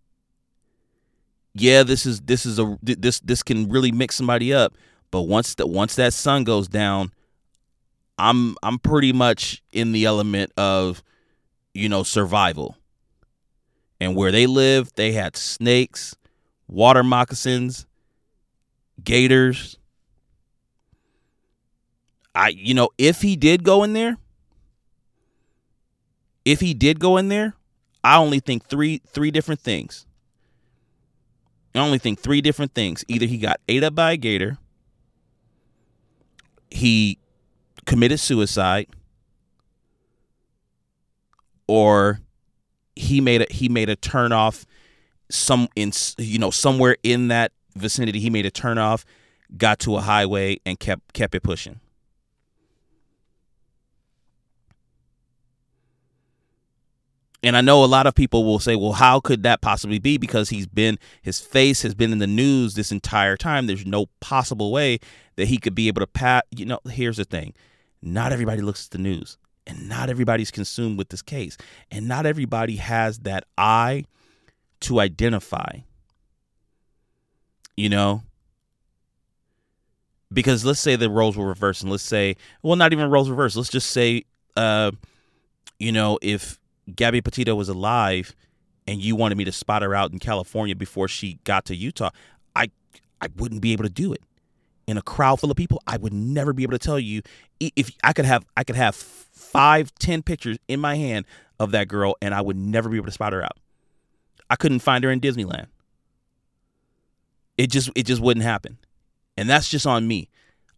yeah, 1.59 1.83
this 1.83 2.05
is 2.05 2.21
this 2.21 2.45
is 2.45 2.59
a 2.59 2.77
this 2.81 3.19
this 3.21 3.41
can 3.41 3.69
really 3.69 3.91
mix 3.91 4.15
somebody 4.15 4.53
up, 4.53 4.75
but 5.11 5.23
once 5.23 5.55
that 5.55 5.67
once 5.67 5.95
that 5.95 6.13
sun 6.13 6.43
goes 6.43 6.67
down, 6.67 7.11
I'm 8.17 8.55
I'm 8.61 8.79
pretty 8.79 9.11
much 9.13 9.63
in 9.71 9.91
the 9.91 10.05
element 10.05 10.51
of 10.57 11.01
you 11.73 11.89
know 11.89 12.03
survival. 12.03 12.77
And 13.99 14.15
where 14.15 14.31
they 14.31 14.45
live, 14.45 14.91
they 14.93 15.13
had 15.13 15.35
snakes, 15.35 16.15
water 16.67 17.03
moccasins, 17.03 17.87
Gators. 19.03 19.77
I 22.35 22.49
you 22.49 22.73
know, 22.73 22.89
if 22.97 23.21
he 23.21 23.35
did 23.35 23.63
go 23.63 23.83
in 23.83 23.93
there, 23.93 24.17
if 26.45 26.59
he 26.59 26.73
did 26.73 26.99
go 26.99 27.17
in 27.17 27.29
there, 27.29 27.55
I 28.03 28.17
only 28.17 28.39
think 28.39 28.67
three 28.67 29.01
three 29.07 29.31
different 29.31 29.61
things. 29.61 30.05
I 31.75 31.79
only 31.79 31.99
think 31.99 32.19
three 32.19 32.41
different 32.41 32.73
things. 32.73 33.03
Either 33.07 33.25
he 33.25 33.37
got 33.37 33.59
ate 33.67 33.83
up 33.83 33.95
by 33.95 34.13
a 34.13 34.17
gator, 34.17 34.57
he 36.71 37.19
committed 37.85 38.19
suicide, 38.19 38.87
or 41.67 42.21
he 42.95 43.21
made 43.21 43.41
a 43.41 43.47
he 43.49 43.69
made 43.69 43.89
a 43.89 43.95
turn 43.95 44.31
off 44.31 44.65
some 45.29 45.67
in 45.75 45.91
you 46.17 46.39
know 46.39 46.51
somewhere 46.51 46.97
in 47.03 47.27
that 47.27 47.51
vicinity. 47.79 48.19
He 48.19 48.29
made 48.29 48.45
a 48.45 48.51
turnoff, 48.51 49.03
got 49.57 49.79
to 49.79 49.97
a 49.97 50.01
highway, 50.01 50.59
and 50.65 50.79
kept 50.79 51.13
kept 51.13 51.35
it 51.35 51.43
pushing. 51.43 51.79
And 57.43 57.55
I 57.55 57.61
know 57.61 57.83
a 57.83 57.85
lot 57.85 58.07
of 58.07 58.15
people 58.15 58.43
will 58.43 58.59
say, 58.59 58.75
well, 58.75 58.93
how 58.93 59.19
could 59.19 59.43
that 59.43 59.61
possibly 59.61 59.99
be? 59.99 60.17
Because 60.17 60.49
he's 60.49 60.65
been, 60.65 60.97
his 61.21 61.39
face 61.39 61.83
has 61.83 61.93
been 61.93 62.11
in 62.11 62.17
the 62.17 62.27
news 62.27 62.73
this 62.73 62.91
entire 62.91 63.37
time. 63.37 63.67
There's 63.67 63.85
no 63.85 64.07
possible 64.19 64.71
way 64.71 64.99
that 65.35 65.47
he 65.47 65.57
could 65.57 65.75
be 65.75 65.87
able 65.87 66.01
to 66.01 66.07
pat. 66.07 66.45
You 66.51 66.65
know, 66.65 66.79
here's 66.89 67.17
the 67.17 67.23
thing 67.23 67.53
not 68.01 68.31
everybody 68.31 68.61
looks 68.61 68.87
at 68.87 68.91
the 68.91 68.97
news, 68.97 69.37
and 69.65 69.87
not 69.87 70.09
everybody's 70.09 70.51
consumed 70.51 70.97
with 70.97 71.09
this 71.09 71.21
case, 71.21 71.57
and 71.91 72.07
not 72.07 72.25
everybody 72.25 72.77
has 72.77 73.19
that 73.19 73.45
eye 73.57 74.05
to 74.81 74.99
identify 74.99 75.79
you 77.77 77.87
know? 77.87 78.23
Because 80.33 80.65
let's 80.65 80.81
say 80.81 80.97
the 80.97 81.09
roles 81.09 81.37
were 81.37 81.47
reversed 81.47 81.83
and 81.83 81.91
let's 81.91 82.03
say 82.03 82.35
well 82.61 82.75
not 82.75 82.91
even 82.91 83.09
roles 83.09 83.29
reversed. 83.29 83.55
Let's 83.55 83.69
just 83.69 83.91
say 83.91 84.25
uh 84.57 84.91
you 85.79 85.91
know 85.91 86.19
if 86.21 86.59
gabby 86.95 87.21
petito 87.21 87.53
was 87.55 87.69
alive 87.69 88.35
and 88.87 89.01
you 89.01 89.15
wanted 89.15 89.37
me 89.37 89.45
to 89.45 89.51
spot 89.51 89.83
her 89.83 89.93
out 89.93 90.11
in 90.11 90.19
california 90.19 90.75
before 90.75 91.07
she 91.07 91.37
got 91.43 91.65
to 91.65 91.75
utah 91.75 92.09
i 92.55 92.69
i 93.21 93.27
wouldn't 93.35 93.61
be 93.61 93.73
able 93.73 93.83
to 93.83 93.89
do 93.89 94.13
it. 94.13 94.21
In 94.87 94.97
a 94.97 95.01
crowd 95.01 95.39
full 95.39 95.51
of 95.51 95.57
people 95.57 95.81
i 95.87 95.95
would 95.95 96.13
never 96.13 96.51
be 96.51 96.63
able 96.63 96.71
to 96.71 96.79
tell 96.79 96.99
you. 96.99 97.21
If 97.59 97.91
i 98.03 98.11
could 98.11 98.25
have 98.25 98.45
i 98.57 98.63
could 98.63 98.75
have 98.75 98.95
five 98.95 99.93
ten 99.95 100.23
pictures 100.23 100.57
in 100.67 100.79
my 100.79 100.95
hand 100.95 101.25
of 101.59 101.71
that 101.71 101.87
girl 101.87 102.15
and 102.21 102.33
i 102.33 102.41
would 102.41 102.57
never 102.57 102.89
be 102.89 102.97
able 102.97 103.05
to 103.05 103.11
spot 103.11 103.31
her 103.31 103.43
out. 103.43 103.57
I 104.49 104.55
couldn't 104.55 104.79
find 104.79 105.03
her 105.05 105.11
in 105.11 105.21
disneyland 105.21 105.67
it 107.57 107.71
just 107.71 107.89
it 107.95 108.03
just 108.03 108.21
wouldn't 108.21 108.45
happen. 108.45 108.77
And 109.35 109.49
that's 109.49 109.69
just 109.69 109.85
on 109.85 110.07
me. 110.07 110.29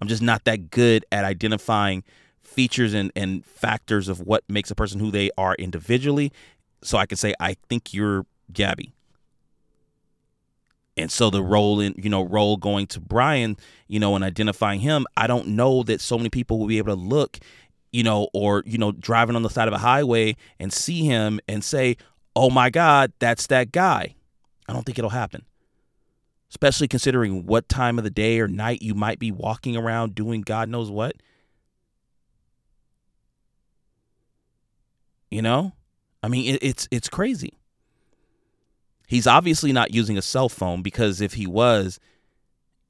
I'm 0.02 0.08
just 0.08 0.22
not 0.22 0.46
that 0.46 0.70
good 0.70 1.06
at 1.12 1.26
identifying 1.26 2.04
features 2.42 2.94
and, 2.94 3.12
and 3.16 3.46
factors 3.46 4.08
of 4.08 4.22
what 4.22 4.44
makes 4.50 4.72
a 4.72 4.76
person 4.76 5.00
who 5.00 5.12
they 5.12 5.30
are 5.38 5.56
individually. 5.56 6.32
So 6.82 6.98
I 6.98 7.06
can 7.06 7.18
say, 7.18 7.34
I 7.40 7.56
think 7.68 7.94
you're 7.94 8.26
Gabby. 8.52 8.94
And 10.98 11.12
so 11.12 11.30
the 11.30 11.44
role 11.44 11.80
in, 11.80 11.96
you 11.98 12.10
know, 12.10 12.24
role 12.24 12.58
going 12.58 12.88
to 12.88 13.00
Brian, 13.00 13.56
you 13.88 14.00
know, 14.00 14.16
and 14.16 14.24
identifying 14.24 14.82
him, 14.82 15.06
I 15.16 15.28
don't 15.28 15.50
know 15.50 15.84
that 15.84 16.02
so 16.02 16.18
many 16.18 16.30
people 16.30 16.60
will 16.60 16.68
be 16.68 16.78
able 16.78 16.96
to 16.96 17.02
look, 17.02 17.40
you 17.92 18.04
know, 18.04 18.28
or, 18.34 18.64
you 18.66 18.78
know, 18.78 18.92
driving 18.92 19.36
on 19.36 19.44
the 19.44 19.50
side 19.50 19.70
of 19.70 19.74
a 19.74 19.78
highway 19.78 20.36
and 20.60 20.74
see 20.74 21.06
him 21.06 21.40
and 21.48 21.64
say, 21.64 21.96
oh 22.36 22.50
my 22.50 22.70
God, 22.70 23.14
that's 23.20 23.48
that 23.48 23.72
guy. 23.72 24.16
I 24.68 24.74
don't 24.74 24.86
think 24.86 24.98
it'll 24.98 25.10
happen 25.10 25.46
especially 26.50 26.88
considering 26.88 27.46
what 27.46 27.70
time 27.70 27.98
of 27.98 28.04
the 28.04 28.10
day 28.10 28.40
or 28.40 28.48
night 28.48 28.82
you 28.82 28.96
might 28.96 29.20
be 29.20 29.32
walking 29.32 29.78
around 29.78 30.16
doing 30.16 30.42
God 30.42 30.70
knows 30.70 30.90
what. 30.90 31.16
You 35.30 35.42
know? 35.44 35.74
I 36.24 36.28
mean, 36.28 36.56
it, 36.56 36.64
it's 36.64 36.88
it's 36.92 37.08
crazy. 37.08 37.54
He's 39.08 39.28
obviously 39.28 39.72
not 39.72 39.94
using 39.94 40.18
a 40.18 40.22
cell 40.22 40.50
phone 40.50 40.82
because 40.82 41.22
if 41.22 41.34
he 41.34 41.48
was, 41.48 42.00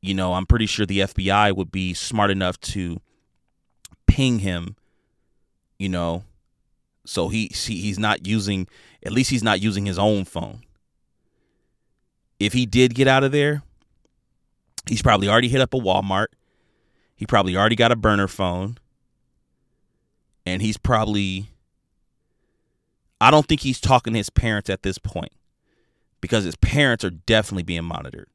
you 0.01 0.13
know, 0.13 0.33
I'm 0.33 0.45
pretty 0.45 0.65
sure 0.65 0.85
the 0.85 0.99
FBI 0.99 1.55
would 1.55 1.71
be 1.71 1.93
smart 1.93 2.31
enough 2.31 2.59
to 2.61 2.99
ping 4.07 4.39
him, 4.39 4.75
you 5.77 5.89
know. 5.89 6.23
So 7.05 7.29
he, 7.29 7.51
he 7.53 7.77
he's 7.77 7.99
not 7.99 8.25
using 8.25 8.67
at 9.05 9.11
least 9.11 9.29
he's 9.29 9.43
not 9.43 9.61
using 9.61 9.85
his 9.85 9.99
own 9.99 10.25
phone 10.25 10.61
if 12.39 12.53
he 12.53 12.65
did 12.65 12.95
get 12.95 13.07
out 13.07 13.23
of 13.23 13.31
there, 13.31 13.63
he's 14.87 15.01
probably 15.01 15.27
already 15.27 15.49
hit 15.49 15.61
up 15.61 15.73
a 15.73 15.77
Walmart. 15.77 16.27
He 17.15 17.25
probably 17.25 17.55
already 17.55 17.75
got 17.75 17.91
a 17.91 17.95
burner 17.95 18.27
phone. 18.27 18.77
And 20.45 20.61
he's 20.61 20.77
probably 20.77 21.49
I 23.21 23.31
don't 23.31 23.45
think 23.45 23.61
he's 23.61 23.81
talking 23.81 24.13
to 24.13 24.17
his 24.17 24.29
parents 24.29 24.69
at 24.69 24.83
this 24.83 24.97
point 24.97 25.33
because 26.21 26.45
his 26.45 26.55
parents 26.55 27.03
are 27.03 27.09
definitely 27.09 27.63
being 27.63 27.83
monitored. 27.83 28.29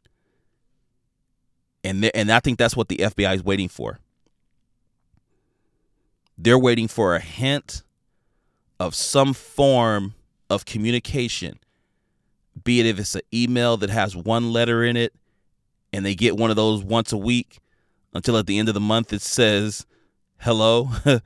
And 1.83 2.05
and 2.15 2.31
I 2.31 2.41
think 2.41 2.59
that's 2.59 2.77
what 2.77 2.89
the 2.89 2.99
FBI 2.99 3.37
is 3.37 3.45
waiting 3.45 3.69
for. 3.69 4.01
They're 6.37 6.59
waiting 6.59 6.89
for 6.89 7.15
a 7.15 7.21
hint 7.21 7.83
of 8.81 8.95
some 8.95 9.35
form 9.35 10.15
of 10.51 10.65
communication, 10.65 11.59
be 12.63 12.81
it 12.81 12.87
if 12.87 12.99
it's 12.99 13.15
an 13.15 13.23
email 13.33 13.77
that 13.77 13.91
has 13.91 14.17
one 14.17 14.53
letter 14.53 14.85
in 14.85 14.97
it 14.97 15.13
and 15.93 16.05
they 16.05 16.15
get 16.15 16.37
one 16.37 16.51
of 16.51 16.57
those 16.57 16.85
once 16.85 17.13
a 17.13 17.17
week 17.17 17.59
until 18.13 18.37
at 18.37 18.47
the 18.47 18.59
end 18.59 18.69
of 18.69 18.75
the 18.75 18.81
month 18.81 19.13
it 19.13 19.23
says 19.23 19.87
hello 20.39 20.91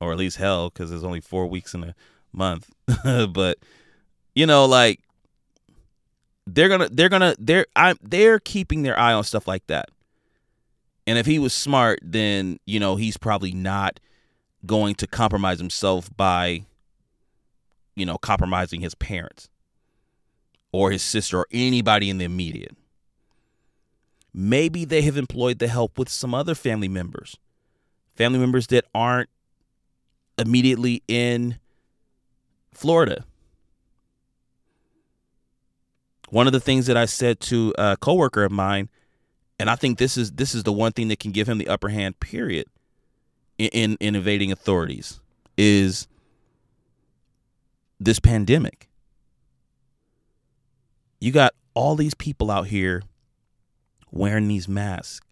or 0.00 0.12
at 0.12 0.18
least 0.18 0.36
hell 0.36 0.70
because 0.70 0.90
there's 0.90 1.04
only 1.04 1.20
four 1.20 1.46
weeks 1.46 1.74
in 1.74 1.84
a 1.84 1.94
month. 2.32 2.70
But 3.04 3.58
you 4.34 4.46
know 4.46 4.64
like 4.66 5.00
they're 6.46 6.68
gonna 6.68 6.88
they're 6.90 7.08
gonna 7.08 7.34
they're 7.38 7.66
i 7.74 7.94
they're 8.02 8.38
keeping 8.38 8.82
their 8.82 8.98
eye 8.98 9.12
on 9.12 9.24
stuff 9.24 9.48
like 9.48 9.66
that. 9.66 9.90
And 11.06 11.18
if 11.18 11.26
he 11.26 11.38
was 11.38 11.52
smart 11.52 12.00
then 12.02 12.58
you 12.66 12.80
know 12.80 12.96
he's 12.96 13.16
probably 13.16 13.52
not 13.52 14.00
going 14.66 14.94
to 14.96 15.06
compromise 15.06 15.58
himself 15.58 16.10
by 16.16 16.64
you 17.98 18.06
know 18.06 18.18
compromising 18.18 18.80
his 18.80 18.94
parents 18.94 19.48
or 20.72 20.90
his 20.90 21.02
sister 21.02 21.38
or 21.40 21.46
anybody 21.50 22.10
in 22.10 22.18
the 22.18 22.24
immediate 22.24 22.76
maybe 24.32 24.84
they 24.84 25.02
have 25.02 25.16
employed 25.16 25.58
the 25.58 25.68
help 25.68 25.98
with 25.98 26.08
some 26.08 26.34
other 26.34 26.54
family 26.54 26.88
members 26.88 27.36
family 28.14 28.38
members 28.38 28.66
that 28.68 28.84
aren't 28.94 29.28
immediately 30.38 31.02
in 31.08 31.58
Florida 32.72 33.24
one 36.30 36.46
of 36.46 36.52
the 36.52 36.60
things 36.60 36.86
that 36.86 36.96
I 36.96 37.06
said 37.06 37.40
to 37.40 37.74
a 37.78 37.96
coworker 37.96 38.44
of 38.44 38.52
mine, 38.52 38.88
and 39.58 39.70
I 39.70 39.76
think 39.76 39.98
this 39.98 40.16
is 40.16 40.32
this 40.32 40.54
is 40.54 40.62
the 40.62 40.72
one 40.72 40.92
thing 40.92 41.08
that 41.08 41.20
can 41.20 41.32
give 41.32 41.48
him 41.48 41.58
the 41.58 41.68
upper 41.68 41.88
hand. 41.88 42.20
Period. 42.20 42.66
In 43.56 43.68
in, 43.68 43.96
in 44.00 44.16
evading 44.16 44.52
authorities 44.52 45.20
is 45.56 46.06
this 47.98 48.18
pandemic. 48.18 48.88
You 51.20 51.32
got 51.32 51.54
all 51.74 51.96
these 51.96 52.14
people 52.14 52.50
out 52.50 52.68
here 52.68 53.02
wearing 54.10 54.48
these 54.48 54.68
masks. 54.68 55.26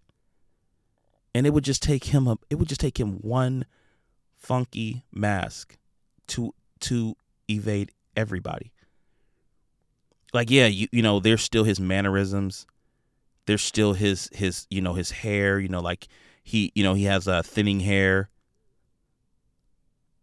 And 1.33 1.45
it 1.45 1.51
would 1.51 1.63
just 1.63 1.83
take 1.83 2.05
him 2.05 2.27
a 2.27 2.37
it 2.49 2.55
would 2.55 2.67
just 2.67 2.81
take 2.81 2.99
him 2.99 3.17
one 3.17 3.65
funky 4.35 5.03
mask 5.13 5.77
to 6.27 6.53
to 6.79 7.15
evade 7.47 7.91
everybody 8.15 8.71
like 10.33 10.49
yeah, 10.49 10.67
you 10.67 10.87
you 10.91 11.01
know, 11.01 11.19
there's 11.19 11.41
still 11.41 11.63
his 11.63 11.79
mannerisms. 11.79 12.65
There's 13.45 13.61
still 13.61 13.93
his 13.93 14.29
his 14.33 14.67
you 14.69 14.81
know 14.81 14.93
his 14.93 15.11
hair. 15.11 15.59
You 15.59 15.69
know, 15.69 15.79
like 15.79 16.07
he 16.43 16.71
you 16.75 16.83
know 16.83 16.93
he 16.93 17.05
has 17.05 17.27
a 17.27 17.35
uh, 17.35 17.41
thinning 17.41 17.79
hair. 17.81 18.29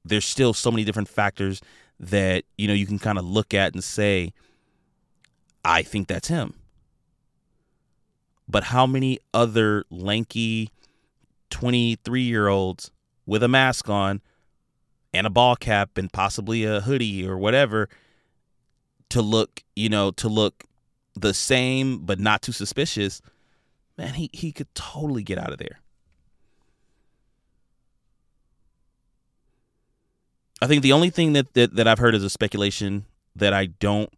There's 0.05 0.27
still 0.27 0.53
so 0.53 0.71
many 0.71 0.85
different 0.85 1.09
factors 1.09 1.63
that 2.01 2.45
you 2.59 2.69
know 2.69 2.75
you 2.75 2.87
can 2.87 2.99
kind 2.99 3.19
of 3.19 3.25
look 3.25 3.55
at 3.55 3.75
and 3.75 3.83
say, 3.83 4.33
I 5.65 5.83
think 5.83 6.09
that's 6.09 6.29
him. 6.29 6.55
But 8.49 8.65
how 8.65 8.87
many 8.87 9.19
other 9.33 9.85
lanky 9.91 10.71
23 11.51 12.23
year 12.23 12.49
olds 12.49 12.91
with 13.27 13.43
a 13.43 13.49
mask 13.49 13.89
on 13.89 14.21
and 15.13 15.27
a 15.27 15.31
ball 15.31 15.57
cap 15.57 15.97
and 15.97 16.13
possibly 16.13 16.65
a 16.65 16.81
hoodie 16.81 17.27
or 17.27 17.39
whatever 17.39 17.89
to 19.11 19.23
look, 19.23 19.63
you 19.77 19.89
know, 19.89 20.11
to 20.11 20.29
look 20.29 20.65
the 21.15 21.33
same 21.33 21.99
but 21.99 22.19
not 22.19 22.43
too 22.43 22.53
suspicious, 22.53 23.23
man, 23.97 24.15
he, 24.15 24.29
he 24.33 24.53
could 24.53 24.73
totally 24.75 25.23
get 25.23 25.39
out 25.39 25.53
of 25.53 25.59
there. 25.59 25.81
I 30.65 30.67
think 30.67 30.83
the 30.83 30.93
only 30.93 31.11
thing 31.11 31.35
that, 31.35 31.53
that, 31.53 31.77
that 31.77 31.87
I've 31.87 31.99
heard 31.99 32.15
is 32.15 32.25
a 32.25 32.31
speculation 32.31 33.05
that 33.37 33.53
I 33.53 33.67
don't 33.67 34.11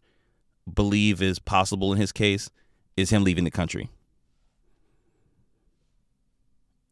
believe 0.73 1.21
is 1.21 1.41
possible 1.41 1.93
in 1.93 1.99
his 1.99 2.13
case 2.13 2.51
is 2.97 3.11
him 3.11 3.25
leaving 3.25 3.43
the 3.43 3.51
country. 3.51 3.91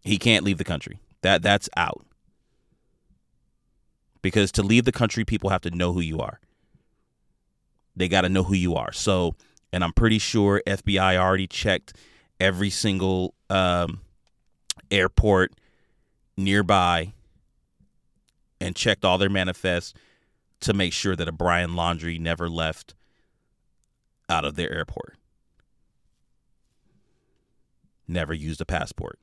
He 0.02 0.18
can't 0.18 0.44
leave 0.44 0.58
the 0.58 0.64
country. 0.64 0.98
That 1.22 1.42
that's 1.42 1.68
out. 1.76 2.04
Because 4.22 4.50
to 4.50 4.62
leave 4.64 4.86
the 4.86 4.92
country, 4.92 5.24
people 5.24 5.50
have 5.50 5.60
to 5.60 5.70
know 5.70 5.92
who 5.92 6.00
you 6.00 6.18
are. 6.18 6.40
They 7.94 8.08
got 8.08 8.22
to 8.22 8.28
know 8.28 8.42
who 8.42 8.54
you 8.54 8.74
are. 8.74 8.90
So, 8.90 9.36
and 9.72 9.84
I'm 9.84 9.92
pretty 9.92 10.18
sure 10.18 10.62
FBI 10.66 11.16
already 11.16 11.46
checked 11.46 11.94
every 12.40 12.70
single 12.70 13.34
um, 13.48 14.00
airport 14.90 15.52
nearby 16.36 17.13
and 18.64 18.74
checked 18.74 19.04
all 19.04 19.18
their 19.18 19.30
manifests 19.30 19.94
to 20.60 20.72
make 20.72 20.92
sure 20.92 21.14
that 21.16 21.28
a 21.28 21.32
Brian 21.32 21.70
Laundrie 21.70 22.20
never 22.20 22.48
left 22.48 22.94
out 24.28 24.44
of 24.44 24.56
their 24.56 24.72
airport. 24.72 25.16
Never 28.08 28.34
used 28.34 28.60
a 28.60 28.66
passport. 28.66 29.18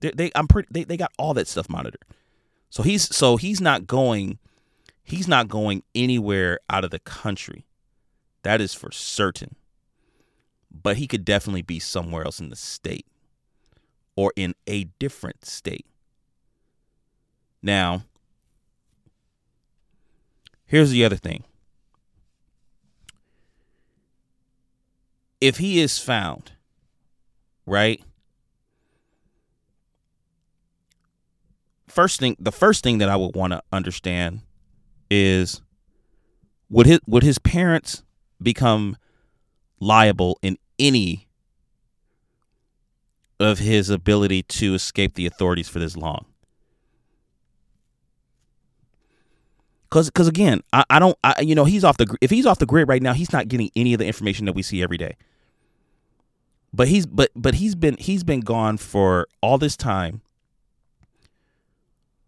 They, 0.00 0.12
they 0.12 0.30
I'm 0.34 0.48
pretty 0.48 0.68
they, 0.70 0.84
they 0.84 0.96
got 0.96 1.12
all 1.18 1.34
that 1.34 1.48
stuff 1.48 1.68
monitored. 1.68 2.04
So 2.70 2.82
he's 2.82 3.14
so 3.14 3.36
he's 3.36 3.60
not 3.60 3.86
going 3.86 4.38
He's 5.10 5.26
not 5.26 5.48
going 5.48 5.82
anywhere 5.92 6.60
out 6.70 6.84
of 6.84 6.92
the 6.92 7.00
country. 7.00 7.66
That 8.44 8.60
is 8.60 8.74
for 8.74 8.92
certain. 8.92 9.56
But 10.70 10.98
he 10.98 11.08
could 11.08 11.24
definitely 11.24 11.62
be 11.62 11.80
somewhere 11.80 12.24
else 12.24 12.38
in 12.38 12.48
the 12.48 12.54
state 12.54 13.06
or 14.14 14.32
in 14.36 14.54
a 14.68 14.84
different 15.00 15.44
state. 15.44 15.84
Now, 17.60 18.04
here's 20.70 20.90
the 20.90 21.04
other 21.04 21.16
thing. 21.16 21.42
If 25.40 25.58
he 25.58 25.80
is 25.80 25.98
found, 25.98 26.52
right? 27.66 28.00
First 31.88 32.20
thing, 32.20 32.36
the 32.38 32.52
first 32.52 32.84
thing 32.84 32.98
that 32.98 33.08
I 33.08 33.16
would 33.16 33.34
want 33.34 33.52
to 33.52 33.62
understand 33.72 34.42
is 35.10 35.60
would 36.68 36.86
his 36.86 37.00
would 37.06 37.24
his 37.24 37.40
parents 37.40 38.04
become 38.40 38.96
liable 39.80 40.38
in 40.40 40.56
any 40.78 41.26
of 43.40 43.58
his 43.58 43.90
ability 43.90 44.44
to 44.44 44.74
escape 44.74 45.14
the 45.14 45.26
authorities 45.26 45.68
for 45.68 45.80
this 45.80 45.96
long? 45.96 46.29
Cause, 49.90 50.08
cause 50.10 50.28
again, 50.28 50.62
I, 50.72 50.84
I 50.88 50.98
don't, 51.00 51.18
I, 51.24 51.40
you 51.40 51.54
know, 51.54 51.64
he's 51.64 51.82
off 51.82 51.96
the, 51.96 52.16
if 52.20 52.30
he's 52.30 52.46
off 52.46 52.58
the 52.58 52.66
grid 52.66 52.88
right 52.88 53.02
now, 53.02 53.12
he's 53.12 53.32
not 53.32 53.48
getting 53.48 53.70
any 53.74 53.92
of 53.92 53.98
the 53.98 54.06
information 54.06 54.46
that 54.46 54.54
we 54.54 54.62
see 54.62 54.82
every 54.82 54.96
day. 54.96 55.16
But 56.72 56.86
he's, 56.86 57.06
but, 57.06 57.30
but 57.34 57.54
he's 57.54 57.74
been, 57.74 57.96
he's 57.96 58.22
been 58.22 58.40
gone 58.40 58.76
for 58.76 59.26
all 59.40 59.58
this 59.58 59.76
time. 59.76 60.20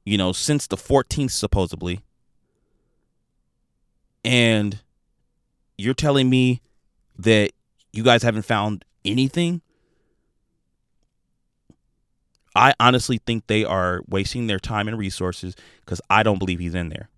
You 0.05 0.19
know, 0.19 0.33
since 0.33 0.67
the 0.67 0.77
14th 0.77 1.31
supposedly, 1.31 2.01
and 4.25 4.81
you're 5.79 5.95
telling 5.95 6.31
me 6.31 6.61
that 7.19 7.53
you 7.93 8.03
guys 8.03 8.23
haven't 8.23 8.45
found 8.45 8.85
anything 9.05 9.61
i 12.55 12.73
honestly 12.79 13.19
think 13.19 13.47
they 13.47 13.65
are 13.65 14.03
wasting 14.07 14.47
their 14.47 14.59
time 14.59 14.87
and 14.89 14.97
resources 14.97 15.57
because 15.81 16.01
i 16.09 16.23
don't 16.23 16.39
believe 16.39 16.59
he's 16.61 16.75
in 16.75 16.89
there 16.89 17.09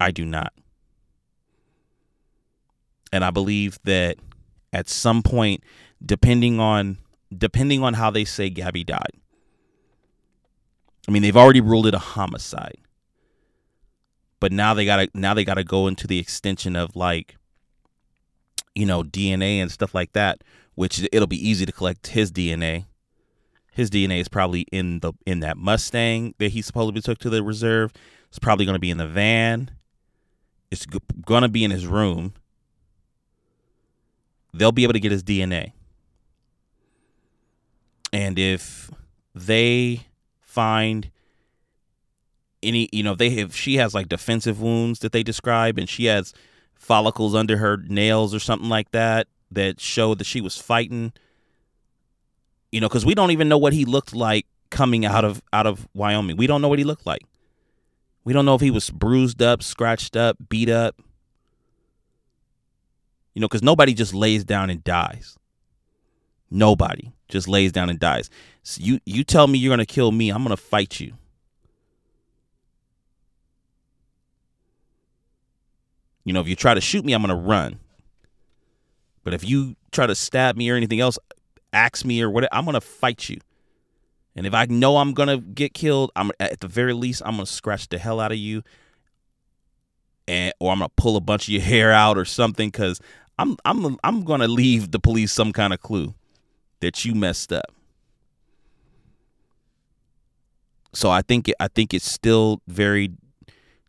i 0.00 0.10
do 0.10 0.24
not. 0.24 0.52
And 3.12 3.24
i 3.24 3.30
believe 3.30 3.78
that 3.84 4.16
at 4.72 4.88
some 4.88 5.22
point 5.22 5.62
depending 6.04 6.58
on 6.60 6.98
depending 7.36 7.82
on 7.82 7.94
how 7.94 8.10
they 8.10 8.24
say 8.24 8.50
gabby 8.50 8.84
died 8.84 9.12
i 11.08 11.12
mean 11.12 11.22
they've 11.22 11.36
already 11.36 11.60
ruled 11.60 11.86
it 11.86 11.94
a 11.94 11.98
homicide. 11.98 12.78
But 14.40 14.52
now 14.52 14.74
they 14.74 14.84
gotta 14.84 15.08
now 15.14 15.32
they 15.32 15.44
gotta 15.44 15.64
go 15.64 15.86
into 15.86 16.06
the 16.06 16.18
extension 16.18 16.76
of 16.76 16.94
like 16.96 17.36
you 18.74 18.84
know 18.84 19.02
dna 19.02 19.58
and 19.62 19.70
stuff 19.70 19.94
like 19.94 20.12
that 20.12 20.42
which 20.74 21.06
it'll 21.12 21.28
be 21.28 21.48
easy 21.48 21.64
to 21.64 21.72
collect 21.72 22.08
his 22.08 22.30
dna 22.30 22.84
his 23.74 23.90
dna 23.90 24.20
is 24.20 24.28
probably 24.28 24.62
in 24.72 25.00
the 25.00 25.12
in 25.26 25.40
that 25.40 25.56
mustang 25.56 26.34
that 26.38 26.52
he 26.52 26.62
supposedly 26.62 27.00
took 27.00 27.18
to 27.18 27.28
the 27.28 27.42
reserve. 27.42 27.92
It's 28.28 28.38
probably 28.38 28.64
going 28.64 28.76
to 28.76 28.80
be 28.80 28.90
in 28.90 28.98
the 28.98 29.08
van 29.08 29.70
it's 30.70 30.86
going 30.86 31.42
to 31.42 31.48
be 31.48 31.64
in 31.64 31.70
his 31.70 31.86
room 31.86 32.34
they'll 34.52 34.72
be 34.72 34.82
able 34.82 34.92
to 34.92 35.00
get 35.00 35.12
his 35.12 35.22
dna 35.22 35.72
and 38.12 38.38
if 38.38 38.90
they 39.34 40.06
find 40.40 41.10
any 42.62 42.88
you 42.92 43.02
know 43.02 43.14
they 43.14 43.30
have 43.30 43.54
she 43.54 43.76
has 43.76 43.94
like 43.94 44.08
defensive 44.08 44.60
wounds 44.60 45.00
that 45.00 45.12
they 45.12 45.22
describe 45.22 45.78
and 45.78 45.88
she 45.88 46.06
has 46.06 46.32
follicles 46.74 47.34
under 47.34 47.56
her 47.58 47.76
nails 47.88 48.34
or 48.34 48.38
something 48.38 48.68
like 48.68 48.90
that 48.92 49.26
that 49.50 49.80
showed 49.80 50.18
that 50.18 50.24
she 50.24 50.40
was 50.40 50.56
fighting 50.56 51.12
you 52.72 52.80
know 52.80 52.88
because 52.88 53.04
we 53.04 53.14
don't 53.14 53.30
even 53.30 53.48
know 53.48 53.58
what 53.58 53.72
he 53.72 53.84
looked 53.84 54.14
like 54.14 54.46
coming 54.74 55.06
out 55.06 55.24
of 55.24 55.40
out 55.52 55.66
of 55.66 55.88
wyoming. 55.94 56.36
We 56.36 56.46
don't 56.46 56.60
know 56.60 56.68
what 56.68 56.78
he 56.78 56.84
looked 56.84 57.06
like 57.06 57.22
we 58.24 58.32
don't 58.32 58.44
know 58.44 58.54
if 58.54 58.60
he 58.60 58.70
was 58.70 58.90
bruised 58.90 59.42
up 59.42 59.62
scratched 59.62 60.16
up 60.16 60.36
beat 60.48 60.68
up 60.68 60.96
you 63.34 63.40
know 63.40 63.48
because 63.48 63.62
nobody 63.62 63.94
just 63.94 64.14
lays 64.14 64.44
down 64.44 64.70
and 64.70 64.82
dies 64.84 65.36
nobody 66.50 67.12
just 67.28 67.48
lays 67.48 67.72
down 67.72 67.90
and 67.90 67.98
dies 67.98 68.30
so 68.62 68.80
you 68.82 69.00
you 69.06 69.24
tell 69.24 69.46
me 69.46 69.58
you're 69.58 69.72
gonna 69.72 69.86
kill 69.86 70.12
me 70.12 70.30
i'm 70.30 70.42
gonna 70.42 70.56
fight 70.56 71.00
you 71.00 71.14
You 76.24 76.32
know, 76.32 76.40
if 76.40 76.48
you 76.48 76.56
try 76.56 76.74
to 76.74 76.80
shoot 76.80 77.04
me, 77.04 77.12
I'm 77.12 77.22
to 77.22 77.34
run. 77.34 77.78
But 79.22 79.34
if 79.34 79.48
you 79.48 79.76
try 79.92 80.06
to 80.06 80.14
stab 80.14 80.56
me 80.56 80.70
or 80.70 80.74
anything 80.74 81.00
else, 81.00 81.18
axe 81.72 82.04
me 82.04 82.22
or 82.22 82.30
whatever, 82.30 82.52
I'm 82.52 82.64
to 82.66 82.80
fight 82.80 83.28
you. 83.28 83.38
And 84.36 84.46
if 84.46 84.54
I 84.54 84.66
know 84.66 84.96
I'm 84.96 85.14
to 85.28 85.38
get 85.38 85.74
killed, 85.74 86.10
I'm 86.16 86.30
at 86.40 86.60
the 86.60 86.68
very 86.68 86.92
least 86.92 87.22
I'm 87.24 87.38
to 87.38 87.46
scratch 87.46 87.88
the 87.88 87.98
hell 87.98 88.20
out 88.20 88.32
of 88.32 88.38
you 88.38 88.62
and 90.26 90.52
or 90.58 90.72
I'm 90.72 90.80
to 90.80 90.88
pull 90.88 91.16
a 91.16 91.20
bunch 91.20 91.48
of 91.48 91.52
your 91.52 91.62
hair 91.62 91.92
out 91.92 92.18
or 92.18 92.24
something 92.24 92.70
cuz 92.70 93.00
I'm 93.38 93.56
I'm 93.64 93.96
I'm 94.02 94.24
to 94.24 94.48
leave 94.48 94.90
the 94.90 94.98
police 94.98 95.32
some 95.32 95.52
kind 95.52 95.72
of 95.72 95.80
clue 95.80 96.14
that 96.80 97.04
you 97.04 97.14
messed 97.14 97.52
up. 97.52 97.72
So 100.92 101.10
I 101.10 101.22
think 101.22 101.52
I 101.58 101.68
think 101.68 101.92
it's 101.92 102.10
still 102.10 102.60
very 102.66 103.12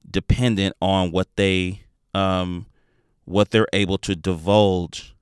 dependent 0.10 0.76
on 0.82 1.12
what 1.12 1.28
they 1.36 1.82
um, 2.14 2.66
what 3.26 3.52
they're 3.52 3.68
able 3.74 3.98
to 4.00 4.16
divulge 4.16 5.16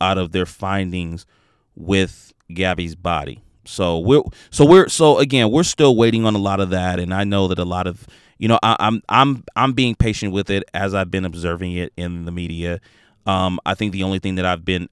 out 0.00 0.18
of 0.18 0.32
their 0.32 0.46
findings 0.46 1.26
with 1.74 2.32
Gabby's 2.52 2.94
body. 2.94 3.43
So 3.66 3.98
we're 3.98 4.22
so 4.50 4.64
we're 4.64 4.88
so 4.88 5.18
again 5.18 5.50
we're 5.50 5.62
still 5.62 5.96
waiting 5.96 6.24
on 6.24 6.34
a 6.34 6.38
lot 6.38 6.60
of 6.60 6.70
that, 6.70 6.98
and 6.98 7.12
I 7.12 7.24
know 7.24 7.48
that 7.48 7.58
a 7.58 7.64
lot 7.64 7.86
of 7.86 8.06
you 8.38 8.48
know 8.48 8.58
I, 8.62 8.76
am 8.78 9.02
I'm 9.08 9.44
I'm 9.56 9.72
being 9.72 9.94
patient 9.94 10.32
with 10.32 10.50
it 10.50 10.64
as 10.74 10.94
I've 10.94 11.10
been 11.10 11.24
observing 11.24 11.72
it 11.72 11.92
in 11.96 12.24
the 12.24 12.32
media. 12.32 12.80
Um, 13.26 13.58
I 13.64 13.74
think 13.74 13.92
the 13.92 14.02
only 14.02 14.18
thing 14.18 14.34
that 14.34 14.44
I've 14.44 14.64
been 14.64 14.88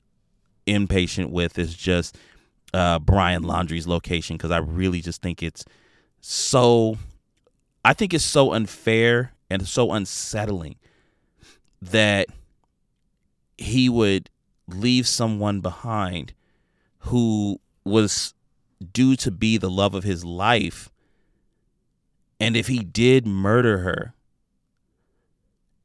impatient 0.66 1.31
with 1.31 1.59
is 1.59 1.75
just 1.75 2.16
uh, 2.73 2.99
Brian 2.99 3.43
Laundrie's 3.43 3.87
location 3.87 4.37
because 4.37 4.51
I 4.51 4.59
really 4.59 5.01
just 5.01 5.23
think 5.23 5.43
it's 5.43 5.64
so 6.20 6.97
I 7.85 7.93
think 7.93 8.14
it's 8.14 8.25
so 8.25 8.53
unfair 8.53 9.33
and 9.51 9.66
so 9.66 9.93
unsettling 9.93 10.77
that 11.81 12.29
he 13.59 13.89
would 13.89 14.31
leave 14.68 15.07
someone 15.07 15.61
behind 15.61 16.33
who 17.01 17.61
was 17.85 18.35
due 18.83 19.16
to 19.16 19.30
be 19.30 19.57
the 19.57 19.70
love 19.70 19.95
of 19.95 20.05
his 20.05 20.24
life. 20.24 20.91
And 22.41 22.57
if 22.57 22.66
he 22.66 22.80
did 22.80 23.26
murder 23.26 23.78
her, 23.78 24.14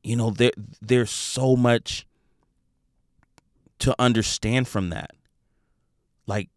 you 0.03 0.15
know, 0.15 0.31
there 0.31 0.51
there's 0.81 1.11
so 1.11 1.55
much 1.55 2.05
to 3.79 3.95
understand 3.99 4.67
from 4.67 4.89
that. 4.89 5.11
Like 6.25 6.49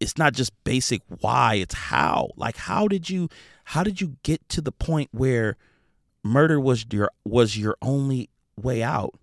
it's 0.00 0.16
not 0.16 0.32
just 0.32 0.52
basic 0.64 1.02
why, 1.20 1.54
it's 1.54 1.74
how. 1.74 2.30
Like 2.36 2.56
how 2.56 2.88
did 2.88 3.10
you 3.10 3.28
how 3.64 3.82
did 3.82 4.00
you 4.00 4.16
get 4.22 4.48
to 4.50 4.60
the 4.60 4.72
point 4.72 5.08
where 5.12 5.56
murder 6.22 6.58
was 6.58 6.86
your 6.90 7.10
was 7.24 7.56
your 7.56 7.76
only 7.82 8.30
way 8.60 8.82
out. 8.82 9.14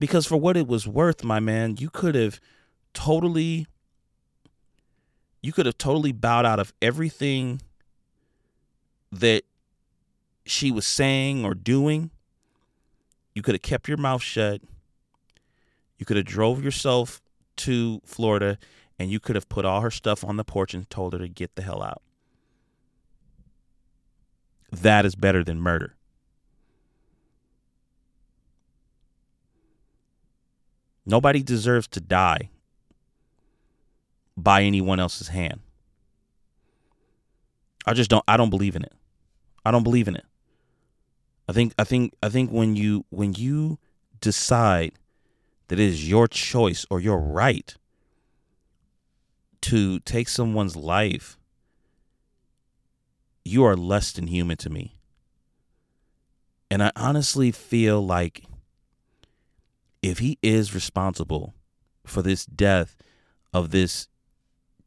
Because 0.00 0.26
for 0.26 0.36
what 0.36 0.56
it 0.56 0.66
was 0.66 0.88
worth, 0.88 1.22
my 1.22 1.38
man, 1.40 1.76
you 1.78 1.90
could 1.90 2.14
have 2.14 2.40
totally 2.92 3.66
you 5.44 5.52
could 5.52 5.66
have 5.66 5.76
totally 5.76 6.10
bowed 6.10 6.46
out 6.46 6.58
of 6.58 6.72
everything 6.80 7.60
that 9.12 9.42
she 10.46 10.70
was 10.70 10.86
saying 10.86 11.44
or 11.44 11.52
doing. 11.52 12.10
You 13.34 13.42
could 13.42 13.54
have 13.54 13.60
kept 13.60 13.86
your 13.86 13.98
mouth 13.98 14.22
shut. 14.22 14.62
You 15.98 16.06
could 16.06 16.16
have 16.16 16.24
drove 16.24 16.64
yourself 16.64 17.20
to 17.56 18.00
Florida 18.06 18.56
and 18.98 19.10
you 19.10 19.20
could 19.20 19.36
have 19.36 19.46
put 19.50 19.66
all 19.66 19.82
her 19.82 19.90
stuff 19.90 20.24
on 20.24 20.38
the 20.38 20.44
porch 20.44 20.72
and 20.72 20.88
told 20.88 21.12
her 21.12 21.18
to 21.18 21.28
get 21.28 21.56
the 21.56 21.62
hell 21.62 21.82
out. 21.82 22.00
That 24.72 25.04
is 25.04 25.14
better 25.14 25.44
than 25.44 25.60
murder. 25.60 25.94
Nobody 31.04 31.42
deserves 31.42 31.86
to 31.88 32.00
die 32.00 32.48
by 34.36 34.62
anyone 34.62 35.00
else's 35.00 35.28
hand. 35.28 35.60
I 37.86 37.94
just 37.94 38.10
don't 38.10 38.24
I 38.26 38.36
don't 38.36 38.50
believe 38.50 38.76
in 38.76 38.82
it. 38.82 38.92
I 39.64 39.70
don't 39.70 39.84
believe 39.84 40.08
in 40.08 40.16
it. 40.16 40.24
I 41.48 41.52
think 41.52 41.74
I 41.78 41.84
think 41.84 42.14
I 42.22 42.28
think 42.28 42.50
when 42.50 42.76
you 42.76 43.04
when 43.10 43.34
you 43.34 43.78
decide 44.20 44.92
that 45.68 45.78
it 45.78 45.84
is 45.84 46.08
your 46.08 46.26
choice 46.26 46.86
or 46.90 47.00
your 47.00 47.18
right 47.18 47.74
to 49.62 50.00
take 50.00 50.28
someone's 50.28 50.76
life, 50.76 51.38
you 53.44 53.64
are 53.64 53.76
less 53.76 54.12
than 54.12 54.26
human 54.26 54.56
to 54.58 54.70
me. 54.70 54.96
And 56.70 56.82
I 56.82 56.90
honestly 56.96 57.50
feel 57.50 58.04
like 58.04 58.44
if 60.02 60.18
he 60.18 60.38
is 60.42 60.74
responsible 60.74 61.54
for 62.04 62.20
this 62.20 62.44
death 62.44 62.96
of 63.52 63.70
this 63.70 64.08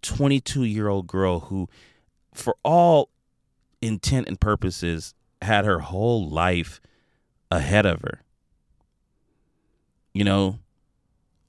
22 0.01 0.63
year 0.63 0.87
old 0.87 1.07
girl 1.07 1.41
who, 1.41 1.67
for 2.33 2.55
all 2.63 3.09
intent 3.81 4.27
and 4.27 4.39
purposes, 4.39 5.13
had 5.41 5.65
her 5.65 5.79
whole 5.79 6.27
life 6.29 6.81
ahead 7.51 7.85
of 7.85 8.01
her. 8.01 8.21
You 10.13 10.23
know, 10.23 10.59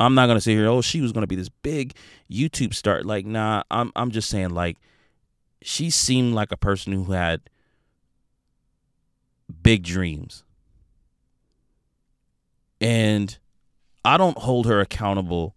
I'm 0.00 0.14
not 0.14 0.26
gonna 0.26 0.40
say 0.40 0.52
here, 0.52 0.66
oh, 0.68 0.80
she 0.80 1.00
was 1.00 1.12
gonna 1.12 1.26
be 1.26 1.36
this 1.36 1.48
big 1.48 1.94
YouTube 2.30 2.74
star. 2.74 3.02
Like, 3.02 3.26
nah, 3.26 3.62
I'm 3.70 3.92
I'm 3.96 4.10
just 4.10 4.28
saying, 4.28 4.50
like, 4.50 4.76
she 5.62 5.90
seemed 5.90 6.34
like 6.34 6.52
a 6.52 6.56
person 6.56 6.92
who 6.92 7.12
had 7.12 7.42
big 9.62 9.82
dreams. 9.82 10.44
And 12.80 13.36
I 14.04 14.16
don't 14.16 14.38
hold 14.38 14.66
her 14.66 14.80
accountable 14.80 15.56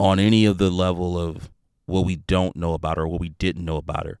on 0.00 0.18
any 0.18 0.46
of 0.46 0.58
the 0.58 0.70
level 0.70 1.18
of 1.18 1.50
what 1.88 2.04
we 2.04 2.16
don't 2.16 2.54
know 2.54 2.74
about 2.74 2.98
her 2.98 3.08
what 3.08 3.20
we 3.20 3.30
didn't 3.30 3.64
know 3.64 3.76
about 3.76 4.06
her. 4.06 4.20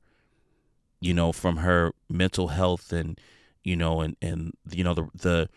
You 1.00 1.14
know, 1.14 1.32
from 1.32 1.58
her 1.58 1.92
mental 2.08 2.48
health 2.48 2.92
and 2.92 3.20
you 3.62 3.76
know, 3.76 4.00
and 4.00 4.16
and 4.22 4.52
you 4.70 4.82
know 4.82 4.94
the 4.94 5.08
the 5.14 5.48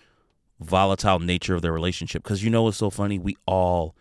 volatile 0.59 1.19
nature 1.19 1.55
of 1.55 1.61
their 1.61 1.71
relationship. 1.71 2.21
Because 2.23 2.43
you 2.43 2.49
know 2.49 2.63
what's 2.63 2.77
so 2.77 2.89
funny? 2.89 3.17
We 3.17 3.37
all 3.47 3.95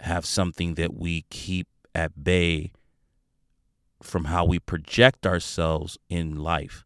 have 0.00 0.24
something 0.24 0.74
that 0.74 0.94
we 0.94 1.22
keep 1.30 1.66
at 1.94 2.22
bay 2.22 2.72
from 4.02 4.26
how 4.26 4.44
we 4.44 4.58
project 4.58 5.26
ourselves 5.26 5.98
in 6.08 6.36
life. 6.36 6.84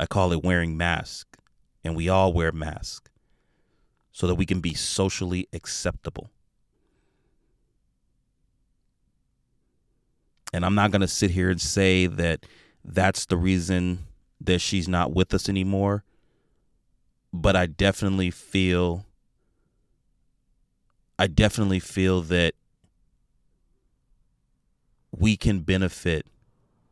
I 0.00 0.06
call 0.06 0.32
it 0.32 0.42
wearing 0.42 0.76
masks, 0.76 1.38
and 1.84 1.94
we 1.94 2.08
all 2.08 2.32
wear 2.32 2.50
masks 2.50 3.10
so 4.10 4.26
that 4.26 4.34
we 4.34 4.46
can 4.46 4.60
be 4.60 4.74
socially 4.74 5.48
acceptable. 5.52 6.30
And 10.52 10.64
I'm 10.64 10.74
not 10.74 10.90
going 10.90 11.00
to 11.00 11.08
sit 11.08 11.30
here 11.30 11.50
and 11.50 11.60
say 11.60 12.06
that 12.06 12.44
that's 12.84 13.26
the 13.26 13.36
reason 13.36 14.00
that 14.40 14.60
she's 14.60 14.88
not 14.88 15.12
with 15.14 15.32
us 15.32 15.48
anymore. 15.48 16.04
But 17.32 17.56
I 17.56 17.66
definitely 17.66 18.30
feel, 18.30 19.06
I 21.18 21.26
definitely 21.26 21.80
feel 21.80 22.20
that 22.22 22.54
we 25.16 25.36
can 25.36 25.60
benefit 25.60 26.26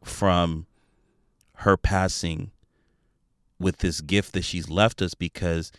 from 0.02 0.66
her 1.56 1.76
passing 1.76 2.50
with 3.58 3.78
this 3.78 4.00
gift 4.00 4.32
that 4.32 4.44
she's 4.44 4.70
left 4.70 5.02
us 5.02 5.14
because 5.14 5.70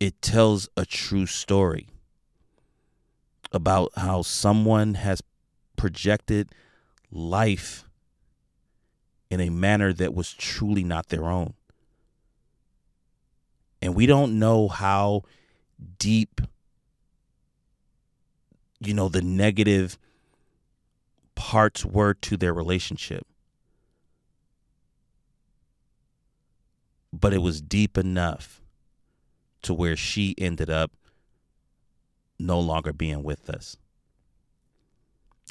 it 0.00 0.20
tells 0.22 0.68
a 0.76 0.86
true 0.86 1.26
story 1.26 1.88
about 3.52 3.90
how 3.96 4.22
someone 4.22 4.94
has 4.94 5.22
projected 5.76 6.50
life 7.10 7.84
in 9.30 9.40
a 9.40 9.50
manner 9.50 9.92
that 9.92 10.14
was 10.14 10.32
truly 10.32 10.84
not 10.84 11.08
their 11.08 11.24
own. 11.24 11.54
And 13.80 13.94
we 13.94 14.06
don't 14.06 14.38
know 14.38 14.68
how 14.68 15.22
deep, 15.98 16.40
you 18.80 18.94
know, 18.94 19.08
the 19.08 19.22
negative 19.22 19.98
parts 21.34 21.84
were 21.84 22.14
to 22.14 22.36
their 22.36 22.52
relationship. 22.52 23.26
but 27.12 27.32
it 27.32 27.38
was 27.38 27.60
deep 27.60 27.96
enough 27.96 28.60
to 29.62 29.74
where 29.74 29.96
she 29.96 30.34
ended 30.38 30.70
up 30.70 30.92
no 32.38 32.60
longer 32.60 32.92
being 32.92 33.22
with 33.22 33.50
us. 33.50 33.76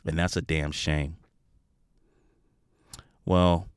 And 0.05 0.18
that's 0.18 0.38
a 0.38 0.41
damn 0.41 0.72
shame. 0.72 1.18
Well, 3.28 3.67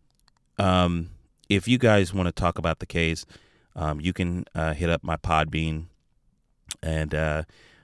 um, 0.59 1.11
if 1.49 1.67
you 1.67 1.77
guys 1.77 2.15
want 2.15 2.29
to 2.29 2.33
talk 2.33 2.57
about 2.57 2.79
the 2.79 2.87
case, 2.87 3.27
um, 3.75 4.01
you 4.01 4.13
can 4.13 4.45
uh, 4.55 4.75
hit 4.75 4.89
up 4.89 5.03
my 5.03 5.17
Podbean 5.17 5.87
and 6.85 7.13
uh, 7.13 7.43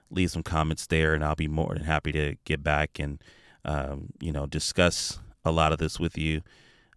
leave 0.09 0.31
some 0.31 0.45
comments 0.45 0.87
there, 0.87 1.13
and 1.13 1.25
I'll 1.25 1.35
be 1.35 1.49
more 1.49 1.75
than 1.75 1.83
happy 1.83 2.13
to 2.13 2.37
get 2.45 2.63
back 2.63 3.01
and 3.01 3.21
um, 3.65 4.11
you 4.21 4.31
know 4.31 4.47
discuss 4.47 5.19
a 5.45 5.51
lot 5.51 5.73
of 5.73 5.79
this 5.79 5.99
with 5.99 6.17
you. 6.17 6.43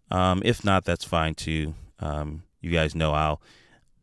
Um, 0.08 0.40
if 0.44 0.64
not, 0.64 0.84
that's 0.84 1.04
fine 1.04 1.34
too. 1.34 1.74
Um, 1.98 2.44
you 2.60 2.70
guys 2.70 2.94
know 2.94 3.12
I'll 3.12 3.42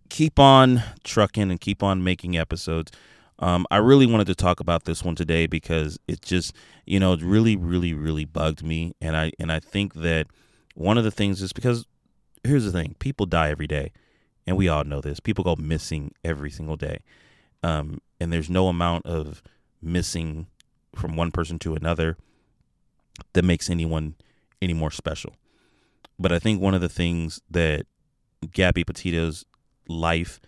keep 0.10 0.38
on 0.38 0.84
trucking 1.06 1.50
and 1.50 1.62
keep 1.62 1.82
on 1.82 2.04
making 2.04 2.38
episodes. 2.38 2.92
Um, 3.40 3.66
I 3.72 3.78
really 3.78 4.06
wanted 4.06 4.28
to 4.28 4.36
talk 4.36 4.60
about 4.60 4.84
this 4.84 5.02
one 5.02 5.16
today 5.16 5.48
because 5.48 5.98
it 6.10 6.22
just, 6.22 6.54
you 6.86 7.00
know, 7.00 7.14
it 7.14 7.22
really, 7.22 7.56
really, 7.56 7.94
really 7.94 8.26
bugged 8.26 8.64
me, 8.66 8.96
and 9.00 9.16
I 9.16 9.32
and 9.40 9.50
I 9.50 9.62
think 9.62 9.94
that 9.94 10.28
one 10.78 11.00
of 11.00 11.04
the 11.04 11.12
things 11.12 11.42
is 11.42 11.54
because 11.54 11.86
here's 12.44 12.64
the 12.64 12.72
thing: 12.72 12.96
people 13.00 13.26
die 13.26 13.50
every 13.50 13.66
day, 13.66 13.92
and 14.46 14.56
we 14.56 14.70
all 14.70 14.84
know 14.84 15.02
this. 15.02 15.20
People 15.20 15.44
go 15.44 15.56
missing 15.56 16.14
every 16.24 16.52
single 16.52 16.76
day, 16.76 17.00
um, 17.64 18.00
and 18.20 18.32
there's 18.32 18.50
no 18.50 18.68
amount 18.68 19.06
of 19.08 19.42
missing 19.82 20.46
from 20.96 21.16
one 21.16 21.32
person 21.32 21.58
to 21.60 21.74
another 21.74 22.16
that 23.34 23.44
makes 23.44 23.72
anyone 23.72 24.16
any 24.62 24.74
more 24.74 24.92
special. 24.92 25.36
But 26.20 26.32
I 26.32 26.38
think 26.38 26.62
one 26.62 26.76
of 26.76 26.82
the 26.82 26.90
things 26.90 27.42
that 27.50 27.88
Gabby 28.52 28.84
Petito's 28.84 29.46
life 29.88 30.40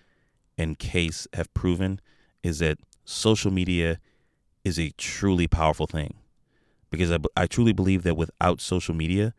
and 0.59 0.77
case 0.77 1.27
have 1.33 1.51
proven 1.55 2.01
is 2.43 2.59
that 2.59 2.77
social 3.03 3.51
media 3.51 3.99
is 4.63 4.79
a 4.79 4.91
truly 4.91 5.47
powerful 5.47 5.87
thing. 5.87 6.15
Because 6.91 7.11
I, 7.11 7.17
I 7.35 7.47
truly 7.47 7.73
believe 7.73 8.03
that 8.03 8.17
without 8.17 8.61
social 8.61 8.93
media, 8.93 9.33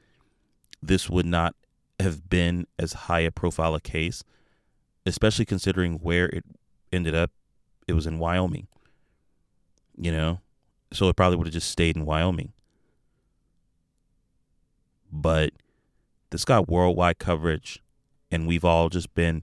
this 0.83 1.09
would 1.11 1.26
not 1.26 1.55
have 1.99 2.28
been 2.28 2.66
as 2.78 2.93
high 2.93 3.20
a 3.20 3.31
profile 3.31 3.74
a 3.74 3.81
case, 3.81 4.24
especially 5.05 5.45
considering 5.45 5.95
where 5.95 6.26
it 6.26 6.45
ended 6.93 7.14
up. 7.14 7.31
It 7.87 7.93
was 7.95 8.07
in 8.07 8.18
Wyoming, 8.18 8.68
you 9.97 10.12
know, 10.12 10.41
so 10.93 11.09
it 11.09 11.16
probably 11.16 11.37
would 11.37 11.47
have 11.47 11.55
just 11.55 11.70
stayed 11.70 11.97
in 11.97 12.07
Wyoming. 12.07 12.53
But 15.11 15.53
this 16.31 16.45
got 16.45 16.68
worldwide 16.68 17.18
coverage, 17.18 17.83
and 18.31 18.47
we've 18.47 18.64
all 18.64 18.89
just 18.89 19.12
been 19.14 19.43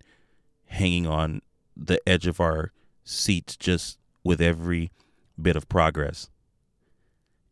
hanging 0.67 1.05
on 1.07 1.41
the 1.75 1.99
edge 2.07 2.25
of 2.25 2.39
our 2.39 2.71
seats 3.03 3.57
just 3.57 3.97
with 4.23 4.41
every 4.41 4.91
bit 5.41 5.55
of 5.55 5.69
progress. 5.69 6.29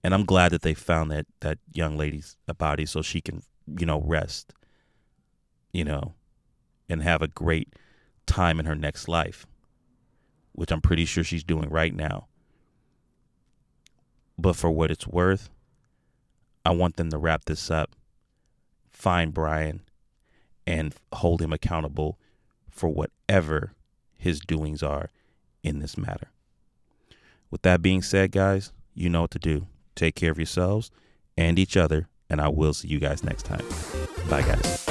And 0.04 0.14
I'm 0.14 0.26
glad 0.26 0.52
that 0.52 0.62
they 0.62 0.74
found 0.74 1.12
that 1.12 1.26
that 1.42 1.58
young 1.74 1.98
lady's 1.98 2.38
body 2.58 2.86
so 2.86 3.02
she 3.02 3.22
can, 3.22 3.44
you 3.68 3.86
know, 3.86 4.02
rest, 4.02 4.54
you 5.72 5.84
know, 5.84 6.14
and 6.90 7.02
have 7.02 7.22
a 7.22 7.28
great 7.28 7.74
time 8.26 8.60
in 8.60 8.66
her 8.66 8.76
next 8.76 9.08
life, 9.08 9.46
which 10.54 10.72
I'm 10.72 10.82
pretty 10.82 11.06
sure 11.06 11.24
she's 11.24 11.44
doing 11.44 11.70
right 11.70 11.94
now. 11.94 12.28
But 14.38 14.56
for 14.56 14.70
what 14.70 14.92
it's 14.92 15.08
worth, 15.08 15.50
I 16.66 16.72
want 16.72 16.98
them 16.98 17.10
to 17.12 17.18
wrap 17.18 17.46
this 17.46 17.70
up, 17.72 17.96
find 18.90 19.34
Brian, 19.34 19.82
and 20.68 20.96
hold 21.14 21.42
him 21.42 21.54
accountable 21.54 22.18
for 22.70 22.90
whatever 22.90 23.74
his 24.18 24.40
doings 24.40 24.82
are 24.82 25.10
in 25.64 25.80
this 25.80 25.98
matter. 25.98 26.30
With 27.52 27.62
that 27.62 27.82
being 27.82 28.02
said, 28.02 28.32
guys, 28.32 28.72
you 28.94 29.10
know 29.10 29.22
what 29.22 29.32
to 29.32 29.40
do. 29.40 29.68
Take 29.96 30.16
care 30.16 30.32
of 30.32 30.38
yourselves 30.38 30.92
and 31.38 31.60
each 31.60 31.78
other, 31.78 32.08
and 32.30 32.42
I 32.42 32.48
will 32.48 32.74
see 32.74 32.88
you 32.88 33.00
guys 33.00 33.24
next 33.24 33.44
time. 33.44 33.66
Bye, 34.30 34.42
guys. 34.42 34.85